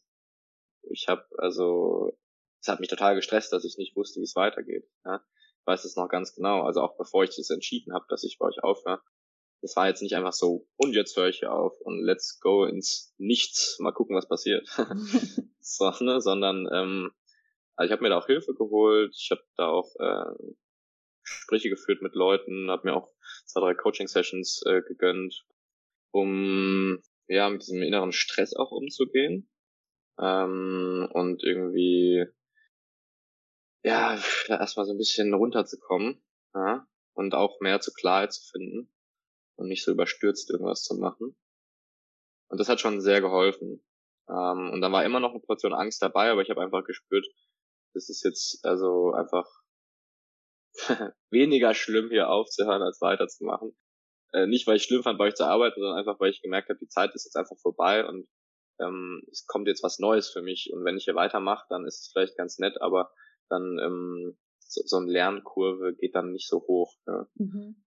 Ich 0.89 1.08
habe 1.08 1.26
also 1.38 2.17
es 2.62 2.67
hat 2.67 2.80
mich 2.80 2.89
total 2.89 3.15
gestresst, 3.15 3.52
dass 3.52 3.65
ich 3.65 3.78
nicht 3.78 3.96
wusste, 3.96 4.20
wie 4.20 4.24
es 4.24 4.36
weitergeht. 4.36 4.88
Ja? 5.04 5.24
Ich 5.60 5.67
weiß 5.67 5.84
es 5.84 5.96
noch 5.96 6.08
ganz 6.08 6.36
genau. 6.36 6.62
Also 6.63 6.82
auch 6.82 6.96
bevor 6.98 7.24
ich 7.24 7.36
das 7.36 7.50
entschieden 7.50 7.94
habe, 7.94 8.06
dass 8.10 8.24
ich 8.24 8.38
bei 8.38 8.46
euch 8.46 8.63
aufhöre. 8.63 9.02
Das 9.62 9.76
war 9.76 9.88
jetzt 9.88 10.02
nicht 10.02 10.15
einfach 10.15 10.34
so, 10.34 10.67
und 10.76 10.94
jetzt 10.94 11.15
höre 11.15 11.28
ich 11.28 11.39
hier 11.39 11.54
auf 11.54 11.80
und 11.82 12.02
let's 12.02 12.39
go 12.39 12.65
ins 12.65 13.13
Nichts, 13.17 13.78
mal 13.80 13.91
gucken, 13.91 14.15
was 14.15 14.28
passiert. 14.28 14.67
so, 15.60 15.91
ne? 16.00 16.20
Sondern 16.20 16.67
ähm, 16.72 17.12
also 17.76 17.88
ich 17.88 17.91
habe 17.91 18.04
mir 18.04 18.10
da 18.10 18.17
auch 18.17 18.26
Hilfe 18.26 18.54
geholt, 18.54 19.13
ich 19.15 19.30
habe 19.32 19.44
da 19.58 19.67
auch 19.67 19.96
äh, 20.00 20.54
Gespräche 21.24 21.70
geführt 21.70 22.02
mit 22.02 22.15
Leuten, 22.15 22.72
habe 22.72 22.88
mir 22.88 22.96
auch 22.96 23.12
zwei, 23.46 23.62
drei 23.62 23.74
Coaching-Sessions 23.76 24.63
äh, 24.65 24.82
gegönnt, 24.82 25.46
um 26.12 27.02
ja 27.28 27.50
mit 27.50 27.62
diesem 27.62 27.84
inneren 27.84 28.12
Stress 28.12 28.56
auch 28.56 28.72
umzugehen 28.72 29.48
ähm, 30.19 31.10
und 31.12 31.43
irgendwie 31.43 32.26
ja 33.84 34.19
erstmal 34.47 34.86
so 34.86 34.93
ein 34.93 34.97
bisschen 34.97 35.34
runterzukommen 35.34 36.21
ja, 36.54 36.88
und 37.13 37.34
auch 37.34 37.60
mehr 37.62 37.80
zur 37.82 37.93
Klarheit 37.93 38.34
zu 38.34 38.43
finden 38.52 38.91
und 39.56 39.67
nicht 39.67 39.84
so 39.84 39.91
überstürzt 39.91 40.50
irgendwas 40.50 40.84
zu 40.84 40.95
machen. 40.95 41.36
Und 42.50 42.60
das 42.60 42.69
hat 42.69 42.82
schon 42.82 43.02
sehr 43.02 43.21
geholfen. 43.21 43.82
Ähm, 44.30 44.71
und 44.71 44.82
dann 44.82 44.91
war 44.91 45.06
immer 45.06 45.19
noch 45.19 45.32
eine 45.32 45.39
Portion 45.39 45.74
Angst 45.74 46.02
dabei, 46.02 46.30
aber 46.30 46.41
ich 46.41 46.50
habe 46.50 46.62
einfach 46.62 46.84
gespürt, 46.84 47.26
das 47.93 48.10
ist 48.10 48.24
jetzt 48.24 48.63
also 48.65 49.13
einfach 49.13 49.47
weniger 51.30 51.74
schlimm, 51.74 52.10
hier 52.10 52.30
aufzuhören, 52.30 52.82
als 52.82 53.02
weiterzumachen. 53.02 53.76
Äh, 54.34 54.47
nicht, 54.47 54.67
weil 54.67 54.78
ich 54.78 54.84
schlimm 54.84 55.04
fand, 55.04 55.17
bei 55.17 55.26
euch 55.26 55.36
zu 55.36 55.45
arbeiten, 55.45 55.80
sondern 55.80 55.97
einfach, 55.97 56.19
weil 56.19 56.32
ich 56.32 56.41
gemerkt 56.41 56.69
habe, 56.69 56.80
die 56.80 56.88
Zeit 56.88 57.13
ist 57.15 57.26
jetzt 57.26 57.36
einfach 57.36 57.58
vorbei 57.58 58.08
und 58.08 58.28
ähm, 58.80 59.24
es 59.32 59.46
kommt 59.46 59.68
jetzt 59.68 59.84
was 59.84 60.00
Neues 60.00 60.30
für 60.30 60.42
mich. 60.42 60.72
Und 60.74 60.84
wenn 60.86 60.98
ich 60.98 61.06
hier 61.06 61.16
weitermache, 61.16 61.66
dann 61.70 61.86
ist 61.86 62.02
es 62.02 62.12
vielleicht 62.12 62.38
ganz 62.38 62.60
nett, 62.60 62.82
aber 62.82 63.12
dann 63.50 63.80
ähm, 63.80 64.38
so, 64.60 64.82
so 64.86 64.98
eine 64.98 65.12
Lernkurve 65.12 65.94
geht 65.96 66.16
dann 66.16 66.32
nicht 66.32 66.48
so 66.48 66.62
hoch. 66.62 66.96
Ja. 67.08 67.28
Mhm. 67.36 67.84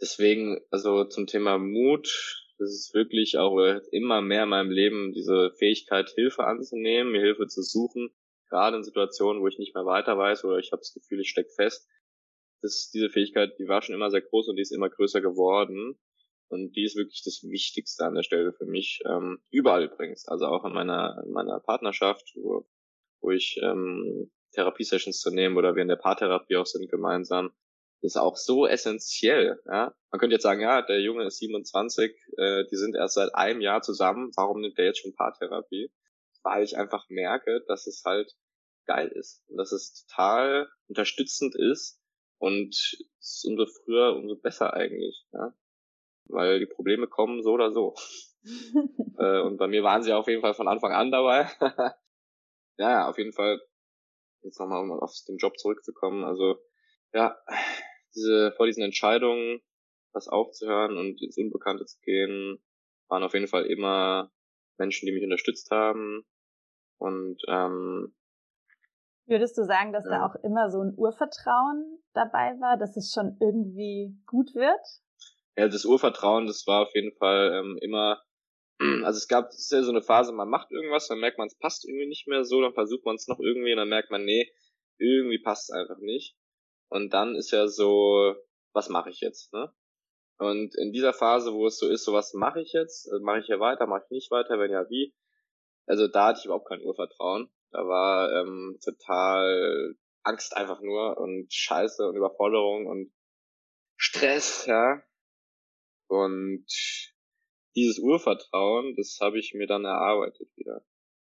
Deswegen, 0.00 0.60
also 0.70 1.04
zum 1.04 1.26
Thema 1.26 1.58
Mut, 1.58 2.42
das 2.58 2.70
ist 2.70 2.94
wirklich 2.94 3.38
auch 3.38 3.58
immer 3.90 4.20
mehr 4.20 4.44
in 4.44 4.48
meinem 4.48 4.70
Leben 4.70 5.12
diese 5.12 5.52
Fähigkeit, 5.58 6.10
Hilfe 6.10 6.44
anzunehmen, 6.44 7.12
mir 7.12 7.20
Hilfe 7.20 7.46
zu 7.46 7.62
suchen, 7.62 8.10
gerade 8.48 8.76
in 8.76 8.84
Situationen, 8.84 9.42
wo 9.42 9.48
ich 9.48 9.58
nicht 9.58 9.74
mehr 9.74 9.86
weiter 9.86 10.18
weiß 10.18 10.44
oder 10.44 10.58
ich 10.58 10.72
habe 10.72 10.80
das 10.80 10.92
Gefühl, 10.92 11.20
ich 11.20 11.30
stecke 11.30 11.50
fest. 11.50 11.88
Das, 12.60 12.90
diese 12.92 13.10
Fähigkeit, 13.10 13.58
die 13.58 13.66
war 13.66 13.82
schon 13.82 13.94
immer 13.94 14.10
sehr 14.10 14.20
groß 14.20 14.48
und 14.48 14.56
die 14.56 14.62
ist 14.62 14.70
immer 14.70 14.90
größer 14.90 15.20
geworden. 15.20 15.98
Und 16.52 16.76
die 16.76 16.84
ist 16.84 16.96
wirklich 16.96 17.22
das 17.24 17.42
Wichtigste 17.42 18.04
an 18.04 18.14
der 18.14 18.22
Stelle 18.22 18.52
für 18.52 18.66
mich. 18.66 19.00
Ähm, 19.06 19.38
überall 19.50 19.84
übrigens. 19.84 20.28
Also 20.28 20.46
auch 20.46 20.64
in 20.64 20.72
meiner, 20.72 21.22
in 21.24 21.32
meiner 21.32 21.60
Partnerschaft, 21.60 22.32
wo, 22.36 22.66
wo 23.20 23.30
ich 23.30 23.58
ähm, 23.62 24.30
Therapiesessions 24.52 25.20
zu 25.20 25.30
nehmen 25.30 25.56
oder 25.56 25.74
wir 25.74 25.82
in 25.82 25.88
der 25.88 25.96
Paartherapie 25.96 26.56
auch 26.56 26.66
sind 26.66 26.90
gemeinsam 26.90 27.52
ist 28.02 28.16
auch 28.16 28.36
so 28.36 28.66
essentiell. 28.66 29.60
Ja? 29.66 29.94
Man 30.10 30.18
könnte 30.18 30.34
jetzt 30.34 30.42
sagen, 30.42 30.60
ja, 30.60 30.82
der 30.82 31.00
Junge 31.00 31.24
ist 31.24 31.38
27, 31.38 32.12
äh, 32.36 32.64
die 32.70 32.76
sind 32.76 32.96
erst 32.96 33.14
seit 33.14 33.34
einem 33.34 33.60
Jahr 33.60 33.80
zusammen, 33.80 34.32
warum 34.36 34.60
nimmt 34.60 34.76
der 34.76 34.86
jetzt 34.86 34.98
schon 34.98 35.14
Paartherapie? 35.14 35.90
Weil 36.42 36.64
ich 36.64 36.76
einfach 36.76 37.08
merke, 37.08 37.62
dass 37.68 37.86
es 37.86 38.02
halt 38.04 38.34
geil 38.86 39.08
ist 39.08 39.44
und 39.48 39.56
dass 39.56 39.70
es 39.70 40.04
total 40.04 40.68
unterstützend 40.88 41.54
ist 41.54 42.00
und 42.38 42.76
umso 43.44 43.66
früher, 43.66 44.16
umso 44.16 44.34
besser 44.34 44.74
eigentlich. 44.74 45.24
Ja? 45.32 45.54
Weil 46.26 46.60
die 46.60 46.66
Probleme 46.66 47.08
kommen 47.08 47.42
so 47.42 47.52
oder 47.52 47.72
so. 47.72 47.94
äh, 49.18 49.40
und 49.40 49.56
bei 49.56 49.66
mir 49.66 49.82
waren 49.82 50.02
sie 50.02 50.12
auf 50.12 50.28
jeden 50.28 50.40
Fall 50.40 50.54
von 50.54 50.68
Anfang 50.68 50.92
an 50.92 51.10
dabei. 51.10 51.48
ja, 52.78 53.08
auf 53.08 53.18
jeden 53.18 53.32
Fall, 53.32 53.60
jetzt 54.42 54.58
nochmal 54.58 54.82
um 54.82 54.92
auf 54.92 55.12
den 55.28 55.36
Job 55.36 55.58
zurückzukommen, 55.58 56.24
also 56.24 56.58
ja, 57.12 57.36
diese, 58.14 58.52
vor 58.56 58.66
diesen 58.66 58.82
Entscheidungen, 58.82 59.60
was 60.12 60.28
aufzuhören 60.28 60.96
und 60.96 61.22
ins 61.22 61.38
Unbekannte 61.38 61.84
zu 61.86 61.98
gehen, 62.00 62.62
waren 63.08 63.22
auf 63.22 63.34
jeden 63.34 63.48
Fall 63.48 63.66
immer 63.66 64.30
Menschen, 64.78 65.06
die 65.06 65.12
mich 65.12 65.24
unterstützt 65.24 65.70
haben. 65.70 66.24
Und 66.98 67.42
ähm, 67.48 68.14
Würdest 69.26 69.56
du 69.56 69.64
sagen, 69.64 69.92
dass 69.92 70.04
ja. 70.04 70.10
da 70.10 70.26
auch 70.26 70.34
immer 70.42 70.70
so 70.70 70.80
ein 70.82 70.94
Urvertrauen 70.96 72.02
dabei 72.12 72.58
war, 72.60 72.76
dass 72.76 72.96
es 72.96 73.12
schon 73.12 73.36
irgendwie 73.40 74.16
gut 74.26 74.54
wird? 74.54 75.01
Ja, 75.56 75.68
das 75.68 75.84
Urvertrauen, 75.84 76.46
das 76.46 76.66
war 76.66 76.82
auf 76.82 76.94
jeden 76.94 77.12
Fall 77.16 77.52
ähm, 77.54 77.78
immer, 77.82 78.22
also 79.04 79.18
es 79.18 79.28
gab, 79.28 79.48
es 79.48 79.58
ist 79.58 79.72
ja 79.72 79.82
so 79.82 79.90
eine 79.90 80.02
Phase, 80.02 80.32
man 80.32 80.48
macht 80.48 80.70
irgendwas, 80.70 81.08
dann 81.08 81.20
merkt 81.20 81.38
man, 81.38 81.48
es 81.48 81.58
passt 81.58 81.84
irgendwie 81.86 82.06
nicht 82.06 82.26
mehr 82.26 82.44
so, 82.44 82.60
dann 82.62 82.74
versucht 82.74 83.04
man 83.04 83.16
es 83.16 83.28
noch 83.28 83.38
irgendwie 83.38 83.72
und 83.72 83.78
dann 83.78 83.88
merkt 83.88 84.10
man, 84.10 84.24
nee, 84.24 84.50
irgendwie 84.98 85.38
passt 85.38 85.70
es 85.70 85.74
einfach 85.74 85.98
nicht. 85.98 86.36
Und 86.88 87.12
dann 87.12 87.36
ist 87.36 87.50
ja 87.50 87.68
so, 87.68 88.34
was 88.72 88.88
mache 88.88 89.10
ich 89.10 89.20
jetzt, 89.20 89.52
ne? 89.52 89.72
Und 90.38 90.74
in 90.76 90.92
dieser 90.92 91.12
Phase, 91.12 91.52
wo 91.52 91.66
es 91.66 91.78
so 91.78 91.88
ist, 91.88 92.04
so 92.04 92.12
was 92.12 92.34
mache 92.34 92.60
ich 92.60 92.72
jetzt? 92.72 93.08
Also 93.10 93.24
mache 93.24 93.40
ich 93.40 93.46
hier 93.46 93.60
weiter, 93.60 93.86
mache 93.86 94.02
ich 94.04 94.10
nicht 94.10 94.30
weiter, 94.30 94.58
wenn 94.58 94.72
ja 94.72 94.88
wie? 94.90 95.14
Also 95.86 96.08
da 96.08 96.28
hatte 96.28 96.40
ich 96.40 96.46
überhaupt 96.46 96.68
kein 96.68 96.82
Urvertrauen. 96.82 97.50
Da 97.70 97.86
war 97.86 98.32
ähm, 98.32 98.78
total 98.84 99.94
Angst 100.22 100.56
einfach 100.56 100.80
nur 100.80 101.16
und 101.18 101.52
Scheiße 101.52 102.06
und 102.06 102.16
Überforderung 102.16 102.86
und 102.86 103.12
Stress, 103.96 104.66
ja. 104.66 105.02
Und 106.12 106.66
dieses 107.74 107.98
Urvertrauen, 107.98 108.94
das 108.96 109.16
habe 109.22 109.38
ich 109.38 109.54
mir 109.54 109.66
dann 109.66 109.86
erarbeitet 109.86 110.46
wieder. 110.56 110.84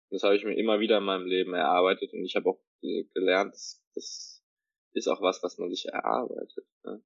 Das 0.09 0.23
habe 0.23 0.35
ich 0.35 0.43
mir 0.43 0.57
immer 0.57 0.81
wieder 0.81 0.97
in 0.97 1.05
meinem 1.05 1.25
Leben 1.25 1.53
erarbeitet 1.53 2.11
und 2.11 2.25
ich 2.25 2.35
habe 2.35 2.49
auch 2.49 2.59
gelernt, 3.13 3.53
das, 3.53 3.81
das 3.93 4.43
ist 4.91 5.07
auch 5.07 5.21
was, 5.21 5.41
was 5.43 5.57
man 5.59 5.69
sich 5.69 5.85
erarbeitet. 5.85 6.67
Ne? 6.83 7.01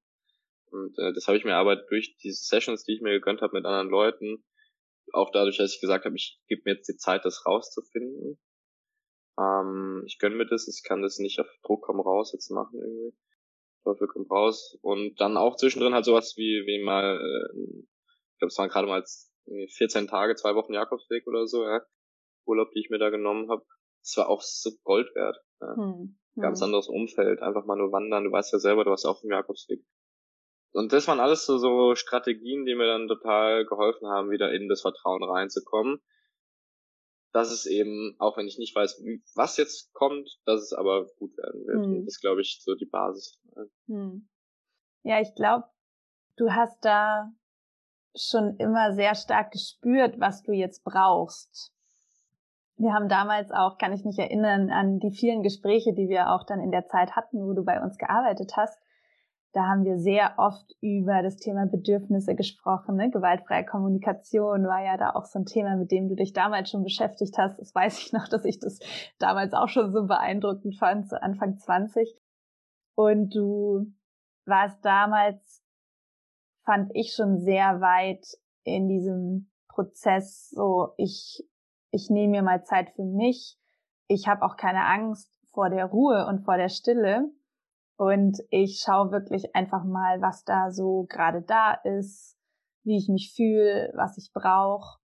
Und 0.72 0.98
äh, 0.98 1.14
das 1.14 1.28
habe 1.28 1.38
ich 1.38 1.44
mir 1.44 1.52
erarbeitet 1.52 1.86
durch 1.92 2.18
diese 2.18 2.44
Sessions, 2.44 2.86
die 2.86 2.96
ich 2.96 3.02
mir 3.02 3.12
gegönnt 3.12 3.42
habe 3.42 3.56
mit 3.56 3.66
anderen 3.66 3.90
Leuten. 3.90 4.44
Auch 5.14 5.30
dadurch, 5.30 5.58
dass 5.58 5.76
ich 5.76 5.80
gesagt 5.80 6.06
habe, 6.06 6.16
ich 6.16 6.42
gebe 6.48 6.64
mir 6.66 6.74
jetzt 6.74 6.90
die 6.90 6.98
Zeit, 6.98 7.24
das 7.24 7.46
rauszufinden. 7.46 8.40
Ähm, 9.38 10.04
ich 10.08 10.18
gönne 10.18 10.38
mir 10.38 10.48
das, 10.48 10.68
ich 10.68 10.84
kann 10.84 11.04
das 11.04 11.20
nicht 11.20 11.40
auf 11.40 11.48
Druck 11.62 11.84
komm 11.84 12.00
raus 12.00 12.34
jetzt 12.34 12.50
machen 12.50 12.80
irgendwie. 12.80 13.16
Teufel 13.84 14.08
kommt 14.08 14.30
raus. 14.30 14.78
Und 14.82 15.20
dann 15.20 15.38
auch 15.38 15.56
zwischendrin 15.56 15.94
halt 15.94 16.06
sowas 16.06 16.34
wie, 16.38 16.64
wie 16.66 16.84
mal, 16.84 17.18
äh, 17.18 17.60
ich 17.60 18.40
glaube, 18.40 18.50
es 18.50 18.58
waren 18.58 18.70
gerade 18.70 18.88
mal 18.88 19.04
14 19.76 20.08
Tage, 20.08 20.36
zwei 20.36 20.56
Wochen 20.56 20.74
Jakobsweg 20.74 21.28
oder 21.28 21.48
so, 21.48 21.64
ja. 21.64 21.82
Urlaub, 22.46 22.70
die 22.74 22.80
ich 22.80 22.90
mir 22.90 23.00
da 23.00 23.10
genommen 23.10 23.50
habe. 23.50 23.64
Das 24.02 24.18
war 24.18 24.30
auch 24.30 24.42
so 24.42 24.72
Gold 24.84 25.14
wert. 25.16 25.38
Ja. 25.62 25.76
Hm 25.76 26.20
ganz 26.40 26.60
hm. 26.60 26.66
anderes 26.66 26.88
Umfeld, 26.88 27.42
einfach 27.42 27.66
mal 27.66 27.78
nur 27.78 27.92
wandern, 27.92 28.26
du 28.26 28.32
weißt 28.32 28.54
ja 28.54 28.60
selber, 28.60 28.84
du 28.84 28.92
hast 28.92 29.06
auch 29.06 29.24
im 29.24 29.32
Jakobsweg. 29.32 29.82
Und 30.72 30.94
das 30.94 31.08
waren 31.08 31.20
alles 31.20 31.46
so, 31.46 31.58
so 31.58 31.96
Strategien, 31.96 32.66
die 32.66 32.76
mir 32.76 32.86
dann 32.86 33.08
total 33.08 33.66
geholfen 33.66 34.08
haben, 34.08 34.30
wieder 34.30 34.52
in 34.52 34.70
das 34.70 34.82
Vertrauen 34.82 35.24
reinzukommen. 35.24 36.00
Dass 37.32 37.52
es 37.52 37.66
eben, 37.66 38.16
auch 38.18 38.38
wenn 38.38 38.48
ich 38.48 38.58
nicht 38.58 38.76
weiß, 38.76 39.02
wie, 39.04 39.22
was 39.36 39.58
jetzt 39.58 39.94
kommt, 39.94 40.40
dass 40.46 40.62
es 40.62 40.74
aber 40.74 41.06
gut 41.18 41.38
werden 41.38 41.66
wird. 41.68 41.86
Hm. 41.86 42.06
Das 42.06 42.16
ist, 42.16 42.22
glaube 42.22 42.42
ich, 42.42 42.60
so 42.64 42.74
die 42.76 42.88
Basis. 42.88 43.40
Hm. 43.88 44.28
Ja, 45.04 45.22
ich 45.22 45.36
glaube, 45.36 45.66
du 46.38 46.52
hast 46.52 46.84
da 46.84 47.32
schon 48.16 48.56
immer 48.58 48.94
sehr 48.94 49.16
stark 49.16 49.52
gespürt, 49.52 50.20
was 50.20 50.42
du 50.44 50.52
jetzt 50.52 50.84
brauchst. 50.84 51.72
Wir 52.78 52.94
haben 52.94 53.10
damals 53.10 53.52
auch, 53.52 53.78
kann 53.78 53.94
ich 53.94 54.06
mich 54.06 54.18
erinnern, 54.18 54.72
an 54.72 55.00
die 55.00 55.12
vielen 55.12 55.44
Gespräche, 55.44 55.94
die 55.94 56.08
wir 56.08 56.32
auch 56.32 56.46
dann 56.46 56.62
in 56.62 56.72
der 56.72 56.88
Zeit 56.88 57.16
hatten, 57.16 57.46
wo 57.46 57.54
du 57.54 57.64
bei 57.64 57.82
uns 57.82 57.98
gearbeitet 57.98 58.54
hast. 58.56 58.80
Da 59.52 59.68
haben 59.68 59.84
wir 59.84 59.98
sehr 59.98 60.36
oft 60.38 60.76
über 60.80 61.24
das 61.24 61.38
Thema 61.38 61.66
Bedürfnisse 61.66 62.36
gesprochen. 62.36 62.96
Ne? 62.96 63.10
Gewaltfreie 63.10 63.66
Kommunikation 63.66 64.66
war 64.66 64.84
ja 64.84 64.96
da 64.98 65.12
auch 65.16 65.26
so 65.26 65.40
ein 65.40 65.46
Thema, 65.46 65.76
mit 65.76 65.92
dem 65.92 66.08
du 66.08 66.16
dich 66.16 66.34
damals 66.34 66.70
schon 66.70 66.84
beschäftigt 66.84 67.38
hast. 67.38 67.58
Das 67.58 67.74
weiß 67.74 68.00
ich 68.00 68.14
noch, 68.14 68.28
dass 68.28 68.46
ich 68.46 68.60
das 68.60 68.80
damals 69.18 69.54
auch 69.54 69.68
schon 69.68 69.92
so 69.92 70.06
beeindruckend 70.06 70.78
fand, 70.78 71.10
so 71.10 71.16
Anfang 71.16 71.58
20. 71.58 72.16
Und 72.96 73.36
du 73.36 73.92
warst 74.46 74.84
damals, 74.86 75.64
fand 76.64 76.92
ich 76.94 77.14
schon 77.14 77.40
sehr 77.40 77.82
weit 77.82 78.26
in 78.64 78.88
diesem 78.88 79.50
Prozess, 79.68 80.50
so 80.50 80.94
ich 80.98 81.44
ich 81.92 82.10
nehme 82.10 82.32
mir 82.32 82.44
mal 82.44 82.64
Zeit 82.64 82.92
für 82.92 83.04
mich. 83.04 83.58
Ich 84.08 84.28
habe 84.28 84.44
auch 84.44 84.58
keine 84.58 84.86
Angst 84.86 85.30
vor 85.52 85.70
der 85.70 85.86
Ruhe 85.86 86.28
und 86.28 86.42
vor 86.42 86.58
der 86.58 86.70
Stille. 86.70 87.32
Und 88.00 88.40
ich 88.50 88.82
schaue 88.82 89.12
wirklich 89.12 89.54
einfach 89.58 89.84
mal, 89.84 90.22
was 90.22 90.46
da 90.46 90.72
so 90.72 91.06
gerade 91.10 91.42
da 91.42 91.74
ist, 91.74 92.38
wie 92.86 92.96
ich 92.96 93.10
mich 93.10 93.34
fühle, 93.36 93.92
was 93.94 94.18
ich 94.18 94.32
brauche. 94.34 95.00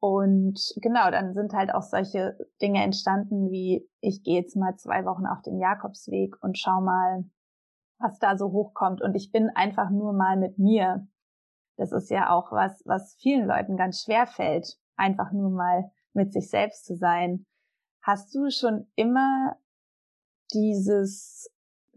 Und 0.00 0.60
genau, 0.82 1.10
dann 1.10 1.32
sind 1.32 1.54
halt 1.54 1.72
auch 1.72 1.80
solche 1.80 2.36
Dinge 2.60 2.82
entstanden, 2.84 3.50
wie 3.50 3.88
ich 4.02 4.22
gehe 4.22 4.38
jetzt 4.38 4.54
mal 4.54 4.76
zwei 4.76 5.06
Wochen 5.06 5.24
auf 5.24 5.40
den 5.40 5.58
Jakobsweg 5.58 6.36
und 6.42 6.58
schau 6.58 6.82
mal, 6.82 7.24
was 7.98 8.18
da 8.18 8.36
so 8.36 8.52
hochkommt. 8.52 9.00
Und 9.00 9.14
ich 9.14 9.32
bin 9.32 9.48
einfach 9.54 9.88
nur 9.88 10.12
mal 10.12 10.36
mit 10.36 10.58
mir. 10.58 11.08
Das 11.78 11.90
ist 11.90 12.10
ja 12.10 12.28
auch 12.28 12.52
was, 12.52 12.82
was 12.84 13.16
vielen 13.18 13.46
Leuten 13.46 13.78
ganz 13.78 14.02
schwer 14.02 14.26
fällt, 14.26 14.78
einfach 14.94 15.32
nur 15.32 15.48
mal 15.48 15.90
mit 16.12 16.34
sich 16.34 16.50
selbst 16.50 16.84
zu 16.84 16.96
sein. 16.96 17.46
Hast 18.02 18.34
du 18.34 18.50
schon 18.50 18.90
immer 18.94 19.56
dieses, 20.52 21.50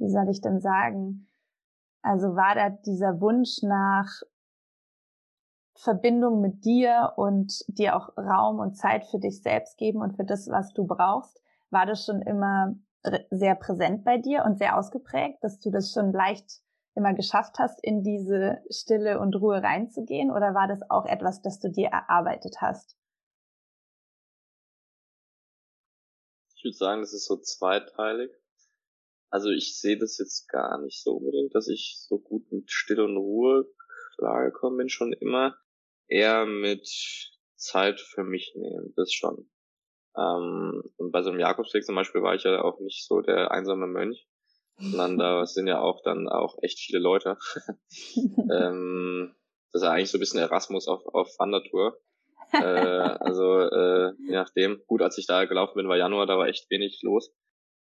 wie 0.03 0.09
soll 0.09 0.29
ich 0.29 0.41
denn 0.41 0.59
sagen, 0.59 1.27
also 2.01 2.35
war 2.35 2.55
da 2.55 2.69
dieser 2.69 3.21
Wunsch 3.21 3.63
nach 3.63 4.21
Verbindung 5.75 6.41
mit 6.41 6.65
dir 6.65 7.13
und 7.15 7.63
dir 7.67 7.95
auch 7.95 8.15
Raum 8.17 8.59
und 8.59 8.75
Zeit 8.75 9.05
für 9.05 9.19
dich 9.19 9.41
selbst 9.41 9.77
geben 9.77 10.01
und 10.01 10.15
für 10.17 10.25
das, 10.25 10.49
was 10.49 10.73
du 10.73 10.85
brauchst, 10.85 11.41
war 11.69 11.85
das 11.85 12.05
schon 12.05 12.21
immer 12.21 12.75
sehr 13.31 13.55
präsent 13.55 14.03
bei 14.03 14.17
dir 14.17 14.43
und 14.45 14.57
sehr 14.57 14.77
ausgeprägt, 14.77 15.41
dass 15.41 15.59
du 15.59 15.71
das 15.71 15.93
schon 15.93 16.11
leicht 16.11 16.61
immer 16.95 17.13
geschafft 17.13 17.57
hast, 17.57 17.83
in 17.83 18.03
diese 18.03 18.61
Stille 18.69 19.19
und 19.19 19.35
Ruhe 19.35 19.63
reinzugehen? 19.63 20.31
Oder 20.31 20.53
war 20.53 20.67
das 20.67 20.81
auch 20.89 21.05
etwas, 21.05 21.41
das 21.41 21.59
du 21.59 21.69
dir 21.69 21.87
erarbeitet 21.87 22.57
hast? 22.59 22.95
Ich 26.55 26.63
würde 26.63 26.77
sagen, 26.77 27.01
das 27.01 27.13
ist 27.13 27.25
so 27.25 27.37
zweiteilig. 27.37 28.31
Also 29.33 29.49
ich 29.49 29.79
sehe 29.79 29.97
das 29.97 30.19
jetzt 30.19 30.47
gar 30.47 30.79
nicht 30.79 31.01
so 31.01 31.13
unbedingt, 31.13 31.55
dass 31.55 31.67
ich 31.67 31.95
so 32.07 32.19
gut 32.19 32.51
mit 32.51 32.69
Stille 32.71 33.03
und 33.03 33.17
Ruhe 33.17 33.65
klargekommen 34.15 34.77
bin, 34.77 34.89
schon 34.89 35.11
immer. 35.11 35.57
Eher 36.07 36.45
mit 36.45 36.87
Zeit 37.55 37.99
für 37.99 38.23
mich 38.23 38.53
nehmen, 38.55 38.93
das 38.95 39.11
schon. 39.11 39.49
Ähm, 40.15 40.83
und 40.97 41.11
bei 41.11 41.23
so 41.23 41.31
einem 41.31 41.39
Jakobsweg 41.39 41.83
zum 41.83 41.95
Beispiel 41.95 42.21
war 42.21 42.35
ich 42.35 42.43
ja 42.43 42.61
auch 42.61 42.79
nicht 42.79 43.07
so 43.07 43.21
der 43.21 43.49
einsame 43.49 43.87
Mönch, 43.87 44.27
sondern 44.77 45.17
da 45.17 45.45
sind 45.47 45.65
ja 45.65 45.81
auch 45.81 46.03
dann 46.03 46.29
auch 46.29 46.59
echt 46.61 46.77
viele 46.77 46.99
Leute. 46.99 47.39
ähm, 48.51 49.33
das 49.71 49.81
ist 49.81 49.87
eigentlich 49.87 50.11
so 50.11 50.19
ein 50.19 50.21
bisschen 50.21 50.41
Erasmus 50.41 50.87
auf, 50.87 51.07
auf 51.07 51.29
Wandertour. 51.39 51.97
äh, 52.51 52.59
also 52.61 53.61
äh, 53.61 54.13
je 54.27 54.35
nachdem. 54.35 54.83
Gut, 54.85 55.01
als 55.01 55.17
ich 55.17 55.25
da 55.25 55.45
gelaufen 55.45 55.73
bin, 55.73 55.87
war 55.87 55.97
Januar, 55.97 56.27
da 56.27 56.37
war 56.37 56.49
echt 56.49 56.69
wenig 56.69 56.99
los. 57.01 57.33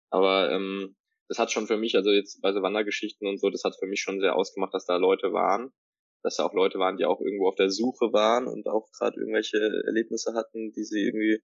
Aber 0.09 0.51
ähm, 0.51 0.97
das 1.29 1.39
hat 1.39 1.51
schon 1.53 1.67
für 1.67 1.77
mich, 1.77 1.97
also 1.97 2.11
jetzt 2.11 2.41
bei 2.41 2.53
so 2.53 2.63
Wandergeschichten 2.63 3.27
und 3.27 3.39
so, 3.39 3.51
das 3.51 3.65
hat 3.65 3.77
für 3.79 3.87
mich 3.87 4.01
schon 4.01 4.21
sehr 4.21 4.37
ausgemacht, 4.37 4.75
dass 4.75 4.87
da 4.87 4.97
Leute 4.97 5.33
waren. 5.33 5.73
Dass 6.23 6.37
da 6.37 6.45
auch 6.45 6.55
Leute 6.55 6.79
waren, 6.79 6.97
die 6.97 7.05
auch 7.05 7.21
irgendwo 7.21 7.49
auf 7.49 7.55
der 7.55 7.71
Suche 7.71 8.13
waren 8.13 8.49
und 8.49 8.67
auch 8.69 8.91
gerade 8.99 9.21
irgendwelche 9.21 9.59
Erlebnisse 9.87 10.35
hatten, 10.35 10.73
die 10.73 10.85
sie 10.85 11.05
irgendwie 11.05 11.41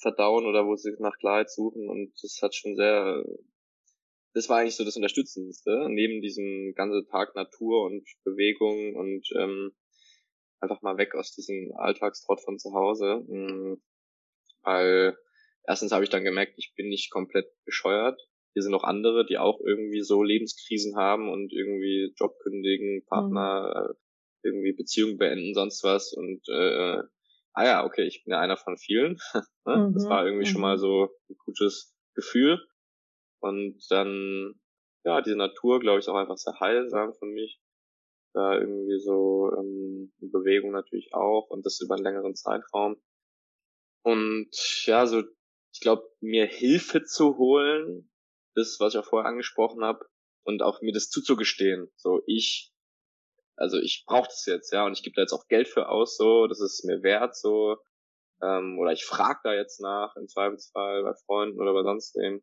verdauen 0.00 0.46
oder 0.46 0.66
wo 0.66 0.76
sie 0.76 0.92
nach 0.98 1.18
Klarheit 1.18 1.50
suchen. 1.50 1.88
Und 1.88 2.12
das 2.22 2.38
hat 2.42 2.54
schon 2.54 2.76
sehr 2.76 3.22
das 4.34 4.48
war 4.48 4.58
eigentlich 4.58 4.76
so 4.76 4.84
das 4.84 4.96
Unterstützendste, 4.96 5.88
neben 5.90 6.22
diesem 6.22 6.72
ganzen 6.74 7.06
Tag 7.08 7.34
Natur 7.34 7.84
und 7.84 8.08
Bewegung 8.24 8.94
und 8.94 9.28
ähm, 9.38 9.72
einfach 10.60 10.80
mal 10.82 10.96
weg 10.96 11.14
aus 11.14 11.34
diesem 11.34 11.72
Alltagstrott 11.76 12.40
von 12.42 12.58
zu 12.58 12.72
Hause. 12.72 13.24
Mhm. 13.28 13.82
Weil 14.62 15.18
erstens 15.66 15.92
habe 15.92 16.04
ich 16.04 16.10
dann 16.10 16.24
gemerkt, 16.24 16.54
ich 16.56 16.72
bin 16.74 16.88
nicht 16.88 17.10
komplett 17.10 17.46
bescheuert. 17.64 18.18
Hier 18.54 18.62
sind 18.62 18.72
noch 18.72 18.84
andere, 18.84 19.24
die 19.24 19.38
auch 19.38 19.60
irgendwie 19.60 20.02
so 20.02 20.22
Lebenskrisen 20.22 20.96
haben 20.96 21.30
und 21.30 21.52
irgendwie 21.52 22.12
Job 22.18 22.38
kündigen, 22.40 23.04
Partner, 23.06 23.88
mhm. 23.88 23.94
irgendwie 24.42 24.72
Beziehungen 24.72 25.16
beenden, 25.16 25.54
sonst 25.54 25.82
was. 25.84 26.12
Und 26.12 26.42
äh, 26.48 27.02
ah 27.54 27.64
ja, 27.64 27.84
okay, 27.84 28.02
ich 28.02 28.24
bin 28.24 28.32
ja 28.32 28.40
einer 28.40 28.56
von 28.56 28.76
vielen. 28.76 29.18
Ne? 29.64 29.92
das 29.94 30.06
mhm. 30.06 30.08
war 30.08 30.26
irgendwie 30.26 30.48
mhm. 30.48 30.52
schon 30.52 30.60
mal 30.60 30.76
so 30.76 31.08
ein 31.30 31.36
gutes 31.44 31.94
Gefühl. 32.14 32.60
Und 33.40 33.78
dann, 33.90 34.54
ja, 35.04 35.20
diese 35.20 35.36
Natur, 35.36 35.78
glaube 35.78 36.00
ich, 36.00 36.04
ist 36.04 36.08
auch 36.08 36.16
einfach 36.16 36.36
sehr 36.36 36.58
heilsam 36.58 37.14
für 37.14 37.26
mich. 37.26 37.60
Da 38.34 38.58
irgendwie 38.58 38.98
so 38.98 39.52
ähm, 39.56 40.12
Bewegung 40.18 40.72
natürlich 40.72 41.14
auch 41.14 41.48
und 41.50 41.64
das 41.64 41.80
über 41.80 41.94
einen 41.94 42.04
längeren 42.04 42.34
Zeitraum. 42.34 42.96
Und 44.04 44.50
ja, 44.86 45.06
so, 45.06 45.22
ich 45.72 45.80
glaube, 45.80 46.10
mir 46.20 46.46
Hilfe 46.46 47.04
zu 47.04 47.36
holen, 47.36 48.10
das, 48.54 48.76
was 48.80 48.94
ich 48.94 49.00
auch 49.00 49.06
vorher 49.06 49.28
angesprochen 49.28 49.84
habe, 49.84 50.04
und 50.44 50.62
auch 50.62 50.80
mir 50.82 50.92
das 50.92 51.08
zuzugestehen. 51.08 51.90
So, 51.96 52.22
ich, 52.26 52.72
also 53.56 53.78
ich 53.78 54.04
brauche 54.06 54.26
das 54.26 54.44
jetzt, 54.46 54.72
ja, 54.72 54.86
und 54.86 54.92
ich 54.92 55.02
gebe 55.02 55.14
da 55.14 55.22
jetzt 55.22 55.32
auch 55.32 55.46
Geld 55.48 55.68
für 55.68 55.88
aus, 55.88 56.16
so, 56.16 56.46
das 56.46 56.60
ist 56.60 56.84
mir 56.84 57.02
wert, 57.02 57.36
so, 57.36 57.76
ähm, 58.42 58.78
oder 58.78 58.92
ich 58.92 59.04
frage 59.04 59.40
da 59.44 59.54
jetzt 59.54 59.80
nach, 59.80 60.16
im 60.16 60.28
Zweifelsfall 60.28 61.02
bei 61.04 61.14
Freunden 61.26 61.60
oder 61.60 61.72
bei 61.72 61.82
sonst 61.82 62.14
wem. 62.16 62.42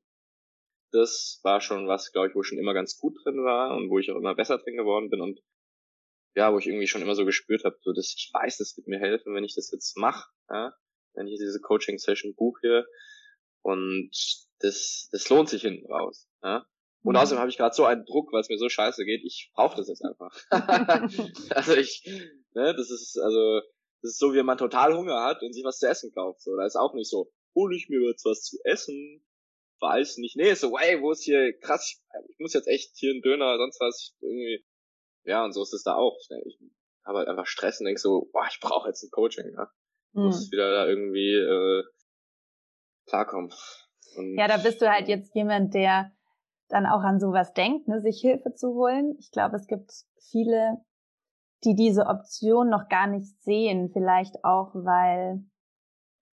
Das 0.92 1.40
war 1.44 1.62
schon 1.62 1.88
was, 1.88 2.12
glaube 2.12 2.30
ich, 2.30 2.36
wo 2.36 2.42
ich 2.42 2.48
schon 2.48 2.58
immer 2.58 2.74
ganz 2.74 2.98
gut 2.98 3.16
drin 3.24 3.44
war 3.44 3.76
und 3.76 3.90
wo 3.90 4.00
ich 4.00 4.10
auch 4.12 4.16
immer 4.16 4.34
besser 4.34 4.58
drin 4.58 4.78
geworden 4.78 5.10
bin 5.10 5.22
und 5.22 5.40
ja, 6.36 6.54
wo 6.54 6.58
ich 6.58 6.68
irgendwie 6.68 6.88
schon 6.88 7.02
immer 7.02 7.16
so 7.16 7.26
gespürt 7.26 7.64
habe, 7.64 7.78
so 7.82 7.92
dass 7.92 8.16
ich 8.18 8.32
weiß, 8.34 8.58
das 8.58 8.76
wird 8.78 8.88
mir 8.88 9.00
helfen, 9.00 9.36
wenn 9.36 9.44
ich 9.44 9.56
das 9.56 9.72
jetzt 9.72 9.98
mache, 9.98 10.30
ja, 10.50 10.74
wenn 11.14 11.28
ich 11.28 11.38
diese 11.38 11.60
Coaching-Session 11.60 12.34
buche 12.36 12.88
und 13.62 14.12
das, 14.60 15.10
das 15.12 15.30
lohnt 15.30 15.50
sich 15.50 15.62
hinten 15.62 15.92
raus. 15.92 16.28
Ja. 16.44 16.66
Und 17.04 17.14
mhm. 17.14 17.20
außerdem 17.20 17.40
habe 17.40 17.50
ich 17.50 17.58
gerade 17.58 17.76
so 17.76 17.86
einen 17.86 18.06
Druck, 18.06 18.32
weil 18.34 18.42
es 18.42 18.50
mir 18.50 18.58
so 18.58 18.70
scheiße 18.70 19.06
geht, 19.06 19.24
ich 19.24 19.52
brauche 19.54 19.78
das 19.78 19.88
jetzt 19.88 20.04
einfach. 20.04 20.34
also 21.56 21.76
ich, 21.76 22.04
ne, 22.54 22.74
das 22.76 22.90
ist, 22.92 23.18
also, 23.22 23.62
das 24.02 24.12
ist 24.12 24.20
so, 24.20 24.34
wie 24.34 24.44
man 24.44 24.58
total 24.58 24.96
Hunger 24.96 25.24
hat 25.24 25.42
und 25.42 25.54
sich 25.54 25.64
was 25.64 25.80
zu 25.80 25.88
essen 25.88 26.12
kauft. 26.14 26.42
So, 26.42 26.56
da 26.56 26.66
ist 26.66 26.76
auch 26.76 26.94
nicht 26.94 27.10
so, 27.10 27.32
hol 27.56 27.74
ich 27.76 27.90
mir 27.90 28.02
jetzt 28.08 28.26
was 28.26 28.44
zu 28.44 28.58
essen, 28.64 29.26
weiß 29.80 30.18
nicht. 30.18 30.36
Nee, 30.36 30.54
so, 30.54 30.78
ey, 30.78 31.02
wo 31.02 31.12
ist 31.12 31.24
hier 31.24 31.58
krass, 31.60 32.02
ich 32.30 32.40
muss 32.40 32.54
jetzt 32.54 32.68
echt 32.68 32.92
hier 32.96 33.12
einen 33.12 33.22
Döner, 33.22 33.58
sonst 33.58 33.80
was, 33.80 34.16
irgendwie. 34.20 34.66
Ja, 35.26 35.46
und 35.46 35.54
so 35.54 35.64
ist 35.64 35.74
es 35.74 35.84
da 35.84 35.96
auch. 35.96 36.18
Ich 36.46 36.60
habe 37.06 37.20
halt 37.20 37.28
einfach 37.28 37.46
Stress 37.46 37.80
und 37.80 37.86
denk 37.86 38.00
so, 38.00 38.30
boah, 38.32 38.48
ich 38.50 38.60
brauche 38.60 38.88
jetzt 38.88 39.04
ein 39.04 39.12
Coaching, 39.12 39.52
ja. 39.54 39.72
Mhm. 40.14 40.24
Muss 40.24 40.52
wieder 40.52 40.72
da 40.72 40.88
irgendwie 40.88 41.34
äh, 41.34 41.84
klarkommen. 43.10 43.52
Und 44.16 44.38
ja, 44.38 44.48
da 44.48 44.58
bist 44.58 44.82
du 44.82 44.90
halt 44.90 45.08
jetzt 45.08 45.36
jemand, 45.36 45.74
der 45.74 46.12
dann 46.70 46.86
auch 46.86 47.02
an 47.02 47.20
sowas 47.20 47.54
denkt, 47.54 47.88
ne, 47.88 48.00
sich 48.00 48.22
Hilfe 48.22 48.54
zu 48.54 48.74
holen. 48.74 49.16
Ich 49.20 49.32
glaube, 49.32 49.56
es 49.56 49.68
gibt 49.68 49.92
viele, 50.30 50.78
die 51.64 51.76
diese 51.76 52.06
Option 52.06 52.70
noch 52.70 52.88
gar 52.90 53.08
nicht 53.08 53.42
sehen, 53.42 53.90
vielleicht 53.92 54.44
auch, 54.44 54.74
weil, 54.74 55.44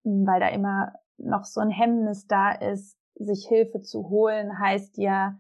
weil 0.04 0.40
da 0.40 0.48
immer 0.48 0.92
noch 1.18 1.44
so 1.44 1.60
ein 1.60 1.70
Hemmnis 1.70 2.26
da 2.26 2.52
ist, 2.52 2.96
sich 3.16 3.46
Hilfe 3.48 3.82
zu 3.82 4.08
holen, 4.08 4.58
heißt 4.58 4.96
ja, 4.96 5.38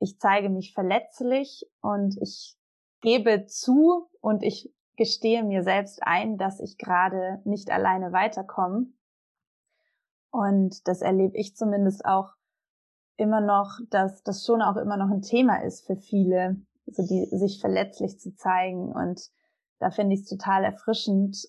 ich 0.00 0.18
zeige 0.18 0.50
mich 0.50 0.74
verletzlich 0.74 1.64
und 1.80 2.16
ich 2.20 2.56
gebe 3.00 3.46
zu 3.46 4.08
und 4.20 4.42
ich 4.42 4.72
gestehe 4.96 5.44
mir 5.44 5.62
selbst 5.62 6.02
ein, 6.02 6.36
dass 6.36 6.60
ich 6.60 6.76
gerade 6.76 7.40
nicht 7.44 7.70
alleine 7.70 8.12
weiterkomme. 8.12 8.86
Und 10.30 10.86
das 10.86 11.02
erlebe 11.02 11.36
ich 11.36 11.56
zumindest 11.56 12.04
auch 12.04 12.34
immer 13.16 13.40
noch, 13.40 13.78
dass 13.90 14.22
das 14.22 14.44
schon 14.44 14.62
auch 14.62 14.76
immer 14.76 14.96
noch 14.96 15.10
ein 15.10 15.22
Thema 15.22 15.62
ist 15.62 15.86
für 15.86 15.96
viele, 15.96 16.56
so 16.86 17.02
die 17.02 17.26
sich 17.36 17.60
verletzlich 17.60 18.18
zu 18.18 18.34
zeigen. 18.34 18.92
Und 18.92 19.20
da 19.78 19.90
finde 19.90 20.14
ich 20.14 20.22
es 20.22 20.28
total 20.28 20.64
erfrischend, 20.64 21.48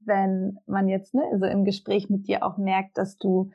wenn 0.00 0.58
man 0.66 0.88
jetzt 0.88 1.14
ne, 1.14 1.22
so 1.38 1.46
im 1.46 1.64
Gespräch 1.64 2.08
mit 2.08 2.28
dir 2.28 2.44
auch 2.44 2.56
merkt, 2.56 2.98
dass 2.98 3.16
du 3.16 3.50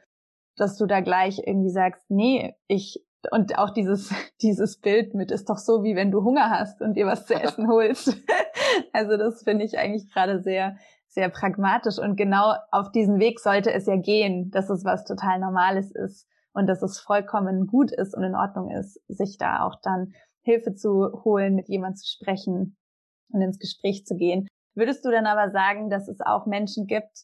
dass 0.56 0.78
du 0.78 0.86
da 0.86 1.00
gleich 1.00 1.42
irgendwie 1.48 1.72
sagst, 1.72 2.10
nee, 2.10 2.56
ich 2.68 3.04
und 3.32 3.58
auch 3.58 3.72
dieses 3.72 4.14
dieses 4.42 4.80
Bild 4.80 5.14
mit 5.14 5.32
ist 5.32 5.50
doch 5.50 5.58
so 5.58 5.84
wie 5.84 5.96
wenn 5.96 6.12
du 6.12 6.24
Hunger 6.24 6.50
hast 6.50 6.82
und 6.82 6.96
dir 6.96 7.06
was 7.06 7.26
zu 7.26 7.36
essen 7.36 7.68
holst. 7.68 8.18
also 8.94 9.18
das 9.18 9.44
finde 9.44 9.66
ich 9.66 9.78
eigentlich 9.78 10.12
gerade 10.12 10.42
sehr 10.42 10.78
sehr 11.14 11.30
pragmatisch 11.30 12.00
und 12.00 12.16
genau 12.16 12.54
auf 12.72 12.92
diesen 12.92 13.20
Weg 13.20 13.40
sollte 13.40 13.72
es 13.72 13.86
ja 13.86 13.96
gehen, 13.96 14.50
dass 14.52 14.70
es 14.70 14.84
was 14.84 15.06
total 15.06 15.40
Normales 15.40 15.92
ist 15.92 16.28
und 16.54 16.68
dass 16.68 16.82
es 16.82 17.00
vollkommen 17.00 17.68
gut 17.68 17.92
ist 17.92 18.16
und 18.16 18.24
in 18.24 18.36
Ordnung 18.36 18.72
ist, 18.72 19.00
sich 19.08 19.38
da 19.38 19.64
auch 19.64 19.76
dann 19.82 20.14
Hilfe 20.42 20.74
zu 20.74 21.24
holen, 21.24 21.56
mit 21.56 21.70
jemand 21.70 22.00
zu 22.00 22.08
sprechen 22.08 22.78
und 23.30 23.42
ins 23.42 23.60
Gespräch 23.60 24.06
zu 24.06 24.16
gehen. 24.16 24.48
Würdest 24.76 25.06
du 25.06 25.12
dann 25.12 25.28
aber 25.28 25.52
sagen, 25.52 25.90
dass 25.90 26.08
es 26.08 26.20
auch 26.20 26.46
Menschen 26.46 26.88
gibt, 26.88 27.24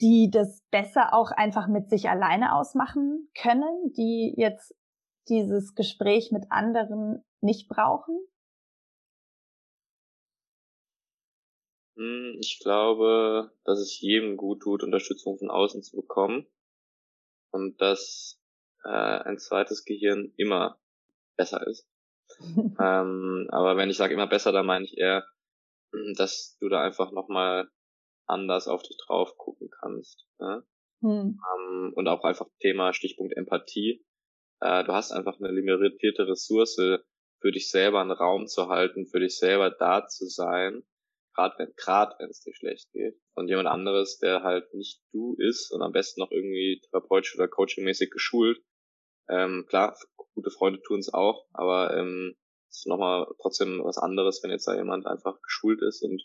die 0.00 0.30
das 0.30 0.60
besser 0.70 1.14
auch 1.14 1.30
einfach 1.30 1.66
mit 1.66 1.90
sich 1.90 2.08
alleine 2.08 2.54
ausmachen 2.54 3.28
können, 3.40 3.92
die 3.96 4.34
jetzt 4.36 4.74
dieses 5.28 5.74
Gespräch 5.74 6.30
mit 6.30 6.44
anderen 6.50 7.24
nicht 7.40 7.68
brauchen? 7.68 8.16
Ich 12.40 12.60
glaube, 12.62 13.50
dass 13.64 13.78
es 13.80 14.00
jedem 14.00 14.36
gut 14.36 14.60
tut, 14.62 14.82
Unterstützung 14.82 15.38
von 15.38 15.50
außen 15.50 15.82
zu 15.82 15.96
bekommen 15.96 16.46
und 17.50 17.80
dass 17.80 18.40
äh, 18.84 18.88
ein 18.88 19.38
zweites 19.38 19.84
Gehirn 19.84 20.32
immer 20.36 20.78
besser 21.36 21.66
ist. 21.66 21.88
ähm, 22.38 23.48
aber 23.50 23.76
wenn 23.76 23.90
ich 23.90 23.96
sage 23.96 24.14
immer 24.14 24.26
besser, 24.26 24.52
dann 24.52 24.66
meine 24.66 24.84
ich 24.84 24.96
eher, 24.96 25.26
dass 26.16 26.56
du 26.60 26.68
da 26.68 26.82
einfach 26.82 27.10
nochmal 27.10 27.68
anders 28.26 28.68
auf 28.68 28.82
dich 28.82 28.96
drauf 29.06 29.36
gucken 29.36 29.70
kannst. 29.80 30.26
Ne? 30.38 30.62
Hm. 31.00 31.40
Ähm, 31.40 31.92
und 31.94 32.06
auch 32.08 32.22
einfach 32.22 32.46
Thema 32.60 32.92
Stichpunkt 32.92 33.36
Empathie. 33.36 34.04
Äh, 34.60 34.84
du 34.84 34.92
hast 34.92 35.12
einfach 35.12 35.38
eine 35.40 35.50
limitierte 35.50 36.28
Ressource 36.28 36.76
für 37.40 37.52
dich 37.52 37.70
selber 37.70 38.00
einen 38.00 38.10
Raum 38.10 38.46
zu 38.46 38.68
halten, 38.68 39.06
für 39.06 39.20
dich 39.20 39.38
selber 39.38 39.70
da 39.70 40.06
zu 40.06 40.26
sein, 40.26 40.84
gerade 41.38 41.54
wenn 41.58 41.72
gerade 41.76 42.14
wenn 42.18 42.30
es 42.30 42.40
dir 42.40 42.52
schlecht 42.54 42.90
geht. 42.92 43.14
Und 43.34 43.48
jemand 43.48 43.68
anderes, 43.68 44.18
der 44.18 44.42
halt 44.42 44.74
nicht 44.74 45.00
du 45.12 45.36
ist 45.38 45.70
und 45.72 45.82
am 45.82 45.92
besten 45.92 46.20
noch 46.20 46.32
irgendwie 46.32 46.80
therapeutisch 46.90 47.36
oder 47.36 47.48
coachingmäßig 47.48 48.10
geschult, 48.10 48.58
Ähm, 49.30 49.66
klar, 49.68 49.96
gute 50.34 50.50
Freunde 50.50 50.80
tun 50.82 51.00
es 51.00 51.12
auch, 51.12 51.46
aber 51.52 51.94
ähm, 51.96 52.34
ist 52.70 52.86
nochmal 52.86 53.26
trotzdem 53.42 53.84
was 53.84 53.98
anderes, 53.98 54.42
wenn 54.42 54.50
jetzt 54.50 54.66
da 54.66 54.74
jemand 54.74 55.06
einfach 55.06 55.40
geschult 55.42 55.82
ist 55.82 56.02
und 56.02 56.22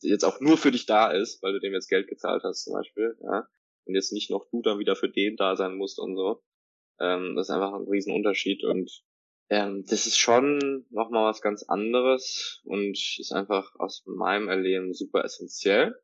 jetzt 0.00 0.24
auch 0.24 0.40
nur 0.40 0.56
für 0.56 0.70
dich 0.72 0.86
da 0.86 1.12
ist, 1.12 1.42
weil 1.42 1.52
du 1.52 1.60
dem 1.60 1.74
jetzt 1.74 1.88
Geld 1.88 2.08
gezahlt 2.08 2.42
hast 2.42 2.64
zum 2.64 2.74
Beispiel, 2.74 3.16
ja, 3.22 3.46
und 3.86 3.94
jetzt 3.94 4.12
nicht 4.12 4.30
noch 4.30 4.46
du 4.50 4.62
dann 4.62 4.78
wieder 4.78 4.96
für 4.96 5.10
den 5.10 5.36
da 5.36 5.56
sein 5.56 5.76
musst 5.76 5.98
und 5.98 6.16
so. 6.16 6.42
Ähm, 7.00 7.36
das 7.36 7.48
ist 7.48 7.54
einfach 7.54 7.74
ein 7.74 7.86
Riesenunterschied 7.88 8.64
und 8.64 8.90
ähm, 9.52 9.84
das 9.86 10.06
ist 10.06 10.18
schon 10.18 10.86
nochmal 10.88 11.28
was 11.28 11.42
ganz 11.42 11.62
anderes 11.64 12.62
und 12.64 12.96
ist 13.18 13.32
einfach 13.32 13.70
aus 13.78 14.02
meinem 14.06 14.48
Erleben 14.48 14.94
super 14.94 15.24
essentiell 15.24 15.94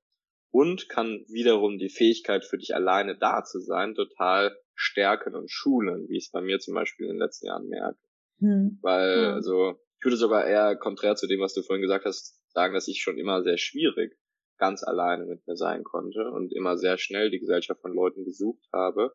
und 0.51 0.91
kann 0.91 1.25
wiederum 1.29 1.79
die 1.79 1.89
Fähigkeit 1.89 2.45
für 2.45 2.59
dich 2.59 2.75
alleine 2.75 3.17
da 3.17 3.45
zu 3.45 3.59
sein 3.61 3.95
total 3.95 4.55
stärken 4.75 5.35
und 5.35 5.51
schulen, 5.51 6.11
wie 6.11 6.19
ich 6.19 6.27
es 6.27 6.31
bei 6.31 6.43
mir 6.43 6.59
zum 6.59 6.75
Beispiel 6.75 7.07
in 7.07 7.15
den 7.15 7.21
letzten 7.21 7.47
Jahren 7.47 7.69
merke. 7.69 7.99
Hm. 8.41 8.79
Weil, 8.83 9.29
hm. 9.29 9.35
also, 9.37 9.81
ich 9.99 10.05
würde 10.05 10.19
sogar 10.19 10.47
eher 10.47 10.77
konträr 10.77 11.17
zu 11.17 11.27
dem, 11.27 11.41
was 11.41 11.55
du 11.55 11.63
vorhin 11.63 11.83
gesagt 11.83 12.05
hast, 12.05 12.39
sagen, 12.53 12.75
dass 12.75 12.87
ich 12.87 13.01
schon 13.01 13.17
immer 13.17 13.43
sehr 13.43 13.57
schwierig 13.57 14.15
ganz 14.59 14.83
alleine 14.83 15.25
mit 15.25 15.47
mir 15.47 15.57
sein 15.57 15.85
konnte 15.85 16.31
und 16.31 16.53
immer 16.53 16.77
sehr 16.77 16.99
schnell 16.99 17.31
die 17.31 17.39
Gesellschaft 17.39 17.81
von 17.81 17.95
Leuten 17.95 18.27
gesucht 18.27 18.69
habe. 18.75 19.15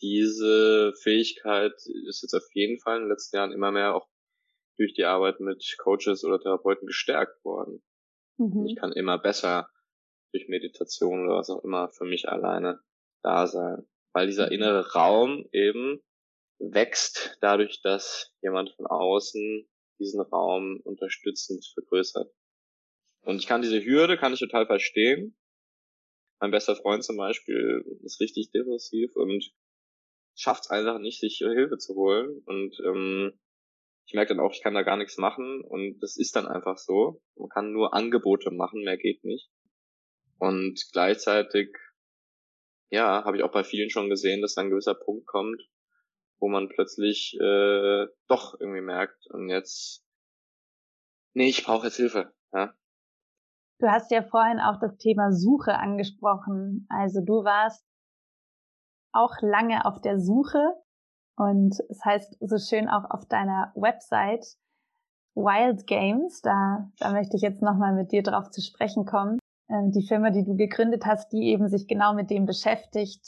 Diese 0.00 0.92
Fähigkeit 1.02 1.74
ist 2.08 2.22
jetzt 2.22 2.34
auf 2.34 2.46
jeden 2.52 2.78
Fall 2.80 2.96
in 2.96 3.02
den 3.04 3.10
letzten 3.10 3.36
Jahren 3.36 3.52
immer 3.52 3.70
mehr 3.70 3.94
auch 3.94 4.08
durch 4.76 4.92
die 4.94 5.04
Arbeit 5.04 5.40
mit 5.40 5.76
Coaches 5.78 6.24
oder 6.24 6.40
Therapeuten 6.40 6.86
gestärkt 6.86 7.44
worden. 7.44 7.82
Mhm. 8.38 8.66
Ich 8.66 8.76
kann 8.76 8.92
immer 8.92 9.18
besser 9.18 9.68
durch 10.32 10.48
Meditation 10.48 11.26
oder 11.26 11.36
was 11.36 11.50
auch 11.50 11.62
immer 11.62 11.90
für 11.92 12.04
mich 12.04 12.28
alleine 12.28 12.80
da 13.22 13.46
sein. 13.46 13.86
Weil 14.12 14.26
dieser 14.26 14.50
innere 14.50 14.92
Raum 14.92 15.48
eben 15.52 16.00
wächst 16.58 17.36
dadurch, 17.40 17.80
dass 17.82 18.32
jemand 18.42 18.70
von 18.70 18.86
außen 18.86 19.68
diesen 19.98 20.20
Raum 20.20 20.80
unterstützend 20.84 21.64
vergrößert. 21.74 22.32
Und 23.22 23.36
ich 23.36 23.46
kann 23.46 23.62
diese 23.62 23.84
Hürde, 23.84 24.16
kann 24.16 24.32
ich 24.32 24.40
total 24.40 24.66
verstehen. 24.66 25.36
Mein 26.40 26.50
bester 26.50 26.76
Freund 26.76 27.04
zum 27.04 27.16
Beispiel 27.16 27.84
ist 28.02 28.20
richtig 28.20 28.50
depressiv 28.50 29.14
und 29.14 29.52
schafft 30.34 30.64
es 30.64 30.70
einfach 30.70 30.98
nicht, 30.98 31.20
sich 31.20 31.38
Hilfe 31.38 31.78
zu 31.78 31.94
holen. 31.94 32.42
Und 32.46 32.76
ähm, 32.84 33.38
ich 34.06 34.14
merke 34.14 34.34
dann 34.34 34.44
auch, 34.44 34.52
ich 34.52 34.62
kann 34.62 34.74
da 34.74 34.82
gar 34.82 34.96
nichts 34.96 35.16
machen 35.16 35.62
und 35.62 35.98
das 36.00 36.16
ist 36.16 36.36
dann 36.36 36.46
einfach 36.46 36.76
so. 36.76 37.22
Man 37.36 37.48
kann 37.48 37.72
nur 37.72 37.94
Angebote 37.94 38.50
machen, 38.50 38.82
mehr 38.84 38.98
geht 38.98 39.24
nicht. 39.24 39.50
Und 40.38 40.78
gleichzeitig, 40.92 41.74
ja, 42.90 43.24
habe 43.24 43.36
ich 43.38 43.42
auch 43.42 43.52
bei 43.52 43.64
vielen 43.64 43.90
schon 43.90 44.10
gesehen, 44.10 44.42
dass 44.42 44.56
ein 44.56 44.70
gewisser 44.70 44.94
Punkt 44.94 45.26
kommt, 45.26 45.62
wo 46.38 46.48
man 46.48 46.68
plötzlich 46.68 47.38
äh, 47.40 48.06
doch 48.28 48.60
irgendwie 48.60 48.82
merkt 48.82 49.26
und 49.30 49.48
jetzt, 49.48 50.04
nee, 51.32 51.48
ich 51.48 51.64
brauche 51.64 51.86
jetzt 51.86 51.96
Hilfe. 51.96 52.34
Ja. 52.52 52.74
Du 53.78 53.88
hast 53.88 54.10
ja 54.10 54.22
vorhin 54.22 54.60
auch 54.60 54.78
das 54.80 54.96
Thema 54.98 55.32
Suche 55.32 55.74
angesprochen. 55.74 56.86
Also 56.90 57.20
du 57.24 57.44
warst 57.44 57.84
auch 59.14 59.34
lange 59.40 59.84
auf 59.84 60.00
der 60.00 60.20
Suche 60.20 60.74
und 61.36 61.74
es 61.88 62.04
heißt 62.04 62.36
so 62.40 62.58
schön 62.58 62.88
auch 62.88 63.10
auf 63.10 63.26
deiner 63.26 63.72
Website 63.74 64.44
Wild 65.34 65.86
Games, 65.86 66.40
da, 66.42 66.90
da 66.98 67.10
möchte 67.10 67.36
ich 67.36 67.42
jetzt 67.42 67.62
nochmal 67.62 67.94
mit 67.94 68.12
dir 68.12 68.22
drauf 68.22 68.50
zu 68.50 68.60
sprechen 68.60 69.04
kommen. 69.04 69.38
Ähm, 69.68 69.90
die 69.90 70.06
Firma, 70.06 70.30
die 70.30 70.44
du 70.44 70.54
gegründet 70.54 71.06
hast, 71.06 71.32
die 71.32 71.48
eben 71.48 71.68
sich 71.68 71.88
genau 71.88 72.14
mit 72.14 72.30
dem 72.30 72.46
beschäftigt, 72.46 73.26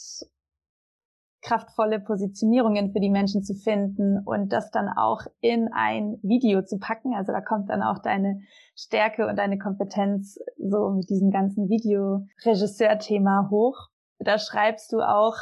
kraftvolle 1.42 2.00
Positionierungen 2.00 2.92
für 2.92 3.00
die 3.00 3.10
Menschen 3.10 3.42
zu 3.42 3.54
finden 3.54 4.18
und 4.24 4.52
das 4.52 4.70
dann 4.70 4.88
auch 4.88 5.22
in 5.40 5.68
ein 5.72 6.18
Video 6.22 6.62
zu 6.62 6.78
packen. 6.78 7.14
Also 7.14 7.32
da 7.32 7.40
kommt 7.40 7.70
dann 7.70 7.82
auch 7.82 7.98
deine 7.98 8.40
Stärke 8.74 9.26
und 9.26 9.36
deine 9.36 9.58
Kompetenz 9.58 10.38
so 10.58 10.90
mit 10.90 11.08
diesem 11.08 11.30
ganzen 11.30 11.68
Videoregisseur-Thema 11.68 13.48
hoch. 13.50 13.88
Da 14.18 14.38
schreibst 14.38 14.92
du 14.92 15.00
auch, 15.00 15.36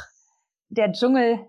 der 0.75 0.91
Dschungel, 0.91 1.39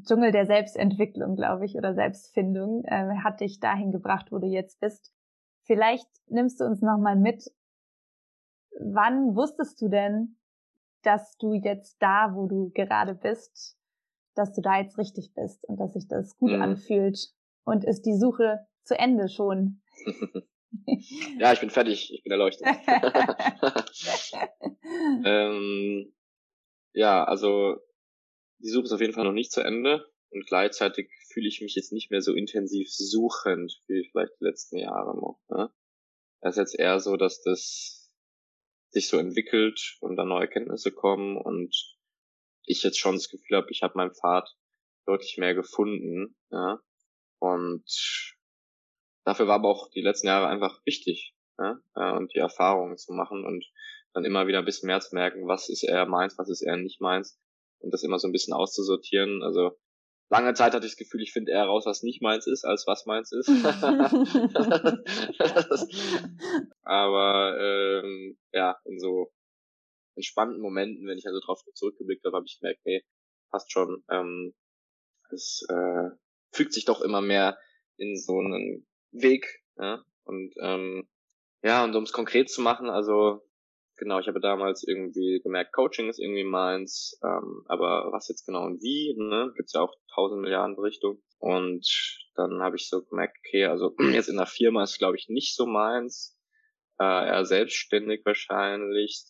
Dschungel 0.00 0.32
der 0.32 0.46
Selbstentwicklung, 0.46 1.36
glaube 1.36 1.64
ich, 1.64 1.74
oder 1.74 1.94
Selbstfindung, 1.94 2.84
äh, 2.84 3.18
hat 3.22 3.40
dich 3.40 3.60
dahin 3.60 3.92
gebracht, 3.92 4.26
wo 4.30 4.38
du 4.38 4.46
jetzt 4.46 4.80
bist. 4.80 5.12
Vielleicht 5.64 6.08
nimmst 6.26 6.60
du 6.60 6.64
uns 6.64 6.80
nochmal 6.80 7.16
mit. 7.16 7.44
Wann 8.78 9.36
wusstest 9.36 9.80
du 9.80 9.88
denn, 9.88 10.36
dass 11.02 11.36
du 11.38 11.54
jetzt 11.54 11.96
da, 12.00 12.34
wo 12.34 12.46
du 12.46 12.70
gerade 12.70 13.14
bist, 13.14 13.76
dass 14.34 14.52
du 14.52 14.62
da 14.62 14.80
jetzt 14.80 14.98
richtig 14.98 15.32
bist 15.34 15.64
und 15.68 15.78
dass 15.78 15.92
sich 15.92 16.08
das 16.08 16.36
gut 16.36 16.52
mhm. 16.52 16.62
anfühlt? 16.62 17.18
Und 17.64 17.84
ist 17.84 18.02
die 18.02 18.16
Suche 18.16 18.66
zu 18.82 18.98
Ende 18.98 19.28
schon? 19.28 19.80
ja, 21.38 21.52
ich 21.52 21.60
bin 21.60 21.70
fertig, 21.70 22.12
ich 22.12 22.22
bin 22.22 22.32
erleuchtet. 22.32 22.66
ähm, 25.24 26.12
ja, 26.92 27.24
also 27.24 27.78
die 28.64 28.70
Suche 28.70 28.84
ist 28.84 28.92
auf 28.92 29.00
jeden 29.00 29.12
Fall 29.12 29.24
noch 29.24 29.32
nicht 29.32 29.52
zu 29.52 29.60
Ende 29.60 30.10
und 30.30 30.46
gleichzeitig 30.46 31.10
fühle 31.30 31.48
ich 31.48 31.60
mich 31.60 31.74
jetzt 31.74 31.92
nicht 31.92 32.10
mehr 32.10 32.22
so 32.22 32.32
intensiv 32.32 32.88
suchend 32.90 33.78
wie 33.88 34.08
vielleicht 34.10 34.32
die 34.40 34.44
letzten 34.44 34.78
Jahre 34.78 35.14
noch. 35.14 35.38
Ne? 35.50 35.70
Es 36.40 36.52
ist 36.52 36.58
jetzt 36.58 36.78
eher 36.78 36.98
so, 36.98 37.16
dass 37.16 37.42
das 37.42 38.10
sich 38.90 39.08
so 39.08 39.18
entwickelt 39.18 39.98
und 40.00 40.16
dann 40.16 40.28
neue 40.28 40.48
Kenntnisse 40.48 40.92
kommen 40.92 41.36
und 41.36 41.76
ich 42.64 42.82
jetzt 42.82 42.98
schon 42.98 43.16
das 43.16 43.28
Gefühl 43.28 43.58
habe, 43.58 43.70
ich 43.70 43.82
habe 43.82 43.98
meinen 43.98 44.14
Pfad 44.14 44.48
deutlich 45.04 45.36
mehr 45.36 45.54
gefunden. 45.54 46.34
Ja? 46.50 46.80
Und 47.40 47.84
dafür 49.24 49.46
war 49.46 49.56
aber 49.56 49.68
auch 49.68 49.90
die 49.90 50.00
letzten 50.00 50.28
Jahre 50.28 50.46
einfach 50.46 50.80
wichtig 50.86 51.34
ja? 51.58 51.78
und 52.16 52.32
die 52.32 52.38
Erfahrungen 52.38 52.96
zu 52.96 53.12
machen 53.12 53.44
und 53.44 53.62
dann 54.14 54.24
immer 54.24 54.46
wieder 54.46 54.60
ein 54.60 54.64
bisschen 54.64 54.86
mehr 54.86 55.00
zu 55.00 55.14
merken, 55.14 55.46
was 55.48 55.68
ist 55.68 55.82
eher 55.82 56.06
meins, 56.06 56.38
was 56.38 56.48
ist 56.48 56.62
eher 56.62 56.78
nicht 56.78 57.02
meins 57.02 57.38
und 57.80 57.92
das 57.92 58.02
immer 58.02 58.18
so 58.18 58.28
ein 58.28 58.32
bisschen 58.32 58.54
auszusortieren. 58.54 59.42
Also 59.42 59.72
lange 60.30 60.54
Zeit 60.54 60.74
hatte 60.74 60.86
ich 60.86 60.92
das 60.92 60.98
Gefühl, 60.98 61.22
ich 61.22 61.32
finde 61.32 61.52
eher 61.52 61.64
raus, 61.64 61.84
was 61.86 62.02
nicht 62.02 62.22
meins 62.22 62.46
ist, 62.46 62.64
als 62.64 62.86
was 62.86 63.06
meins 63.06 63.32
ist. 63.32 63.48
Aber 66.82 67.56
ähm, 67.58 68.38
ja, 68.52 68.76
in 68.84 68.98
so 68.98 69.32
entspannten 70.16 70.60
Momenten, 70.60 71.06
wenn 71.06 71.18
ich 71.18 71.26
also 71.26 71.40
drauf 71.40 71.60
zurückgeblickt 71.74 72.24
habe, 72.24 72.36
habe 72.36 72.46
ich 72.46 72.58
gemerkt, 72.60 72.80
nee, 72.84 73.02
passt 73.50 73.72
schon. 73.72 74.04
Ähm, 74.10 74.54
es 75.30 75.66
äh, 75.68 76.10
fügt 76.52 76.72
sich 76.72 76.84
doch 76.84 77.00
immer 77.00 77.20
mehr 77.20 77.58
in 77.96 78.16
so 78.16 78.38
einen 78.38 78.86
Weg. 79.12 79.46
Ja? 79.76 80.04
Und 80.24 80.54
ähm, 80.60 81.08
ja, 81.62 81.84
und 81.84 81.96
um 81.96 82.04
es 82.04 82.12
konkret 82.12 82.50
zu 82.50 82.60
machen, 82.60 82.90
also 82.90 83.40
genau, 83.96 84.18
ich 84.18 84.28
habe 84.28 84.40
damals 84.40 84.86
irgendwie 84.86 85.40
gemerkt, 85.42 85.72
Coaching 85.72 86.08
ist 86.08 86.18
irgendwie 86.18 86.44
meins, 86.44 87.18
ähm, 87.22 87.64
aber 87.66 88.10
was 88.12 88.28
jetzt 88.28 88.46
genau 88.46 88.64
und 88.64 88.82
wie, 88.82 89.14
ne, 89.16 89.52
gibt's 89.56 89.72
ja 89.72 89.82
auch 89.82 89.94
tausend 90.14 90.42
Milliarden 90.42 90.78
Richtungen. 90.78 91.22
Und 91.38 91.86
dann 92.34 92.62
habe 92.62 92.76
ich 92.76 92.88
so 92.88 93.04
gemerkt, 93.04 93.36
okay, 93.44 93.66
also 93.66 93.94
jetzt 94.12 94.28
in 94.28 94.36
der 94.36 94.46
Firma 94.46 94.82
ist 94.82 94.98
glaube 94.98 95.16
ich 95.16 95.28
nicht 95.28 95.54
so 95.54 95.66
meins, 95.66 96.38
äh, 97.00 97.04
eher 97.04 97.44
selbstständig 97.44 98.22
wahrscheinlich. 98.24 99.24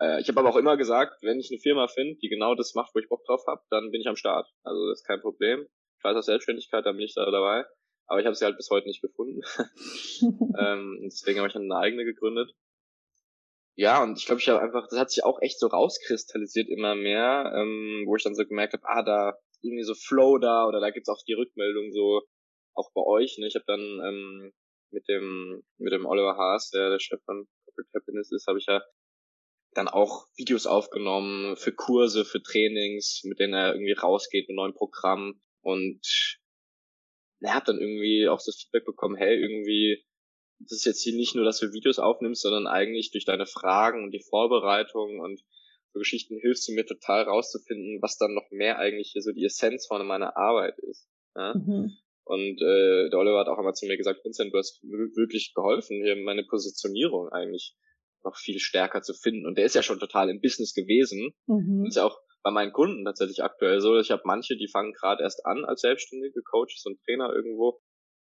Äh, 0.00 0.20
ich 0.20 0.28
habe 0.28 0.40
aber 0.40 0.50
auch 0.50 0.56
immer 0.56 0.76
gesagt, 0.76 1.22
wenn 1.22 1.40
ich 1.40 1.50
eine 1.50 1.60
Firma 1.60 1.88
finde, 1.88 2.18
die 2.20 2.28
genau 2.28 2.54
das 2.54 2.74
macht, 2.74 2.94
wo 2.94 2.98
ich 2.98 3.08
Bock 3.08 3.24
drauf 3.24 3.42
habe, 3.46 3.62
dann 3.70 3.90
bin 3.90 4.00
ich 4.00 4.08
am 4.08 4.16
Start. 4.16 4.48
Also 4.62 4.88
das 4.88 5.00
ist 5.00 5.06
kein 5.06 5.20
Problem. 5.20 5.66
Ich 5.98 6.04
weiß 6.04 6.16
auch 6.16 6.22
Selbstständigkeit, 6.22 6.86
da 6.86 6.92
bin 6.92 7.00
ich 7.00 7.14
da 7.14 7.30
dabei. 7.30 7.64
Aber 8.06 8.20
ich 8.20 8.26
habe 8.26 8.34
sie 8.34 8.44
halt 8.44 8.56
bis 8.56 8.70
heute 8.70 8.86
nicht 8.86 9.02
gefunden. 9.02 9.40
ähm, 10.58 11.00
deswegen 11.04 11.38
habe 11.38 11.48
ich 11.48 11.54
dann 11.54 11.70
eine 11.70 11.76
eigene 11.76 12.04
gegründet 12.04 12.54
ja, 13.78 14.02
und 14.02 14.18
ich 14.18 14.26
glaube, 14.26 14.40
ich 14.40 14.48
habe 14.48 14.60
einfach, 14.60 14.88
das 14.88 14.98
hat 14.98 15.10
sich 15.10 15.22
auch 15.22 15.40
echt 15.40 15.60
so 15.60 15.68
rauskristallisiert 15.68 16.68
immer 16.68 16.96
mehr, 16.96 17.52
ähm, 17.54 18.02
wo 18.08 18.16
ich 18.16 18.24
dann 18.24 18.34
so 18.34 18.44
gemerkt 18.44 18.72
habe, 18.72 18.82
ah, 18.88 19.04
da 19.04 19.38
irgendwie 19.62 19.84
so 19.84 19.94
Flow 19.94 20.38
da 20.38 20.66
oder 20.66 20.80
da 20.80 20.90
gibt's 20.90 21.08
auch 21.08 21.22
die 21.28 21.34
Rückmeldung 21.34 21.92
so, 21.92 22.22
auch 22.74 22.90
bei 22.92 23.02
euch, 23.02 23.38
ne? 23.38 23.46
Ich 23.46 23.54
habe 23.54 23.64
dann 23.68 23.80
ähm, 23.80 24.52
mit 24.90 25.06
dem 25.08 25.62
mit 25.78 25.92
dem 25.92 26.06
Oliver 26.06 26.36
Haas, 26.36 26.70
der 26.70 26.90
der 26.90 26.98
Chef 26.98 27.20
von 27.24 27.46
Corporate 27.66 27.90
Happiness 27.94 28.32
ist, 28.32 28.48
habe 28.48 28.58
ich 28.58 28.66
ja 28.66 28.82
dann 29.74 29.86
auch 29.86 30.26
Videos 30.36 30.66
aufgenommen 30.66 31.56
für 31.56 31.72
Kurse, 31.72 32.24
für 32.24 32.42
Trainings, 32.42 33.22
mit 33.24 33.38
denen 33.38 33.54
er 33.54 33.74
irgendwie 33.74 33.92
rausgeht 33.92 34.48
mit 34.48 34.56
neuen 34.56 34.74
Programmen 34.74 35.40
und 35.62 36.00
er 37.42 37.54
hat 37.54 37.68
dann 37.68 37.78
irgendwie 37.78 38.28
auch 38.28 38.42
das 38.44 38.56
Feedback 38.60 38.84
bekommen, 38.86 39.14
hey, 39.14 39.40
irgendwie 39.40 40.04
das 40.60 40.72
ist 40.72 40.84
jetzt 40.84 41.02
hier 41.02 41.14
nicht 41.14 41.34
nur, 41.34 41.44
dass 41.44 41.58
du 41.58 41.72
Videos 41.72 41.98
aufnimmst, 41.98 42.42
sondern 42.42 42.66
eigentlich 42.66 43.10
durch 43.10 43.24
deine 43.24 43.46
Fragen 43.46 44.04
und 44.04 44.10
die 44.10 44.24
Vorbereitung 44.28 45.20
und 45.20 45.40
so 45.92 45.98
Geschichten 45.98 46.38
hilfst 46.38 46.68
du 46.68 46.72
mir 46.72 46.84
total 46.84 47.22
rauszufinden, 47.24 48.02
was 48.02 48.18
dann 48.18 48.34
noch 48.34 48.50
mehr 48.50 48.78
eigentlich 48.78 49.10
hier 49.12 49.22
so 49.22 49.32
die 49.32 49.44
Essenz 49.44 49.86
von 49.86 50.06
meiner 50.06 50.36
Arbeit 50.36 50.78
ist. 50.80 51.08
Ja? 51.34 51.54
Mhm. 51.54 51.96
Und 52.24 52.60
äh, 52.60 53.08
der 53.08 53.18
Oliver 53.18 53.38
hat 53.38 53.48
auch 53.48 53.56
einmal 53.56 53.74
zu 53.74 53.86
mir 53.86 53.96
gesagt, 53.96 54.22
Vincent, 54.22 54.52
du 54.52 54.58
hast 54.58 54.82
wirklich 54.82 55.54
geholfen, 55.54 56.02
hier 56.04 56.14
meine 56.16 56.44
Positionierung 56.44 57.30
eigentlich 57.30 57.74
noch 58.22 58.36
viel 58.36 58.58
stärker 58.58 59.00
zu 59.00 59.14
finden. 59.14 59.46
Und 59.46 59.56
der 59.56 59.64
ist 59.64 59.74
ja 59.74 59.82
schon 59.82 59.98
total 59.98 60.28
im 60.28 60.40
Business 60.40 60.74
gewesen. 60.74 61.32
Mhm. 61.46 61.86
Ist 61.86 61.96
ja 61.96 62.04
auch 62.04 62.18
bei 62.42 62.50
meinen 62.50 62.72
Kunden 62.72 63.04
tatsächlich 63.04 63.42
aktuell 63.42 63.80
so. 63.80 63.98
Ich 63.98 64.10
habe 64.10 64.22
manche, 64.26 64.56
die 64.56 64.68
fangen 64.68 64.92
gerade 64.92 65.22
erst 65.22 65.46
an 65.46 65.64
als 65.64 65.80
selbstständige 65.80 66.42
Coaches 66.42 66.84
und 66.84 67.00
Trainer 67.02 67.32
irgendwo 67.32 67.80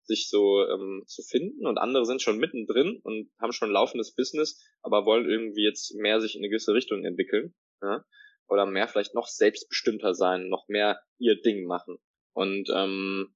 sich 0.08 0.28
so 0.28 0.66
ähm, 0.66 1.04
zu 1.06 1.22
finden 1.22 1.66
und 1.66 1.78
andere 1.78 2.04
sind 2.04 2.20
schon 2.20 2.38
mittendrin 2.38 3.00
und 3.04 3.30
haben 3.38 3.52
schon 3.52 3.70
laufendes 3.70 4.14
Business, 4.14 4.60
aber 4.82 5.04
wollen 5.06 5.28
irgendwie 5.28 5.62
jetzt 5.62 5.94
mehr 5.94 6.20
sich 6.20 6.34
in 6.34 6.40
eine 6.40 6.48
gewisse 6.48 6.74
Richtung 6.74 7.04
entwickeln 7.04 7.54
ja? 7.82 8.04
oder 8.48 8.66
mehr 8.66 8.88
vielleicht 8.88 9.14
noch 9.14 9.28
selbstbestimmter 9.28 10.14
sein, 10.14 10.48
noch 10.48 10.66
mehr 10.68 11.00
ihr 11.18 11.40
Ding 11.40 11.66
machen 11.66 11.98
und 12.32 12.68
ähm, 12.74 13.34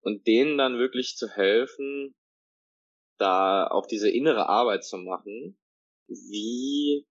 und 0.00 0.26
denen 0.26 0.58
dann 0.58 0.78
wirklich 0.78 1.16
zu 1.16 1.28
helfen, 1.28 2.14
da 3.18 3.68
auch 3.68 3.86
diese 3.86 4.10
innere 4.10 4.48
Arbeit 4.48 4.84
zu 4.84 4.96
machen, 4.98 5.58
wie 6.08 7.06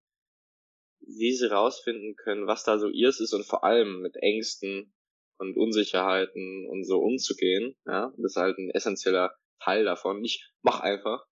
wie 1.00 1.34
sie 1.34 1.50
rausfinden 1.50 2.16
können, 2.16 2.46
was 2.46 2.64
da 2.64 2.78
so 2.78 2.88
ihrs 2.88 3.20
ist 3.20 3.34
und 3.34 3.44
vor 3.44 3.64
allem 3.64 4.00
mit 4.00 4.16
Ängsten 4.16 4.94
und 5.42 5.56
Unsicherheiten 5.56 6.68
und 6.68 6.84
so 6.84 6.98
umzugehen. 7.00 7.76
Ja, 7.84 8.12
das 8.16 8.32
ist 8.32 8.36
halt 8.36 8.56
ein 8.58 8.70
essentieller 8.70 9.34
Teil 9.60 9.84
davon. 9.84 10.20
Nicht 10.20 10.52
mach 10.62 10.80
einfach, 10.80 11.26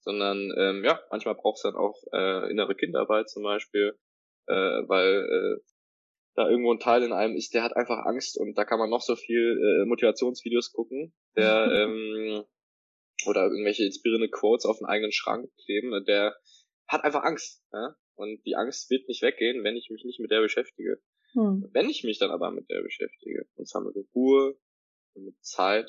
sondern 0.00 0.52
ähm, 0.56 0.84
ja, 0.84 1.00
manchmal 1.10 1.34
braucht 1.34 1.56
es 1.56 1.62
dann 1.62 1.74
auch 1.74 2.00
äh, 2.12 2.50
innere 2.50 2.76
Kinderarbeit 2.76 3.28
zum 3.28 3.42
Beispiel, 3.42 3.98
äh, 4.46 4.54
weil 4.54 5.26
äh, 5.28 5.62
da 6.36 6.48
irgendwo 6.48 6.72
ein 6.72 6.78
Teil 6.78 7.02
in 7.02 7.12
einem 7.12 7.34
ist, 7.34 7.54
der 7.54 7.62
hat 7.62 7.74
einfach 7.74 8.04
Angst 8.04 8.38
und 8.38 8.56
da 8.56 8.64
kann 8.64 8.78
man 8.78 8.90
noch 8.90 9.00
so 9.00 9.16
viel 9.16 9.58
äh, 9.58 9.86
Motivationsvideos 9.86 10.72
gucken, 10.72 11.12
der 11.34 11.68
ähm, 11.72 12.44
oder 13.26 13.44
irgendwelche 13.44 13.84
inspirierende 13.84 14.30
Quotes 14.30 14.66
auf 14.66 14.78
den 14.78 14.86
eigenen 14.86 15.12
Schrank 15.12 15.50
kleben, 15.64 16.04
der 16.04 16.36
hat 16.86 17.02
einfach 17.02 17.24
Angst. 17.24 17.64
Ja? 17.72 17.96
Und 18.14 18.44
die 18.46 18.54
Angst 18.54 18.88
wird 18.90 19.08
nicht 19.08 19.22
weggehen, 19.22 19.64
wenn 19.64 19.76
ich 19.76 19.90
mich 19.90 20.04
nicht 20.04 20.20
mit 20.20 20.30
der 20.30 20.40
beschäftige. 20.40 21.02
Hm. 21.36 21.68
Wenn 21.72 21.90
ich 21.90 22.02
mich 22.02 22.18
dann 22.18 22.30
aber 22.30 22.50
mit 22.50 22.70
der 22.70 22.82
beschäftige, 22.82 23.46
und 23.56 23.68
zwar 23.68 23.82
mit 23.82 23.94
Ruhe 24.14 24.58
und 25.14 25.26
mit 25.26 25.44
Zeit 25.44 25.86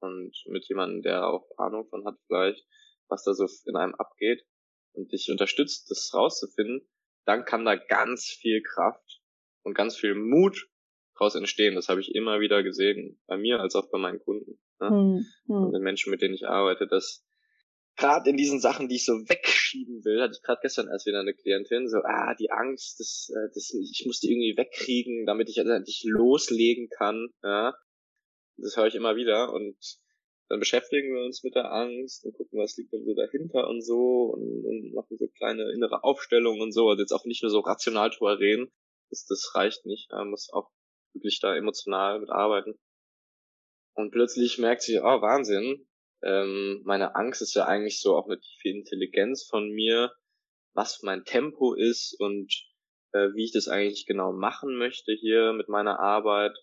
und 0.00 0.32
mit 0.46 0.68
jemandem, 0.68 1.02
der 1.02 1.26
auch 1.26 1.48
Ahnung 1.56 1.88
von 1.88 2.04
hat 2.04 2.18
vielleicht, 2.26 2.66
was 3.08 3.24
da 3.24 3.32
so 3.32 3.46
in 3.64 3.76
einem 3.76 3.94
abgeht 3.94 4.44
und 4.92 5.10
dich 5.12 5.30
unterstützt, 5.30 5.90
das 5.90 6.12
rauszufinden, 6.12 6.86
dann 7.24 7.46
kann 7.46 7.64
da 7.64 7.76
ganz 7.76 8.26
viel 8.26 8.62
Kraft 8.62 9.22
und 9.62 9.74
ganz 9.74 9.96
viel 9.96 10.14
Mut 10.14 10.68
daraus 11.14 11.34
entstehen. 11.34 11.74
Das 11.74 11.88
habe 11.88 12.00
ich 12.00 12.14
immer 12.14 12.40
wieder 12.40 12.62
gesehen, 12.62 13.20
bei 13.26 13.38
mir 13.38 13.60
als 13.60 13.74
auch 13.74 13.90
bei 13.90 13.98
meinen 13.98 14.20
Kunden. 14.20 14.60
Ne? 14.80 14.88
Hm, 14.88 15.26
hm. 15.46 15.64
Und 15.64 15.72
den 15.72 15.82
Menschen, 15.82 16.10
mit 16.10 16.20
denen 16.20 16.34
ich 16.34 16.46
arbeite, 16.46 16.86
dass 16.86 17.26
gerade 17.98 18.30
in 18.30 18.36
diesen 18.36 18.60
Sachen, 18.60 18.88
die 18.88 18.96
ich 18.96 19.04
so 19.04 19.12
wegschieben 19.12 20.04
will, 20.04 20.22
hatte 20.22 20.34
ich 20.36 20.42
gerade 20.42 20.60
gestern 20.62 20.88
erst 20.88 21.06
wieder 21.06 21.20
eine 21.20 21.34
Klientin, 21.34 21.88
so, 21.88 21.98
ah, 21.98 22.34
die 22.34 22.50
Angst, 22.50 23.00
das, 23.00 23.30
äh, 23.34 23.48
das, 23.52 23.74
ich 23.74 24.04
muss 24.06 24.20
die 24.20 24.30
irgendwie 24.30 24.56
wegkriegen, 24.56 25.26
damit 25.26 25.50
ich 25.50 25.58
endlich 25.58 26.04
loslegen 26.06 26.88
kann, 26.88 27.28
ja. 27.42 27.74
Das 28.56 28.76
höre 28.76 28.86
ich 28.86 28.94
immer 28.94 29.14
wieder 29.14 29.52
und 29.52 29.76
dann 30.48 30.60
beschäftigen 30.60 31.14
wir 31.14 31.24
uns 31.24 31.44
mit 31.44 31.54
der 31.54 31.70
Angst 31.70 32.24
und 32.24 32.32
gucken, 32.32 32.58
was 32.58 32.76
liegt 32.76 32.92
denn 32.92 33.04
so 33.04 33.14
dahinter 33.14 33.68
und 33.68 33.82
so 33.82 34.32
und, 34.34 34.64
und 34.64 34.94
machen 34.94 35.16
so 35.18 35.28
kleine 35.28 35.70
innere 35.72 36.02
Aufstellungen 36.02 36.62
und 36.62 36.72
so. 36.72 36.88
Also 36.88 37.02
jetzt 37.02 37.12
auch 37.12 37.24
nicht 37.26 37.42
nur 37.42 37.50
so 37.50 37.60
rational 37.60 38.10
drüber 38.10 38.38
reden, 38.38 38.72
das, 39.10 39.26
das 39.26 39.54
reicht 39.54 39.84
nicht. 39.84 40.10
Man 40.10 40.30
muss 40.30 40.50
auch 40.52 40.70
wirklich 41.12 41.38
da 41.40 41.54
emotional 41.54 42.20
mit 42.20 42.30
arbeiten. 42.30 42.78
Und 43.94 44.10
plötzlich 44.10 44.58
merkt 44.58 44.82
sie, 44.82 44.98
oh 44.98 45.20
Wahnsinn, 45.20 45.87
ähm, 46.22 46.82
meine 46.84 47.14
Angst 47.14 47.42
ist 47.42 47.54
ja 47.54 47.66
eigentlich 47.66 48.00
so 48.00 48.16
auch 48.16 48.26
eine 48.26 48.40
tiefe 48.40 48.68
Intelligenz 48.68 49.46
von 49.48 49.70
mir, 49.70 50.12
was 50.74 51.02
mein 51.02 51.24
Tempo 51.24 51.74
ist 51.74 52.16
und 52.18 52.52
äh, 53.12 53.28
wie 53.34 53.44
ich 53.44 53.52
das 53.52 53.68
eigentlich 53.68 54.06
genau 54.06 54.32
machen 54.32 54.76
möchte 54.76 55.12
hier 55.12 55.52
mit 55.52 55.68
meiner 55.68 55.98
Arbeit. 55.98 56.56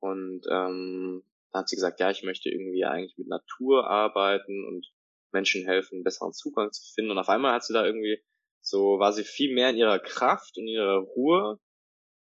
Und 0.00 0.42
ähm, 0.50 1.22
da 1.52 1.60
hat 1.60 1.68
sie 1.68 1.76
gesagt, 1.76 2.00
ja, 2.00 2.10
ich 2.10 2.22
möchte 2.22 2.50
irgendwie 2.50 2.84
eigentlich 2.84 3.16
mit 3.16 3.28
Natur 3.28 3.88
arbeiten 3.88 4.64
und 4.66 4.86
Menschen 5.32 5.64
helfen, 5.64 5.96
einen 5.96 6.04
besseren 6.04 6.32
Zugang 6.32 6.72
zu 6.72 6.82
finden. 6.94 7.12
Und 7.12 7.18
auf 7.18 7.28
einmal 7.28 7.54
hat 7.54 7.64
sie 7.64 7.72
da 7.72 7.84
irgendwie 7.84 8.22
so, 8.60 8.98
war 8.98 9.12
sie 9.12 9.24
viel 9.24 9.54
mehr 9.54 9.70
in 9.70 9.76
ihrer 9.76 9.98
Kraft 9.98 10.56
und 10.56 10.64
in 10.64 10.74
ihrer 10.74 10.98
Ruhe 10.98 11.58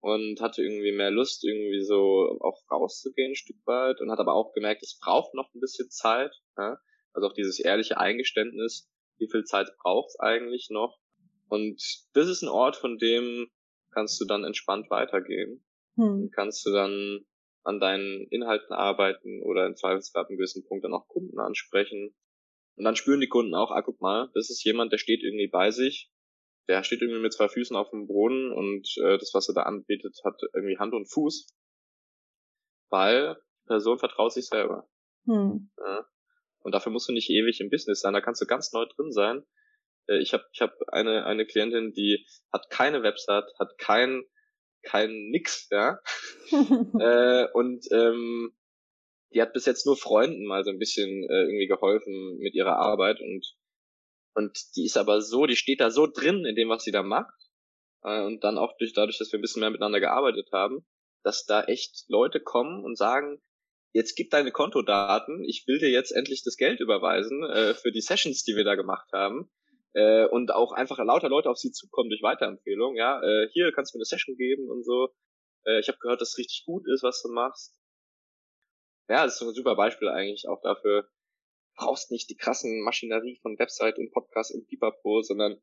und 0.00 0.40
hatte 0.40 0.62
irgendwie 0.62 0.92
mehr 0.92 1.10
Lust, 1.10 1.44
irgendwie 1.44 1.82
so 1.82 2.38
auch 2.40 2.62
rauszugehen 2.70 3.32
ein 3.32 3.36
Stück 3.36 3.58
weit 3.66 4.00
und 4.00 4.10
hat 4.10 4.20
aber 4.20 4.34
auch 4.34 4.52
gemerkt, 4.52 4.82
es 4.82 4.98
braucht 4.98 5.34
noch 5.34 5.52
ein 5.54 5.60
bisschen 5.60 5.90
Zeit. 5.90 6.32
Ja? 6.56 6.78
Also 7.12 7.28
auch 7.28 7.32
dieses 7.32 7.58
ehrliche 7.58 7.98
Eingeständnis, 7.98 8.88
wie 9.18 9.28
viel 9.30 9.44
Zeit 9.44 9.68
braucht 9.82 10.08
es 10.08 10.20
eigentlich 10.20 10.68
noch? 10.70 10.98
Und 11.48 11.82
das 12.12 12.28
ist 12.28 12.42
ein 12.42 12.48
Ort, 12.48 12.76
von 12.76 12.98
dem 12.98 13.50
kannst 13.92 14.20
du 14.20 14.26
dann 14.26 14.44
entspannt 14.44 14.90
weitergehen. 14.90 15.64
Hm. 15.96 16.30
Kannst 16.32 16.64
du 16.66 16.70
dann 16.70 17.24
an 17.64 17.80
deinen 17.80 18.26
Inhalten 18.28 18.72
arbeiten 18.72 19.42
oder 19.42 19.66
im 19.66 19.74
Zweifelsfall 19.74 20.22
ab 20.22 20.28
einem 20.28 20.38
gewissen 20.38 20.64
Punkt 20.64 20.84
dann 20.84 20.94
auch 20.94 21.08
Kunden 21.08 21.38
ansprechen. 21.40 22.14
Und 22.76 22.84
dann 22.84 22.96
spüren 22.96 23.20
die 23.20 23.28
Kunden 23.28 23.54
auch, 23.54 23.72
ah, 23.72 23.82
guck 23.82 24.00
mal, 24.00 24.30
das 24.34 24.50
ist 24.50 24.62
jemand, 24.62 24.92
der 24.92 24.98
steht 24.98 25.22
irgendwie 25.22 25.48
bei 25.48 25.70
sich 25.70 26.10
der 26.68 26.84
steht 26.84 27.00
irgendwie 27.00 27.20
mit 27.20 27.32
zwei 27.32 27.48
Füßen 27.48 27.76
auf 27.76 27.90
dem 27.90 28.06
Boden 28.06 28.52
und 28.52 28.86
äh, 29.02 29.18
das, 29.18 29.32
was 29.34 29.48
er 29.48 29.54
da 29.54 29.62
anbietet, 29.62 30.20
hat 30.24 30.40
irgendwie 30.54 30.78
Hand 30.78 30.94
und 30.94 31.10
Fuß. 31.10 31.48
Weil 32.90 33.36
die 33.64 33.68
Person 33.68 33.98
vertraut 33.98 34.32
sich 34.32 34.46
selber. 34.46 34.88
Hm. 35.24 35.70
Ja. 35.78 36.06
Und 36.60 36.74
dafür 36.74 36.92
musst 36.92 37.08
du 37.08 37.12
nicht 37.12 37.30
ewig 37.30 37.60
im 37.60 37.70
Business 37.70 38.00
sein, 38.00 38.12
da 38.12 38.20
kannst 38.20 38.40
du 38.42 38.46
ganz 38.46 38.72
neu 38.72 38.84
drin 38.84 39.12
sein. 39.12 39.44
Äh, 40.08 40.18
ich 40.18 40.32
habe 40.34 40.44
ich 40.52 40.60
hab 40.60 40.74
eine, 40.88 41.24
eine 41.24 41.46
Klientin, 41.46 41.92
die 41.92 42.26
hat 42.52 42.68
keine 42.70 43.02
Website, 43.02 43.46
hat 43.58 43.78
kein, 43.78 44.24
kein 44.82 45.10
nix, 45.30 45.68
ja. 45.70 45.98
äh, 46.52 47.46
und 47.52 47.86
ähm, 47.92 48.54
die 49.32 49.42
hat 49.42 49.52
bis 49.52 49.66
jetzt 49.66 49.86
nur 49.86 49.96
Freunden 49.96 50.46
mal 50.46 50.64
so 50.64 50.70
ein 50.70 50.78
bisschen 50.78 51.08
äh, 51.08 51.44
irgendwie 51.44 51.66
geholfen 51.66 52.38
mit 52.38 52.54
ihrer 52.54 52.76
Arbeit 52.76 53.20
und 53.20 53.46
und 54.38 54.76
die 54.76 54.84
ist 54.84 54.96
aber 54.96 55.20
so, 55.20 55.46
die 55.46 55.56
steht 55.56 55.80
da 55.80 55.90
so 55.90 56.06
drin 56.06 56.44
in 56.44 56.54
dem, 56.54 56.68
was 56.68 56.84
sie 56.84 56.92
da 56.92 57.02
macht. 57.02 57.34
Äh, 58.04 58.22
und 58.22 58.44
dann 58.44 58.56
auch 58.56 58.76
durch, 58.78 58.92
dadurch, 58.92 59.18
dass 59.18 59.32
wir 59.32 59.40
ein 59.40 59.42
bisschen 59.42 59.58
mehr 59.58 59.70
miteinander 59.70 59.98
gearbeitet 59.98 60.50
haben, 60.52 60.86
dass 61.24 61.44
da 61.44 61.64
echt 61.64 62.04
Leute 62.06 62.38
kommen 62.38 62.84
und 62.84 62.96
sagen, 62.96 63.42
jetzt 63.92 64.14
gib 64.14 64.30
deine 64.30 64.52
Kontodaten, 64.52 65.42
ich 65.42 65.64
will 65.66 65.80
dir 65.80 65.90
jetzt 65.90 66.12
endlich 66.12 66.44
das 66.44 66.56
Geld 66.56 66.78
überweisen 66.78 67.42
äh, 67.42 67.74
für 67.74 67.90
die 67.90 68.00
Sessions, 68.00 68.44
die 68.44 68.54
wir 68.54 68.62
da 68.62 68.76
gemacht 68.76 69.08
haben. 69.12 69.50
Äh, 69.92 70.26
und 70.26 70.52
auch 70.52 70.70
einfach 70.70 70.98
lauter 70.98 71.28
Leute 71.28 71.50
auf 71.50 71.58
sie 71.58 71.72
zukommen 71.72 72.08
durch 72.08 72.22
Weiterempfehlung. 72.22 72.94
Ja, 72.94 73.20
äh, 73.20 73.48
hier 73.52 73.72
kannst 73.72 73.92
du 73.92 73.98
mir 73.98 74.02
eine 74.02 74.04
Session 74.04 74.36
geben 74.36 74.70
und 74.70 74.84
so. 74.84 75.08
Äh, 75.64 75.80
ich 75.80 75.88
habe 75.88 75.98
gehört, 75.98 76.20
dass 76.20 76.30
es 76.30 76.38
richtig 76.38 76.62
gut 76.64 76.86
ist, 76.86 77.02
was 77.02 77.20
du 77.22 77.32
machst. 77.32 77.74
Ja, 79.08 79.24
das 79.24 79.34
ist 79.34 79.42
ein 79.42 79.52
super 79.52 79.74
Beispiel 79.74 80.08
eigentlich 80.08 80.46
auch 80.48 80.60
dafür, 80.62 81.08
brauchst 81.78 82.10
nicht 82.10 82.28
die 82.28 82.36
krassen 82.36 82.82
Maschinerie 82.82 83.38
von 83.40 83.58
Website 83.58 83.98
und 83.98 84.12
Podcast 84.12 84.54
und 84.54 84.66
Pipapo, 84.66 85.22
sondern 85.22 85.56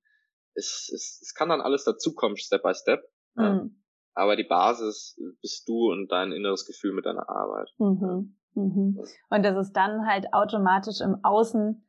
es, 0.55 0.89
es, 0.93 1.19
es 1.21 1.33
kann 1.33 1.49
dann 1.49 1.61
alles 1.61 1.83
dazukommen, 1.83 2.37
Step 2.37 2.63
by 2.63 2.73
Step. 2.73 3.03
Mhm. 3.35 3.83
Aber 4.13 4.35
die 4.37 4.45
Basis 4.45 5.19
bist 5.41 5.67
du 5.67 5.91
und 5.91 6.09
dein 6.09 6.31
inneres 6.31 6.65
Gefühl 6.65 6.93
mit 6.93 7.05
deiner 7.05 7.27
Arbeit. 7.27 7.69
Mhm. 7.77 8.37
Mhm. 8.53 9.03
Und 9.29 9.43
das 9.43 9.67
ist 9.67 9.73
dann 9.73 10.07
halt 10.07 10.27
automatisch 10.31 11.01
im 11.01 11.17
Außen 11.23 11.85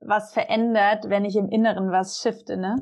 was 0.00 0.32
verändert, 0.32 1.08
wenn 1.08 1.24
ich 1.24 1.36
im 1.36 1.48
Inneren 1.48 1.90
was 1.90 2.20
shifte, 2.20 2.56
ne? 2.56 2.76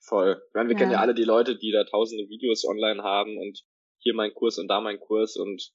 Voll. 0.00 0.42
Ich 0.48 0.54
meine, 0.54 0.68
wir 0.68 0.74
ja. 0.74 0.78
kennen 0.78 0.92
ja 0.92 0.98
alle 0.98 1.14
die 1.14 1.24
Leute, 1.24 1.56
die 1.56 1.70
da 1.70 1.84
tausende 1.84 2.28
Videos 2.28 2.66
online 2.66 3.02
haben 3.02 3.38
und 3.38 3.62
hier 3.98 4.14
mein 4.14 4.34
Kurs 4.34 4.58
und 4.58 4.68
da 4.68 4.80
mein 4.80 4.98
Kurs 4.98 5.36
und 5.36 5.72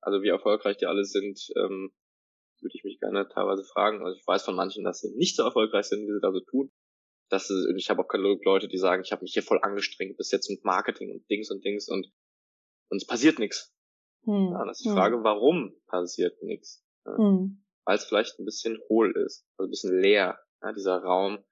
also 0.00 0.22
wie 0.22 0.28
erfolgreich 0.28 0.76
die 0.76 0.86
alle 0.86 1.04
sind, 1.04 1.40
ähm, 1.56 1.92
würde 2.60 2.74
ich 2.76 2.84
mich 2.84 3.00
gerne 3.00 3.28
teilweise 3.28 3.64
fragen. 3.64 4.04
Also 4.04 4.18
ich 4.18 4.26
weiß 4.26 4.44
von 4.44 4.56
manchen, 4.56 4.84
dass 4.84 5.00
sie 5.00 5.10
nicht 5.16 5.36
so 5.36 5.42
erfolgreich 5.42 5.86
sind, 5.86 6.06
wie 6.06 6.12
sie 6.12 6.20
da 6.20 6.32
so 6.32 6.40
tun. 6.40 6.70
Das 7.28 7.48
ist, 7.48 7.66
ich 7.76 7.90
habe 7.90 8.02
auch 8.02 8.08
keine 8.08 8.24
Leute, 8.24 8.68
die 8.68 8.78
sagen, 8.78 9.02
ich 9.04 9.12
habe 9.12 9.22
mich 9.22 9.32
hier 9.32 9.42
voll 9.42 9.60
angestrengt 9.62 10.16
bis 10.16 10.30
jetzt 10.32 10.50
mit 10.50 10.64
Marketing 10.64 11.12
und 11.12 11.28
Dings 11.30 11.50
und 11.50 11.64
Dings 11.64 11.88
und, 11.88 12.10
und 12.88 12.96
es 12.96 13.06
passiert 13.06 13.38
nichts. 13.38 13.72
Hm. 14.24 14.50
Ja, 14.52 14.64
das 14.64 14.78
ist 14.78 14.84
die 14.84 14.90
hm. 14.90 14.96
Frage, 14.96 15.22
warum 15.22 15.74
passiert 15.86 16.42
nichts? 16.42 16.84
Ja. 17.06 17.16
Hm. 17.16 17.64
Weil 17.84 17.96
es 17.96 18.04
vielleicht 18.04 18.38
ein 18.38 18.44
bisschen 18.44 18.78
hohl 18.88 19.16
ist, 19.16 19.46
also 19.56 19.68
ein 19.68 19.70
bisschen 19.70 20.00
leer, 20.00 20.38
ja, 20.62 20.72
dieser 20.72 20.98
Raum, 20.98 21.44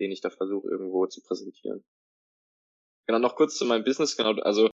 den 0.00 0.10
ich 0.10 0.20
da 0.20 0.30
versuche 0.30 0.68
irgendwo 0.68 1.06
zu 1.06 1.22
präsentieren. 1.22 1.84
Genau, 3.06 3.20
noch 3.20 3.36
kurz 3.36 3.56
zu 3.56 3.64
meinem 3.64 3.84
Business, 3.84 4.16
genau, 4.16 4.32
also 4.42 4.68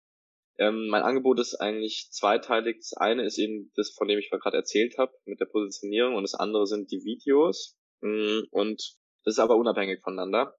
ähm, 0.59 0.87
mein 0.89 1.03
Angebot 1.03 1.39
ist 1.39 1.55
eigentlich 1.55 2.09
zweiteilig. 2.11 2.77
Das 2.79 2.93
eine 2.93 3.25
ist 3.25 3.37
eben 3.37 3.71
das, 3.75 3.91
von 3.97 4.07
dem 4.07 4.19
ich 4.19 4.29
gerade 4.29 4.57
erzählt 4.57 4.97
habe, 4.97 5.13
mit 5.25 5.39
der 5.39 5.45
Positionierung 5.45 6.15
und 6.15 6.23
das 6.23 6.35
andere 6.35 6.67
sind 6.67 6.91
die 6.91 7.03
Videos. 7.03 7.77
Mm, 8.01 8.41
und 8.51 8.81
das 9.23 9.35
ist 9.35 9.39
aber 9.39 9.55
unabhängig 9.55 10.01
voneinander. 10.01 10.55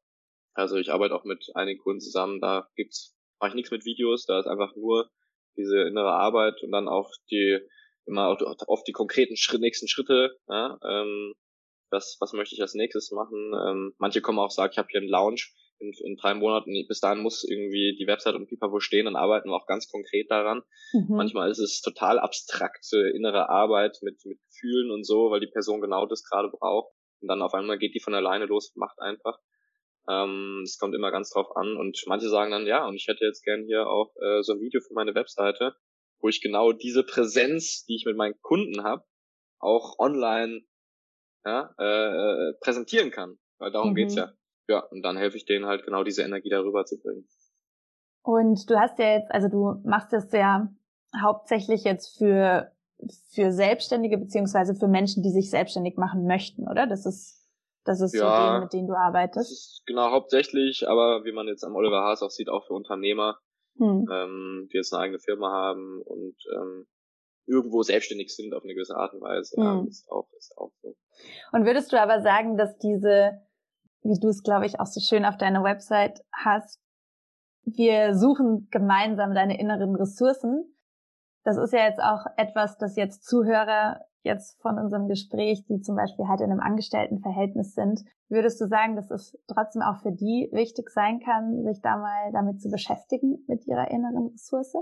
Also 0.54 0.76
ich 0.76 0.90
arbeite 0.90 1.14
auch 1.14 1.24
mit 1.24 1.44
einigen 1.54 1.80
Kunden 1.80 2.00
zusammen, 2.00 2.40
da 2.40 2.68
gibt's, 2.76 3.14
mache 3.38 3.50
ich 3.50 3.54
nichts 3.54 3.70
mit 3.70 3.84
Videos, 3.84 4.24
da 4.24 4.40
ist 4.40 4.46
einfach 4.46 4.74
nur 4.74 5.10
diese 5.56 5.82
innere 5.82 6.12
Arbeit 6.12 6.62
und 6.62 6.72
dann 6.72 6.88
auch 6.88 7.10
die, 7.30 7.58
immer 8.06 8.28
auch 8.28 8.40
oft 8.66 8.88
die 8.88 8.92
konkreten 8.92 9.36
Schritt, 9.36 9.60
nächsten 9.60 9.86
Schritte, 9.88 10.36
ja, 10.48 10.78
ähm, 10.82 11.34
was, 11.90 12.16
was 12.20 12.32
möchte 12.32 12.54
ich 12.54 12.62
als 12.62 12.74
nächstes 12.74 13.10
machen. 13.10 13.52
Ähm, 13.66 13.94
manche 13.98 14.22
kommen 14.22 14.38
auch 14.38 14.50
sagen, 14.50 14.72
ich 14.72 14.78
habe 14.78 14.88
hier 14.90 15.00
einen 15.00 15.10
Lounge, 15.10 15.42
in, 15.80 15.92
in 16.04 16.16
drei 16.16 16.34
Monaten, 16.34 16.72
bis 16.86 17.00
dahin 17.00 17.22
muss 17.22 17.44
irgendwie 17.44 17.96
die 17.98 18.06
Website 18.06 18.34
und 18.34 18.46
Pipapo 18.46 18.80
stehen, 18.80 19.06
dann 19.06 19.16
arbeiten 19.16 19.48
wir 19.48 19.56
auch 19.56 19.66
ganz 19.66 19.88
konkret 19.90 20.30
daran. 20.30 20.62
Mhm. 20.92 21.16
Manchmal 21.16 21.50
ist 21.50 21.58
es 21.58 21.80
total 21.80 22.18
abstrakte 22.18 23.10
innere 23.14 23.48
Arbeit 23.48 23.98
mit, 24.02 24.24
mit 24.24 24.38
Gefühlen 24.44 24.90
und 24.90 25.04
so, 25.04 25.30
weil 25.30 25.40
die 25.40 25.50
Person 25.50 25.80
genau 25.80 26.06
das 26.06 26.22
gerade 26.22 26.48
braucht. 26.48 26.92
Und 27.20 27.28
dann 27.28 27.42
auf 27.42 27.54
einmal 27.54 27.78
geht 27.78 27.94
die 27.94 28.00
von 28.00 28.14
alleine 28.14 28.46
los, 28.46 28.72
macht 28.76 28.98
einfach. 29.00 29.38
Ähm, 30.08 30.62
es 30.64 30.78
kommt 30.78 30.94
immer 30.94 31.10
ganz 31.10 31.30
drauf 31.30 31.56
an. 31.56 31.76
Und 31.76 32.02
manche 32.06 32.28
sagen 32.28 32.50
dann, 32.50 32.66
ja, 32.66 32.86
und 32.86 32.94
ich 32.94 33.06
hätte 33.08 33.24
jetzt 33.24 33.44
gern 33.44 33.64
hier 33.64 33.86
auch 33.86 34.14
äh, 34.20 34.42
so 34.42 34.52
ein 34.52 34.60
Video 34.60 34.80
für 34.80 34.94
meine 34.94 35.14
Webseite, 35.14 35.74
wo 36.20 36.28
ich 36.28 36.40
genau 36.40 36.72
diese 36.72 37.04
Präsenz, 37.04 37.84
die 37.86 37.96
ich 37.96 38.04
mit 38.06 38.16
meinen 38.16 38.40
Kunden 38.40 38.82
habe, 38.82 39.04
auch 39.58 39.98
online 39.98 40.62
ja, 41.44 41.74
äh, 41.78 41.84
äh, 41.84 42.54
präsentieren 42.60 43.10
kann. 43.10 43.38
Weil 43.58 43.72
darum 43.72 43.90
mhm. 43.90 43.94
geht's 43.94 44.14
ja. 44.14 44.32
Ja, 44.70 44.84
und 44.90 45.02
dann 45.02 45.16
helfe 45.16 45.36
ich 45.36 45.46
denen 45.46 45.66
halt 45.66 45.84
genau 45.84 46.04
diese 46.04 46.22
Energie 46.22 46.48
darüber 46.48 46.84
zu 46.84 46.96
bringen. 47.00 47.28
Und 48.22 48.70
du 48.70 48.78
hast 48.78 49.00
ja 49.00 49.16
jetzt, 49.16 49.32
also 49.32 49.48
du 49.48 49.80
machst 49.84 50.12
das 50.12 50.30
ja 50.30 50.68
hauptsächlich 51.20 51.82
jetzt 51.82 52.16
für, 52.16 52.70
für 53.32 53.50
Selbstständige 53.50 54.16
beziehungsweise 54.16 54.76
für 54.76 54.86
Menschen, 54.86 55.24
die 55.24 55.30
sich 55.30 55.50
selbstständig 55.50 55.96
machen 55.96 56.24
möchten, 56.24 56.68
oder? 56.68 56.86
Das 56.86 57.04
ist 57.04 57.40
das 57.84 58.00
ist 58.00 58.14
ja, 58.14 58.20
so 58.20 58.54
die, 58.54 58.62
mit 58.62 58.72
denen 58.74 58.86
du 58.86 58.94
arbeitest. 58.94 59.50
Das 59.50 59.50
ist 59.50 59.82
genau 59.86 60.12
hauptsächlich, 60.12 60.86
aber 60.86 61.24
wie 61.24 61.32
man 61.32 61.48
jetzt 61.48 61.64
am 61.64 61.74
Oliver 61.74 62.02
Haas 62.02 62.22
auch 62.22 62.30
sieht, 62.30 62.48
auch 62.48 62.64
für 62.66 62.74
Unternehmer, 62.74 63.40
hm. 63.76 64.06
ähm, 64.08 64.68
die 64.70 64.76
jetzt 64.76 64.92
eine 64.94 65.02
eigene 65.02 65.18
Firma 65.18 65.50
haben 65.50 66.00
und 66.02 66.36
ähm, 66.54 66.86
irgendwo 67.46 67.82
selbstständig 67.82 68.32
sind 68.36 68.54
auf 68.54 68.62
eine 68.62 68.74
gewisse 68.74 68.94
Art 68.94 69.14
und 69.14 69.22
Weise. 69.22 69.56
Hm. 69.56 69.64
Ja, 69.64 69.84
ist 69.88 70.08
auch, 70.08 70.28
ist 70.38 70.56
auch 70.56 70.70
so. 70.82 70.94
Und 71.50 71.64
würdest 71.64 71.92
du 71.92 72.00
aber 72.00 72.20
sagen, 72.20 72.56
dass 72.56 72.78
diese, 72.78 73.40
wie 74.02 74.18
du 74.18 74.28
es, 74.28 74.42
glaube 74.42 74.66
ich, 74.66 74.80
auch 74.80 74.86
so 74.86 75.00
schön 75.00 75.24
auf 75.24 75.36
deiner 75.36 75.62
Website 75.62 76.24
hast, 76.32 76.80
wir 77.64 78.14
suchen 78.14 78.68
gemeinsam 78.70 79.34
deine 79.34 79.58
inneren 79.60 79.94
Ressourcen. 79.94 80.76
Das 81.44 81.56
ist 81.56 81.72
ja 81.72 81.84
jetzt 81.86 82.00
auch 82.00 82.26
etwas, 82.36 82.78
das 82.78 82.96
jetzt 82.96 83.24
Zuhörer 83.24 84.00
jetzt 84.22 84.60
von 84.60 84.78
unserem 84.78 85.08
Gespräch, 85.08 85.64
die 85.66 85.80
zum 85.80 85.96
Beispiel 85.96 86.28
halt 86.28 86.40
in 86.40 86.50
einem 86.50 86.60
Angestelltenverhältnis 86.60 87.74
sind, 87.74 88.00
würdest 88.28 88.60
du 88.60 88.66
sagen, 88.66 88.96
dass 88.96 89.10
es 89.10 89.38
trotzdem 89.46 89.82
auch 89.82 90.02
für 90.02 90.12
die 90.12 90.48
wichtig 90.52 90.90
sein 90.90 91.20
kann, 91.20 91.64
sich 91.64 91.80
da 91.80 91.96
mal 91.96 92.30
damit 92.32 92.60
zu 92.60 92.70
beschäftigen 92.70 93.42
mit 93.46 93.66
ihrer 93.66 93.90
inneren 93.90 94.28
Ressource? 94.32 94.74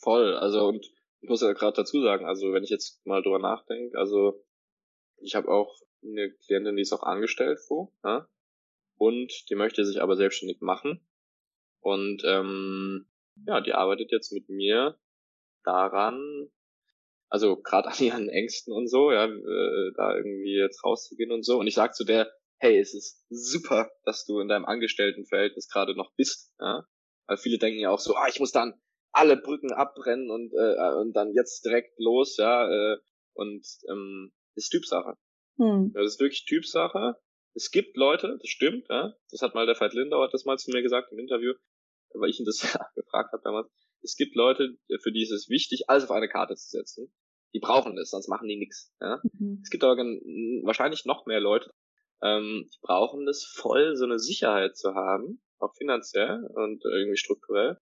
Voll, 0.00 0.36
also 0.36 0.66
und 0.68 0.86
ich 1.20 1.28
muss 1.28 1.42
ja 1.42 1.52
gerade 1.52 1.76
dazu 1.76 2.02
sagen, 2.02 2.26
also 2.26 2.52
wenn 2.52 2.64
ich 2.64 2.70
jetzt 2.70 3.04
mal 3.06 3.22
drüber 3.22 3.38
nachdenke, 3.38 3.96
also 3.98 4.42
ich 5.18 5.34
habe 5.34 5.48
auch 5.48 5.72
eine 6.02 6.32
Klientin, 6.46 6.76
die 6.76 6.82
ist 6.82 6.92
auch 6.92 7.02
angestellt 7.02 7.58
wo, 7.68 7.92
ja? 8.04 8.28
und 8.96 9.32
die 9.50 9.54
möchte 9.54 9.84
sich 9.84 10.00
aber 10.00 10.16
selbstständig 10.16 10.60
machen 10.60 11.00
und 11.80 12.22
ähm, 12.24 13.06
ja, 13.46 13.60
die 13.60 13.72
arbeitet 13.72 14.12
jetzt 14.12 14.32
mit 14.32 14.48
mir 14.48 14.98
daran, 15.64 16.50
also 17.28 17.56
gerade 17.60 17.88
an 17.92 17.98
ihren 17.98 18.28
Ängsten 18.28 18.72
und 18.72 18.88
so, 18.88 19.12
ja, 19.12 19.26
äh, 19.26 19.92
da 19.96 20.16
irgendwie 20.16 20.56
jetzt 20.56 20.84
rauszugehen 20.84 21.32
und 21.32 21.44
so. 21.44 21.58
Und 21.58 21.66
ich 21.66 21.74
sag 21.74 21.94
zu 21.94 22.04
der, 22.04 22.32
hey, 22.58 22.78
es 22.78 22.94
ist 22.94 23.24
super, 23.28 23.90
dass 24.04 24.24
du 24.24 24.38
in 24.38 24.48
deinem 24.48 24.64
Angestelltenverhältnis 24.64 25.68
gerade 25.68 25.96
noch 25.96 26.12
bist, 26.16 26.52
ja. 26.60 26.86
Weil 27.26 27.36
viele 27.36 27.58
denken 27.58 27.80
ja 27.80 27.90
auch 27.90 28.00
so, 28.00 28.14
ah, 28.14 28.28
ich 28.28 28.40
muss 28.40 28.52
dann 28.52 28.74
alle 29.12 29.36
Brücken 29.36 29.72
abbrennen 29.72 30.30
und, 30.30 30.52
äh, 30.54 30.94
und 30.96 31.12
dann 31.14 31.32
jetzt 31.32 31.64
direkt 31.64 31.98
los, 31.98 32.36
ja, 32.36 32.68
äh, 32.68 32.98
und 33.34 33.64
ähm, 33.88 34.32
ist 34.54 34.70
Typsache. 34.70 35.16
Hm. 35.58 35.92
Das 35.94 36.06
ist 36.06 36.20
wirklich 36.20 36.44
Typsache. 36.44 37.16
Es 37.54 37.70
gibt 37.70 37.96
Leute, 37.96 38.38
das 38.40 38.48
stimmt, 38.48 38.86
ja. 38.88 39.14
Das 39.30 39.42
hat 39.42 39.54
mal 39.54 39.66
der 39.66 39.78
Veit 39.78 39.92
Lindau 39.92 40.22
hat 40.22 40.32
das 40.32 40.44
mal 40.44 40.58
zu 40.58 40.70
mir 40.70 40.82
gesagt 40.82 41.12
im 41.12 41.18
Interview, 41.18 41.52
weil 42.14 42.30
ich 42.30 42.40
ihn 42.40 42.46
das 42.46 42.60
gefragt 42.94 43.32
habe 43.32 43.42
damals. 43.44 43.68
Es 44.02 44.16
gibt 44.16 44.34
Leute, 44.34 44.76
für 45.02 45.12
die 45.12 45.22
ist 45.22 45.30
es 45.30 45.48
wichtig, 45.48 45.84
alles 45.88 46.04
auf 46.04 46.10
eine 46.10 46.28
Karte 46.28 46.56
zu 46.56 46.68
setzen 46.68 47.12
die 47.54 47.60
brauchen 47.60 47.96
das, 47.96 48.10
sonst 48.10 48.28
machen 48.28 48.48
die 48.48 48.56
nichts. 48.56 48.92
Ja? 49.00 49.20
Mhm. 49.38 49.60
Es 49.62 49.70
gibt 49.70 49.84
aber 49.84 49.96
wahrscheinlich 49.96 51.04
noch 51.04 51.26
mehr 51.26 51.40
Leute, 51.40 51.70
ähm, 52.22 52.68
die 52.72 52.78
brauchen 52.80 53.26
das 53.26 53.44
voll, 53.44 53.96
so 53.96 54.04
eine 54.04 54.18
Sicherheit 54.18 54.76
zu 54.76 54.94
haben, 54.94 55.42
auch 55.58 55.74
finanziell 55.76 56.44
und 56.54 56.84
irgendwie 56.84 57.16
strukturell. 57.16 57.78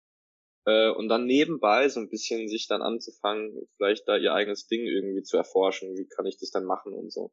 Äh, 0.66 0.92
und 0.92 1.10
dann 1.10 1.26
nebenbei 1.26 1.90
so 1.90 2.00
ein 2.00 2.10
bisschen 2.10 2.48
sich 2.48 2.68
dann 2.68 2.82
anzufangen, 2.82 3.68
vielleicht 3.76 4.08
da 4.08 4.18
ihr 4.18 4.34
eigenes 4.34 4.68
Ding 4.68 4.86
irgendwie 4.86 5.24
zu 5.24 5.38
erforschen, 5.38 5.98
wie 5.98 6.08
kann 6.08 6.26
ich 6.26 6.38
das 6.38 6.52
dann 6.52 6.66
machen 6.66 6.94
und 6.94 7.12
so. 7.12 7.32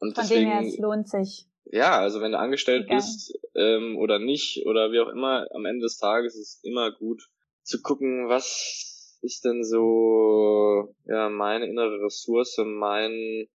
Und 0.00 0.14
Von 0.14 0.24
deswegen, 0.24 0.50
dem 0.50 0.50
her, 0.50 0.60
es 0.66 0.78
lohnt 0.78 1.08
sich. 1.08 1.46
Ja, 1.66 2.00
also 2.00 2.20
wenn 2.20 2.32
du 2.32 2.38
angestellt 2.38 2.86
Egal. 2.86 2.96
bist 2.96 3.38
ähm, 3.54 3.96
oder 3.96 4.18
nicht 4.18 4.66
oder 4.66 4.90
wie 4.90 5.00
auch 5.00 5.08
immer, 5.08 5.46
am 5.54 5.66
Ende 5.66 5.84
des 5.84 5.98
Tages 5.98 6.34
ist 6.34 6.56
es 6.56 6.64
immer 6.64 6.90
gut 6.90 7.28
zu 7.62 7.80
gucken, 7.80 8.28
was 8.28 9.18
ist 9.22 9.44
denn 9.44 9.62
so, 9.62 10.94
ja, 11.04 11.28
meine 11.28 11.66
innere 11.66 12.02
Ressource, 12.02 12.56
mein, 12.64 13.46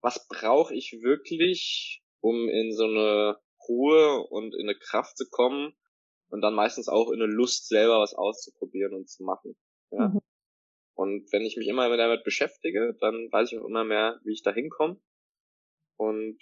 was 0.00 0.26
brauche 0.26 0.74
ich 0.74 0.98
wirklich, 1.02 2.02
um 2.20 2.48
in 2.48 2.72
so 2.72 2.84
eine 2.84 3.38
Ruhe 3.68 4.26
und 4.28 4.54
in 4.54 4.62
eine 4.62 4.78
Kraft 4.78 5.16
zu 5.16 5.28
kommen 5.28 5.74
und 6.30 6.40
dann 6.40 6.54
meistens 6.54 6.88
auch 6.88 7.10
in 7.10 7.22
eine 7.22 7.30
Lust 7.30 7.68
selber 7.68 8.00
was 8.00 8.14
auszuprobieren 8.14 8.94
und 8.94 9.08
zu 9.08 9.22
machen. 9.22 9.54
Ja. 9.90 10.08
Mhm. 10.08 10.20
Und 10.94 11.32
wenn 11.32 11.42
ich 11.42 11.56
mich 11.56 11.68
immer 11.68 11.94
damit 11.96 12.24
beschäftige, 12.24 12.96
dann 13.00 13.28
weiß 13.30 13.52
ich 13.52 13.58
auch 13.58 13.66
immer 13.66 13.84
mehr, 13.84 14.18
wie 14.24 14.32
ich 14.32 14.42
da 14.42 14.52
hinkomme. 14.52 14.98
Und 16.02 16.38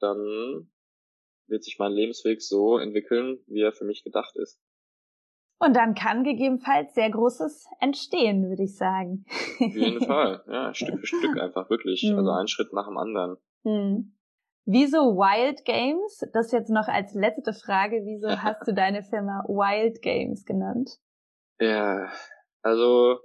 dann 0.00 0.70
wird 1.46 1.64
sich 1.64 1.78
mein 1.78 1.92
Lebensweg 1.92 2.42
so 2.42 2.78
entwickeln, 2.78 3.38
wie 3.46 3.62
er 3.62 3.72
für 3.72 3.84
mich 3.84 4.04
gedacht 4.04 4.36
ist. 4.36 4.60
Und 5.60 5.74
dann 5.74 5.94
kann 5.94 6.22
gegebenenfalls 6.22 6.94
sehr 6.94 7.10
Großes 7.10 7.66
entstehen, 7.80 8.48
würde 8.48 8.64
ich 8.64 8.76
sagen. 8.76 9.24
Auf 9.58 9.74
jeden 9.74 10.00
Fall, 10.06 10.44
ja, 10.46 10.72
Stück 10.74 11.00
für 11.00 11.06
Stück 11.06 11.40
einfach, 11.40 11.68
wirklich. 11.70 12.02
Hm. 12.02 12.18
Also 12.18 12.30
ein 12.30 12.48
Schritt 12.48 12.72
nach 12.72 12.86
dem 12.86 12.98
anderen. 12.98 13.38
Hm. 13.64 14.14
Wieso 14.66 15.16
Wild 15.16 15.64
Games? 15.64 16.22
Das 16.34 16.52
jetzt 16.52 16.70
noch 16.70 16.86
als 16.86 17.14
letzte 17.14 17.54
Frage. 17.54 18.02
Wieso 18.04 18.28
hast 18.42 18.68
du 18.68 18.74
deine 18.74 19.02
Firma 19.02 19.42
Wild 19.48 20.02
Games 20.02 20.44
genannt? 20.44 20.90
Ja, 21.58 22.12
also 22.62 23.18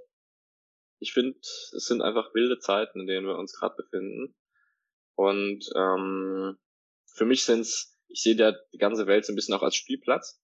ich 1.00 1.12
finde, 1.12 1.38
es 1.38 1.86
sind 1.86 2.02
einfach 2.02 2.34
wilde 2.34 2.58
Zeiten, 2.60 3.02
in 3.02 3.08
denen 3.08 3.28
wir 3.28 3.38
uns 3.38 3.60
gerade 3.60 3.76
befinden. 3.76 4.34
Und 5.16 5.70
ähm, 5.76 6.58
für 7.14 7.26
mich 7.26 7.44
sind's, 7.46 8.00
ich 8.08 8.22
sehe 8.22 8.36
ja 8.36 8.54
die 8.74 8.78
ganze 8.78 9.08
Welt 9.08 9.26
so 9.26 9.34
ein 9.34 9.36
bisschen 9.36 9.54
auch 9.56 9.64
als 9.64 9.76
Spielplatz. 9.76 10.42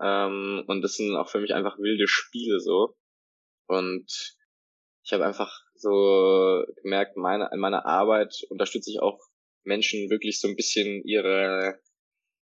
Ähm, 0.00 0.64
und 0.66 0.82
das 0.82 0.94
sind 0.94 1.14
auch 1.16 1.28
für 1.28 1.40
mich 1.40 1.54
einfach 1.54 1.78
wilde 1.78 2.08
Spiele 2.08 2.60
so. 2.60 2.96
Und 3.66 4.36
ich 5.04 5.12
habe 5.12 5.24
einfach 5.24 5.60
so 5.74 6.64
gemerkt, 6.82 7.16
meine, 7.16 7.50
in 7.52 7.60
meiner 7.60 7.86
Arbeit 7.86 8.34
unterstütze 8.50 8.90
ich 8.90 9.00
auch 9.00 9.20
Menschen 9.64 10.10
wirklich 10.10 10.40
so 10.40 10.48
ein 10.48 10.56
bisschen 10.56 11.02
ihre, 11.04 11.78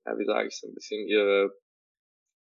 ja, 0.05 0.19
wie 0.19 0.25
sage 0.25 0.49
ich, 0.49 0.59
so 0.59 0.69
ein 0.69 0.75
bisschen 0.75 1.07
ihre 1.09 1.53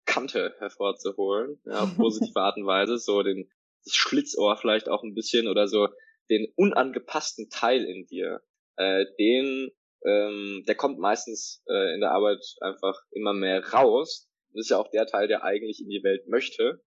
Kante 0.06 0.56
hervorzuholen, 0.60 1.60
ja, 1.66 1.84
auf 1.84 1.96
positive 1.98 2.40
Art 2.40 2.58
und 2.58 2.66
Weise, 2.66 2.98
so 2.98 3.24
den 3.24 3.50
das 3.84 3.96
Schlitzohr 3.96 4.58
vielleicht 4.58 4.90
auch 4.90 5.04
ein 5.04 5.14
bisschen 5.14 5.48
oder 5.48 5.68
so 5.68 5.88
den 6.30 6.52
unangepassten 6.56 7.50
Teil 7.50 7.86
in 7.86 8.06
dir, 8.08 8.42
äh, 8.78 9.06
den, 9.20 9.72
ähm, 10.06 10.64
der 10.68 10.76
kommt 10.76 11.00
meistens 11.00 11.64
äh, 11.68 11.94
in 11.94 12.02
der 12.02 12.12
Arbeit 12.12 12.44
einfach 12.62 13.00
immer 13.12 13.34
mehr 13.34 13.66
raus 13.74 14.28
das 14.58 14.66
ist 14.66 14.70
ja 14.72 14.78
auch 14.80 14.90
der 14.90 15.06
Teil, 15.06 15.28
der 15.28 15.44
eigentlich 15.44 15.82
in 15.82 15.90
die 15.90 16.04
Welt 16.04 16.28
möchte. 16.28 16.84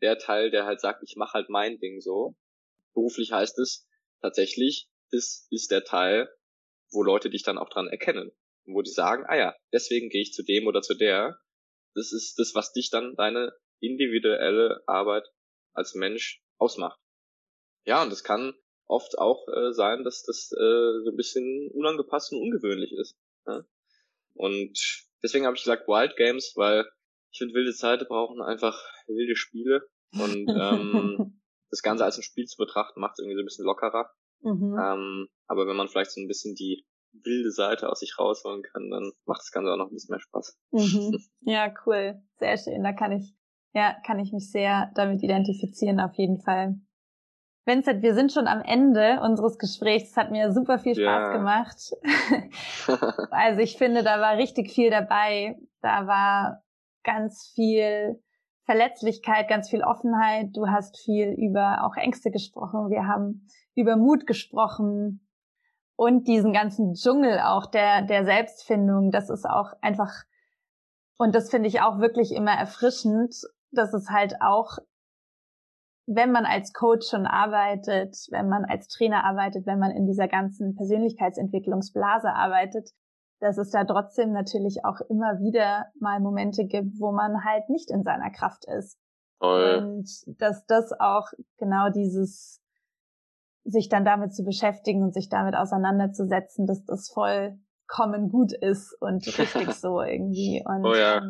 Der 0.00 0.18
Teil, 0.18 0.50
der 0.50 0.64
halt 0.64 0.80
sagt, 0.80 1.02
ich 1.04 1.14
mache 1.16 1.34
halt 1.34 1.48
mein 1.48 1.78
Ding 1.78 2.00
so. 2.00 2.34
Beruflich 2.94 3.30
heißt 3.30 3.58
es 3.60 3.88
tatsächlich, 4.20 4.88
das 5.12 5.46
ist 5.50 5.70
der 5.70 5.84
Teil, 5.84 6.28
wo 6.90 7.04
Leute 7.04 7.30
dich 7.30 7.44
dann 7.44 7.58
auch 7.58 7.68
dran 7.68 7.86
erkennen. 7.86 8.32
Wo 8.64 8.82
die 8.82 8.90
sagen, 8.90 9.24
ah 9.28 9.36
ja, 9.36 9.56
deswegen 9.72 10.08
gehe 10.08 10.22
ich 10.22 10.32
zu 10.32 10.42
dem 10.42 10.66
oder 10.66 10.82
zu 10.82 10.94
der. 10.94 11.38
Das 11.94 12.12
ist 12.12 12.38
das, 12.38 12.56
was 12.56 12.72
dich 12.72 12.90
dann 12.90 13.14
deine 13.16 13.52
individuelle 13.80 14.82
Arbeit 14.86 15.28
als 15.74 15.94
Mensch 15.94 16.42
ausmacht. 16.58 16.98
Ja, 17.84 18.02
und 18.02 18.10
das 18.10 18.24
kann 18.24 18.54
oft 18.92 19.18
auch 19.18 19.48
äh, 19.48 19.72
sein, 19.72 20.04
dass 20.04 20.22
das 20.22 20.52
äh, 20.52 21.02
so 21.04 21.10
ein 21.10 21.16
bisschen 21.16 21.70
unangepasst 21.72 22.32
und 22.32 22.40
ungewöhnlich 22.40 22.92
ist. 22.92 23.16
Ja? 23.46 23.64
Und 24.34 24.78
deswegen 25.22 25.46
habe 25.46 25.56
ich 25.56 25.62
gesagt 25.62 25.88
Wild 25.88 26.16
Games, 26.16 26.52
weil 26.56 26.84
ich 27.32 27.38
finde, 27.38 27.54
wilde 27.54 27.72
Zeiten 27.72 28.06
brauchen 28.06 28.42
einfach 28.42 28.78
wilde 29.06 29.36
Spiele 29.36 29.82
und 30.12 30.48
ähm, 30.48 31.40
das 31.70 31.82
Ganze 31.82 32.04
als 32.04 32.18
ein 32.18 32.22
Spiel 32.22 32.44
zu 32.44 32.56
betrachten, 32.58 33.00
macht 33.00 33.14
es 33.14 33.20
irgendwie 33.20 33.36
so 33.36 33.42
ein 33.42 33.46
bisschen 33.46 33.64
lockerer. 33.64 34.10
Mhm. 34.42 34.76
Ähm, 34.78 35.28
aber 35.46 35.66
wenn 35.66 35.76
man 35.76 35.88
vielleicht 35.88 36.12
so 36.12 36.20
ein 36.20 36.28
bisschen 36.28 36.54
die 36.54 36.84
wilde 37.12 37.50
Seite 37.50 37.88
aus 37.90 38.00
sich 38.00 38.18
rausholen 38.18 38.62
kann, 38.62 38.90
dann 38.90 39.12
macht 39.26 39.40
das 39.40 39.50
Ganze 39.50 39.72
auch 39.72 39.76
noch 39.76 39.88
ein 39.88 39.94
bisschen 39.94 40.12
mehr 40.12 40.20
Spaß. 40.20 40.58
Mhm. 40.70 41.18
Ja, 41.44 41.74
cool. 41.86 42.22
Sehr 42.38 42.56
schön. 42.56 42.82
Da 42.84 42.92
kann 42.92 43.12
ich, 43.12 43.34
ja, 43.74 43.96
kann 44.06 44.18
ich 44.20 44.32
mich 44.32 44.50
sehr 44.50 44.92
damit 44.94 45.22
identifizieren, 45.22 45.98
auf 45.98 46.14
jeden 46.14 46.40
Fall. 46.40 46.76
Vincent, 47.64 48.02
wir 48.02 48.14
sind 48.14 48.32
schon 48.32 48.48
am 48.48 48.60
Ende 48.60 49.20
unseres 49.22 49.56
Gesprächs. 49.56 50.10
Es 50.10 50.16
hat 50.16 50.32
mir 50.32 50.52
super 50.52 50.78
viel 50.78 50.94
Spaß 50.94 51.28
ja. 51.28 51.32
gemacht. 51.32 51.92
also 53.30 53.60
ich 53.60 53.76
finde, 53.76 54.02
da 54.02 54.20
war 54.20 54.36
richtig 54.36 54.72
viel 54.72 54.90
dabei. 54.90 55.56
Da 55.80 56.06
war 56.06 56.62
ganz 57.04 57.52
viel 57.54 58.20
Verletzlichkeit, 58.64 59.48
ganz 59.48 59.70
viel 59.70 59.82
Offenheit. 59.82 60.56
Du 60.56 60.66
hast 60.66 60.98
viel 60.98 61.28
über 61.28 61.84
auch 61.84 61.96
Ängste 61.96 62.30
gesprochen. 62.30 62.90
Wir 62.90 63.06
haben 63.06 63.46
über 63.74 63.96
Mut 63.96 64.26
gesprochen 64.26 65.26
und 65.94 66.26
diesen 66.26 66.52
ganzen 66.52 66.94
Dschungel 66.94 67.38
auch 67.40 67.66
der, 67.66 68.02
der 68.02 68.24
Selbstfindung. 68.24 69.12
Das 69.12 69.30
ist 69.30 69.48
auch 69.48 69.72
einfach, 69.80 70.12
und 71.16 71.34
das 71.34 71.50
finde 71.50 71.68
ich 71.68 71.80
auch 71.80 72.00
wirklich 72.00 72.32
immer 72.32 72.52
erfrischend, 72.52 73.36
dass 73.70 73.94
es 73.94 74.10
halt 74.10 74.40
auch 74.40 74.78
wenn 76.06 76.32
man 76.32 76.44
als 76.44 76.72
Coach 76.72 77.08
schon 77.08 77.26
arbeitet, 77.26 78.16
wenn 78.30 78.48
man 78.48 78.64
als 78.64 78.88
Trainer 78.88 79.24
arbeitet, 79.24 79.66
wenn 79.66 79.78
man 79.78 79.92
in 79.92 80.06
dieser 80.06 80.28
ganzen 80.28 80.74
Persönlichkeitsentwicklungsblase 80.74 82.32
arbeitet, 82.32 82.90
dass 83.40 83.58
es 83.58 83.70
da 83.70 83.84
trotzdem 83.84 84.32
natürlich 84.32 84.84
auch 84.84 85.00
immer 85.08 85.40
wieder 85.40 85.86
mal 85.98 86.20
Momente 86.20 86.64
gibt, 86.64 87.00
wo 87.00 87.12
man 87.12 87.44
halt 87.44 87.68
nicht 87.68 87.90
in 87.90 88.02
seiner 88.02 88.30
Kraft 88.30 88.64
ist. 88.66 88.98
Voll. 89.38 89.78
Und 89.78 90.08
dass 90.40 90.64
das 90.66 90.92
auch 90.98 91.26
genau 91.58 91.90
dieses 91.90 92.60
sich 93.64 93.88
dann 93.88 94.04
damit 94.04 94.34
zu 94.34 94.44
beschäftigen 94.44 95.02
und 95.02 95.14
sich 95.14 95.28
damit 95.28 95.54
auseinanderzusetzen, 95.54 96.66
dass 96.66 96.84
das 96.84 97.08
vollkommen 97.08 98.28
gut 98.28 98.52
ist 98.52 98.96
und 99.00 99.26
richtig 99.38 99.72
so 99.74 100.00
irgendwie. 100.00 100.62
Und 100.64 100.84
oh 100.84 100.94
ja. 100.94 101.22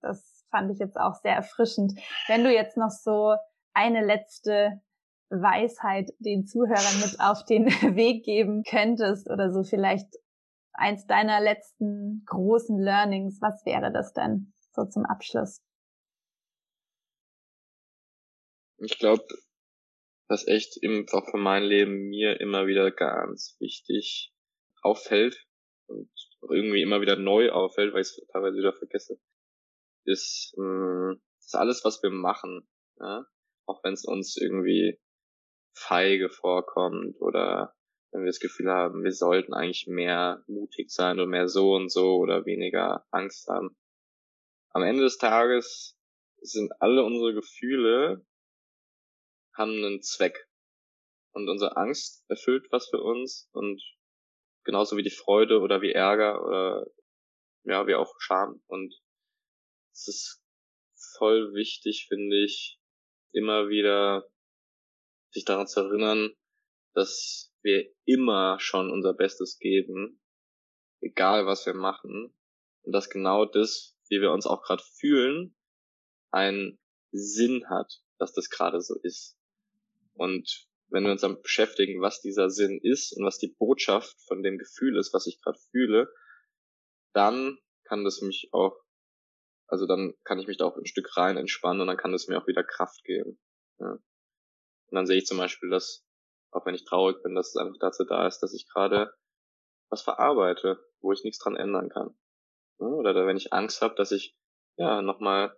Das 0.00 0.44
fand 0.50 0.70
ich 0.72 0.78
jetzt 0.78 0.96
auch 0.96 1.14
sehr 1.22 1.34
erfrischend. 1.34 1.98
Wenn 2.28 2.44
du 2.44 2.52
jetzt 2.52 2.76
noch 2.76 2.90
so 2.90 3.34
eine 3.76 4.04
letzte 4.04 4.80
Weisheit 5.28 6.10
den 6.18 6.46
Zuhörern 6.46 7.00
mit 7.00 7.20
auf 7.20 7.44
den 7.44 7.66
Weg 7.96 8.24
geben 8.24 8.62
könntest 8.64 9.28
oder 9.28 9.52
so 9.52 9.62
vielleicht 9.64 10.08
eins 10.72 11.06
deiner 11.06 11.40
letzten 11.40 12.24
großen 12.26 12.78
Learnings, 12.78 13.38
was 13.40 13.64
wäre 13.66 13.92
das 13.92 14.12
denn 14.14 14.54
so 14.72 14.86
zum 14.86 15.04
Abschluss? 15.04 15.62
Ich 18.78 18.98
glaube, 18.98 19.24
was 20.28 20.46
echt 20.46 20.78
im, 20.82 21.06
auch 21.12 21.30
für 21.30 21.38
mein 21.38 21.62
Leben 21.62 22.08
mir 22.08 22.40
immer 22.40 22.66
wieder 22.66 22.90
ganz 22.90 23.56
wichtig 23.58 24.32
auffällt 24.82 25.46
und 25.86 26.10
irgendwie 26.48 26.82
immer 26.82 27.00
wieder 27.00 27.16
neu 27.16 27.50
auffällt, 27.50 27.92
weil 27.92 28.02
ich 28.02 28.08
es 28.08 28.26
teilweise 28.32 28.56
wieder 28.56 28.72
vergesse, 28.72 29.18
ist, 30.04 30.54
mh, 30.56 31.12
mm, 31.12 31.20
ist 31.38 31.54
alles, 31.54 31.84
was 31.84 32.02
wir 32.02 32.10
machen. 32.10 32.68
Ja? 32.98 33.26
Auch 33.66 33.82
wenn 33.84 33.94
es 33.94 34.04
uns 34.04 34.36
irgendwie 34.36 34.98
feige 35.74 36.30
vorkommt 36.30 37.20
oder 37.20 37.74
wenn 38.12 38.22
wir 38.22 38.28
das 38.28 38.40
Gefühl 38.40 38.70
haben, 38.70 39.04
wir 39.04 39.12
sollten 39.12 39.52
eigentlich 39.52 39.86
mehr 39.88 40.42
mutig 40.46 40.90
sein 40.90 41.18
oder 41.18 41.26
mehr 41.26 41.48
so 41.48 41.74
und 41.74 41.90
so 41.90 42.16
oder 42.16 42.46
weniger 42.46 43.04
Angst 43.10 43.48
haben. 43.48 43.76
Am 44.70 44.82
Ende 44.82 45.02
des 45.02 45.18
Tages 45.18 45.98
sind 46.40 46.72
alle 46.80 47.04
unsere 47.04 47.34
Gefühle 47.34 48.24
haben 49.56 49.72
einen 49.72 50.02
Zweck. 50.02 50.48
Und 51.32 51.48
unsere 51.48 51.76
Angst 51.76 52.24
erfüllt 52.28 52.66
was 52.70 52.88
für 52.88 53.02
uns 53.02 53.50
und 53.52 53.82
genauso 54.64 54.96
wie 54.96 55.02
die 55.02 55.10
Freude 55.10 55.60
oder 55.60 55.82
wie 55.82 55.92
Ärger 55.92 56.42
oder 56.42 56.86
ja, 57.64 57.86
wie 57.86 57.94
auch 57.94 58.14
Scham. 58.18 58.62
Und 58.66 58.94
es 59.92 60.08
ist 60.08 60.42
voll 61.18 61.52
wichtig, 61.52 62.06
finde 62.08 62.42
ich, 62.42 62.80
immer 63.32 63.68
wieder 63.68 64.28
sich 65.30 65.44
daran 65.44 65.66
zu 65.66 65.80
erinnern, 65.80 66.30
dass 66.94 67.52
wir 67.62 67.90
immer 68.04 68.58
schon 68.60 68.90
unser 68.90 69.12
Bestes 69.12 69.58
geben, 69.58 70.20
egal 71.00 71.46
was 71.46 71.66
wir 71.66 71.74
machen, 71.74 72.34
und 72.82 72.92
dass 72.92 73.10
genau 73.10 73.44
das, 73.44 73.96
wie 74.08 74.20
wir 74.20 74.32
uns 74.32 74.46
auch 74.46 74.62
gerade 74.62 74.82
fühlen, 74.98 75.56
einen 76.30 76.78
Sinn 77.10 77.68
hat, 77.68 78.00
dass 78.18 78.32
das 78.32 78.48
gerade 78.48 78.80
so 78.80 78.94
ist. 79.02 79.36
Und 80.14 80.68
wenn 80.88 81.04
wir 81.04 81.10
uns 81.12 81.22
dann 81.22 81.42
beschäftigen, 81.42 82.00
was 82.00 82.20
dieser 82.20 82.48
Sinn 82.48 82.78
ist 82.82 83.12
und 83.12 83.24
was 83.24 83.38
die 83.38 83.54
Botschaft 83.58 84.16
von 84.26 84.42
dem 84.42 84.58
Gefühl 84.58 84.96
ist, 84.96 85.12
was 85.12 85.26
ich 85.26 85.40
gerade 85.42 85.58
fühle, 85.70 86.08
dann 87.12 87.58
kann 87.84 88.04
das 88.04 88.20
mich 88.20 88.48
auch 88.52 88.85
also 89.68 89.86
dann 89.86 90.14
kann 90.24 90.38
ich 90.38 90.46
mich 90.46 90.56
da 90.58 90.66
auch 90.66 90.76
ein 90.76 90.86
Stück 90.86 91.16
rein 91.16 91.36
entspannen 91.36 91.80
und 91.80 91.86
dann 91.88 91.96
kann 91.96 92.14
es 92.14 92.28
mir 92.28 92.40
auch 92.40 92.46
wieder 92.46 92.64
Kraft 92.64 93.02
geben. 93.04 93.38
Ja. 93.78 93.92
Und 93.92 94.94
dann 94.94 95.06
sehe 95.06 95.18
ich 95.18 95.26
zum 95.26 95.38
Beispiel, 95.38 95.70
dass, 95.70 96.06
auch 96.52 96.64
wenn 96.66 96.74
ich 96.74 96.84
traurig 96.84 97.22
bin, 97.22 97.34
dass 97.34 97.48
es 97.48 97.56
einfach 97.56 97.78
dazu 97.80 98.04
da 98.04 98.26
ist, 98.26 98.40
dass 98.40 98.54
ich 98.54 98.68
gerade 98.68 99.12
was 99.90 100.02
verarbeite, 100.02 100.84
wo 101.00 101.12
ich 101.12 101.24
nichts 101.24 101.38
dran 101.38 101.56
ändern 101.56 101.88
kann. 101.88 102.16
Ja, 102.78 102.86
oder 102.86 103.26
wenn 103.26 103.36
ich 103.36 103.52
Angst 103.52 103.82
habe, 103.82 103.94
dass 103.94 104.12
ich 104.12 104.36
ja 104.76 105.02
nochmal 105.02 105.56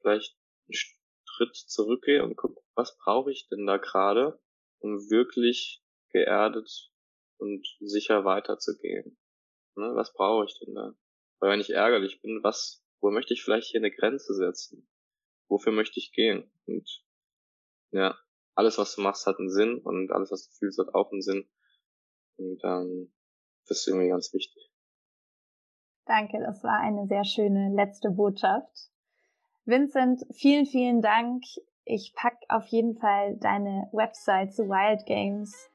vielleicht 0.00 0.36
einen 0.68 0.74
Schritt 1.24 1.56
zurückgehe 1.56 2.22
und 2.22 2.36
gucke, 2.36 2.60
was 2.74 2.96
brauche 2.98 3.30
ich 3.30 3.48
denn 3.48 3.66
da 3.66 3.76
gerade, 3.78 4.40
um 4.80 4.98
wirklich 5.10 5.82
geerdet 6.10 6.90
und 7.38 7.66
sicher 7.80 8.24
weiterzugehen. 8.24 9.18
Ne, 9.76 9.92
was 9.94 10.12
brauche 10.12 10.44
ich 10.44 10.58
denn 10.58 10.74
da? 10.74 10.94
Weil 11.40 11.50
wenn 11.50 11.60
ich 11.60 11.70
ärgerlich 11.70 12.20
bin, 12.20 12.42
was 12.42 12.81
wo 13.02 13.10
möchte 13.10 13.34
ich 13.34 13.42
vielleicht 13.42 13.66
hier 13.66 13.80
eine 13.80 13.90
Grenze 13.90 14.32
setzen? 14.32 14.88
Wofür 15.48 15.72
möchte 15.72 15.98
ich 15.98 16.12
gehen? 16.12 16.50
Und 16.66 16.88
ja, 17.90 18.16
alles, 18.54 18.78
was 18.78 18.94
du 18.94 19.02
machst, 19.02 19.26
hat 19.26 19.38
einen 19.38 19.50
Sinn 19.50 19.78
und 19.78 20.12
alles, 20.12 20.30
was 20.30 20.48
du 20.48 20.54
fühlst, 20.54 20.78
hat 20.78 20.94
auch 20.94 21.10
einen 21.10 21.20
Sinn. 21.20 21.48
Und 22.36 22.60
ähm, 22.64 23.12
das 23.66 23.80
ist 23.80 23.88
irgendwie 23.88 24.08
ganz 24.08 24.32
wichtig. 24.32 24.70
Danke, 26.06 26.38
das 26.40 26.62
war 26.64 26.80
eine 26.80 27.06
sehr 27.06 27.24
schöne 27.24 27.74
letzte 27.74 28.10
Botschaft. 28.10 28.90
Vincent, 29.64 30.22
vielen, 30.32 30.66
vielen 30.66 31.02
Dank. 31.02 31.42
Ich 31.84 32.14
pack 32.14 32.38
auf 32.48 32.66
jeden 32.66 32.96
Fall 32.96 33.36
deine 33.38 33.88
Website 33.92 34.54
zu 34.54 34.68
Wild 34.68 35.04
Games 35.06 35.70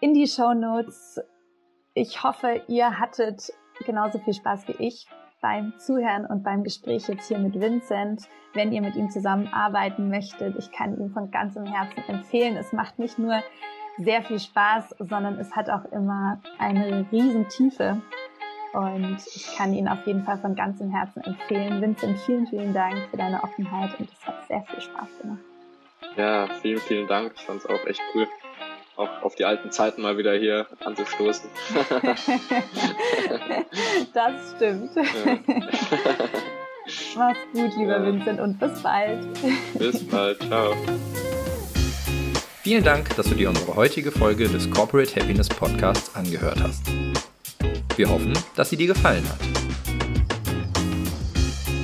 in 0.00 0.14
die 0.14 0.26
Show 0.26 0.54
Notes. 0.54 1.20
Ich 1.94 2.22
hoffe, 2.22 2.62
ihr 2.68 2.98
hattet 2.98 3.52
genauso 3.84 4.18
viel 4.18 4.34
Spaß 4.34 4.68
wie 4.68 4.86
ich 4.86 5.06
beim 5.40 5.72
Zuhören 5.78 6.26
und 6.26 6.42
beim 6.42 6.64
Gespräch 6.64 7.08
jetzt 7.08 7.28
hier 7.28 7.38
mit 7.38 7.58
Vincent. 7.60 8.22
Wenn 8.54 8.72
ihr 8.72 8.80
mit 8.80 8.96
ihm 8.96 9.10
zusammenarbeiten 9.10 10.08
möchtet, 10.08 10.56
ich 10.56 10.72
kann 10.72 10.98
ihm 10.98 11.10
von 11.10 11.30
ganzem 11.30 11.66
Herzen 11.66 12.02
empfehlen. 12.08 12.56
Es 12.56 12.72
macht 12.72 12.98
nicht 12.98 13.18
nur 13.18 13.42
sehr 13.98 14.22
viel 14.22 14.38
Spaß, 14.38 14.96
sondern 14.98 15.38
es 15.38 15.54
hat 15.54 15.70
auch 15.70 15.84
immer 15.92 16.40
eine 16.58 17.06
riesen 17.12 17.48
Tiefe. 17.48 18.00
Und 18.72 19.18
ich 19.34 19.56
kann 19.56 19.72
ihn 19.72 19.88
auf 19.88 20.06
jeden 20.06 20.24
Fall 20.24 20.38
von 20.38 20.54
ganzem 20.54 20.90
Herzen 20.90 21.22
empfehlen. 21.22 21.80
Vincent, 21.80 22.18
vielen, 22.20 22.46
vielen 22.46 22.74
Dank 22.74 22.96
für 23.10 23.16
deine 23.16 23.42
Offenheit 23.42 23.98
und 23.98 24.10
es 24.10 24.26
hat 24.26 24.46
sehr 24.48 24.62
viel 24.62 24.80
Spaß 24.80 25.08
gemacht. 25.20 25.40
Ja, 26.16 26.46
vielen, 26.60 26.78
vielen 26.78 27.06
Dank. 27.06 27.32
Ich 27.36 27.42
fand 27.42 27.60
es 27.60 27.66
auch 27.66 27.86
echt 27.86 28.02
cool 28.14 28.26
auch 28.96 29.22
auf 29.22 29.34
die 29.34 29.44
alten 29.44 29.70
Zeiten 29.70 30.02
mal 30.02 30.16
wieder 30.16 30.34
hier 30.34 30.66
anzustoßen. 30.84 31.48
das 34.14 34.32
stimmt. 34.56 34.90
Ja. 34.96 35.02
Mach's 37.16 37.38
gut, 37.52 37.76
lieber 37.76 37.98
ja. 37.98 38.06
Vincent, 38.06 38.40
und 38.40 38.58
bis 38.58 38.82
bald. 38.82 39.26
Bis 39.78 40.06
bald, 40.06 40.40
ciao. 40.42 40.74
Vielen 42.62 42.84
Dank, 42.84 43.14
dass 43.16 43.26
du 43.26 43.34
dir 43.34 43.48
unsere 43.48 43.74
heutige 43.76 44.10
Folge 44.10 44.48
des 44.48 44.70
Corporate 44.70 45.20
Happiness 45.20 45.48
Podcasts 45.48 46.14
angehört 46.14 46.60
hast. 46.62 46.82
Wir 47.96 48.08
hoffen, 48.08 48.32
dass 48.56 48.70
sie 48.70 48.76
dir 48.76 48.88
gefallen 48.88 49.24
hat. 49.28 49.38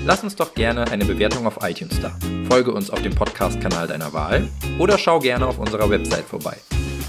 Lass 0.05 0.25
uns 0.25 0.35
doch 0.35 0.55
gerne 0.55 0.91
eine 0.91 1.05
Bewertung 1.05 1.47
auf 1.47 1.59
iTunes 1.63 2.01
da. 2.01 2.17
Folge 2.49 2.73
uns 2.73 2.91
auf 2.91 3.01
dem 3.03 3.15
Podcast-Kanal 3.15 3.87
deiner 3.87 4.13
Wahl 4.13 4.49
oder 4.79 4.99
schau 4.99 5.21
gerne 5.21 5.47
auf 5.47 5.59
unserer 5.59 5.89
Website 5.89 6.25
vorbei 6.25 6.57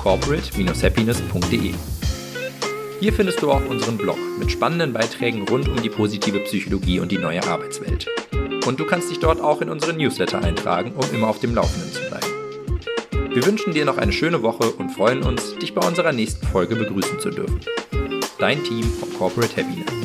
corporate-happiness.de. 0.04 1.74
Hier 2.99 3.14
findest 3.14 3.41
du 3.41 3.51
auch 3.51 3.66
unseren 3.70 3.97
Blog 3.97 4.18
mit 4.38 4.51
spannenden 4.51 4.91
Beiträgen 4.91 5.47
rund 5.47 5.70
um 5.70 5.82
die 5.82 5.89
positive 5.89 6.39
Psychologie 6.41 6.99
und 6.99 7.10
die 7.10 7.18
neue 7.18 7.41
Arbeitswelt. 7.43 8.10
Und 8.68 8.80
du 8.82 8.86
kannst 8.86 9.10
dich 9.10 9.20
dort 9.20 9.39
auch 9.39 9.62
in 9.62 9.70
unseren 9.70 9.95
Newsletter 9.95 10.43
eintragen, 10.43 10.91
um 10.91 11.06
immer 11.16 11.30
auf 11.30 11.39
dem 11.39 11.56
Laufenden 11.56 11.91
zu 11.93 12.01
bleiben. 12.01 13.34
Wir 13.34 13.45
wünschen 13.45 13.74
dir 13.74 13.86
noch 13.86 13.97
eine 13.97 14.12
schöne 14.12 14.43
Woche 14.43 14.72
und 14.72 14.89
freuen 14.89 15.24
uns, 15.24 15.56
dich 15.56 15.74
bei 15.74 15.88
unserer 15.88 16.12
nächsten 16.12 16.45
Folge 16.47 16.76
begrüßen 16.76 17.22
zu 17.22 17.30
dürfen. 17.30 17.62
Dein 18.39 18.62
Team 18.64 18.84
von 18.84 19.12
Corporate 19.14 19.56
Happiness. 19.56 20.03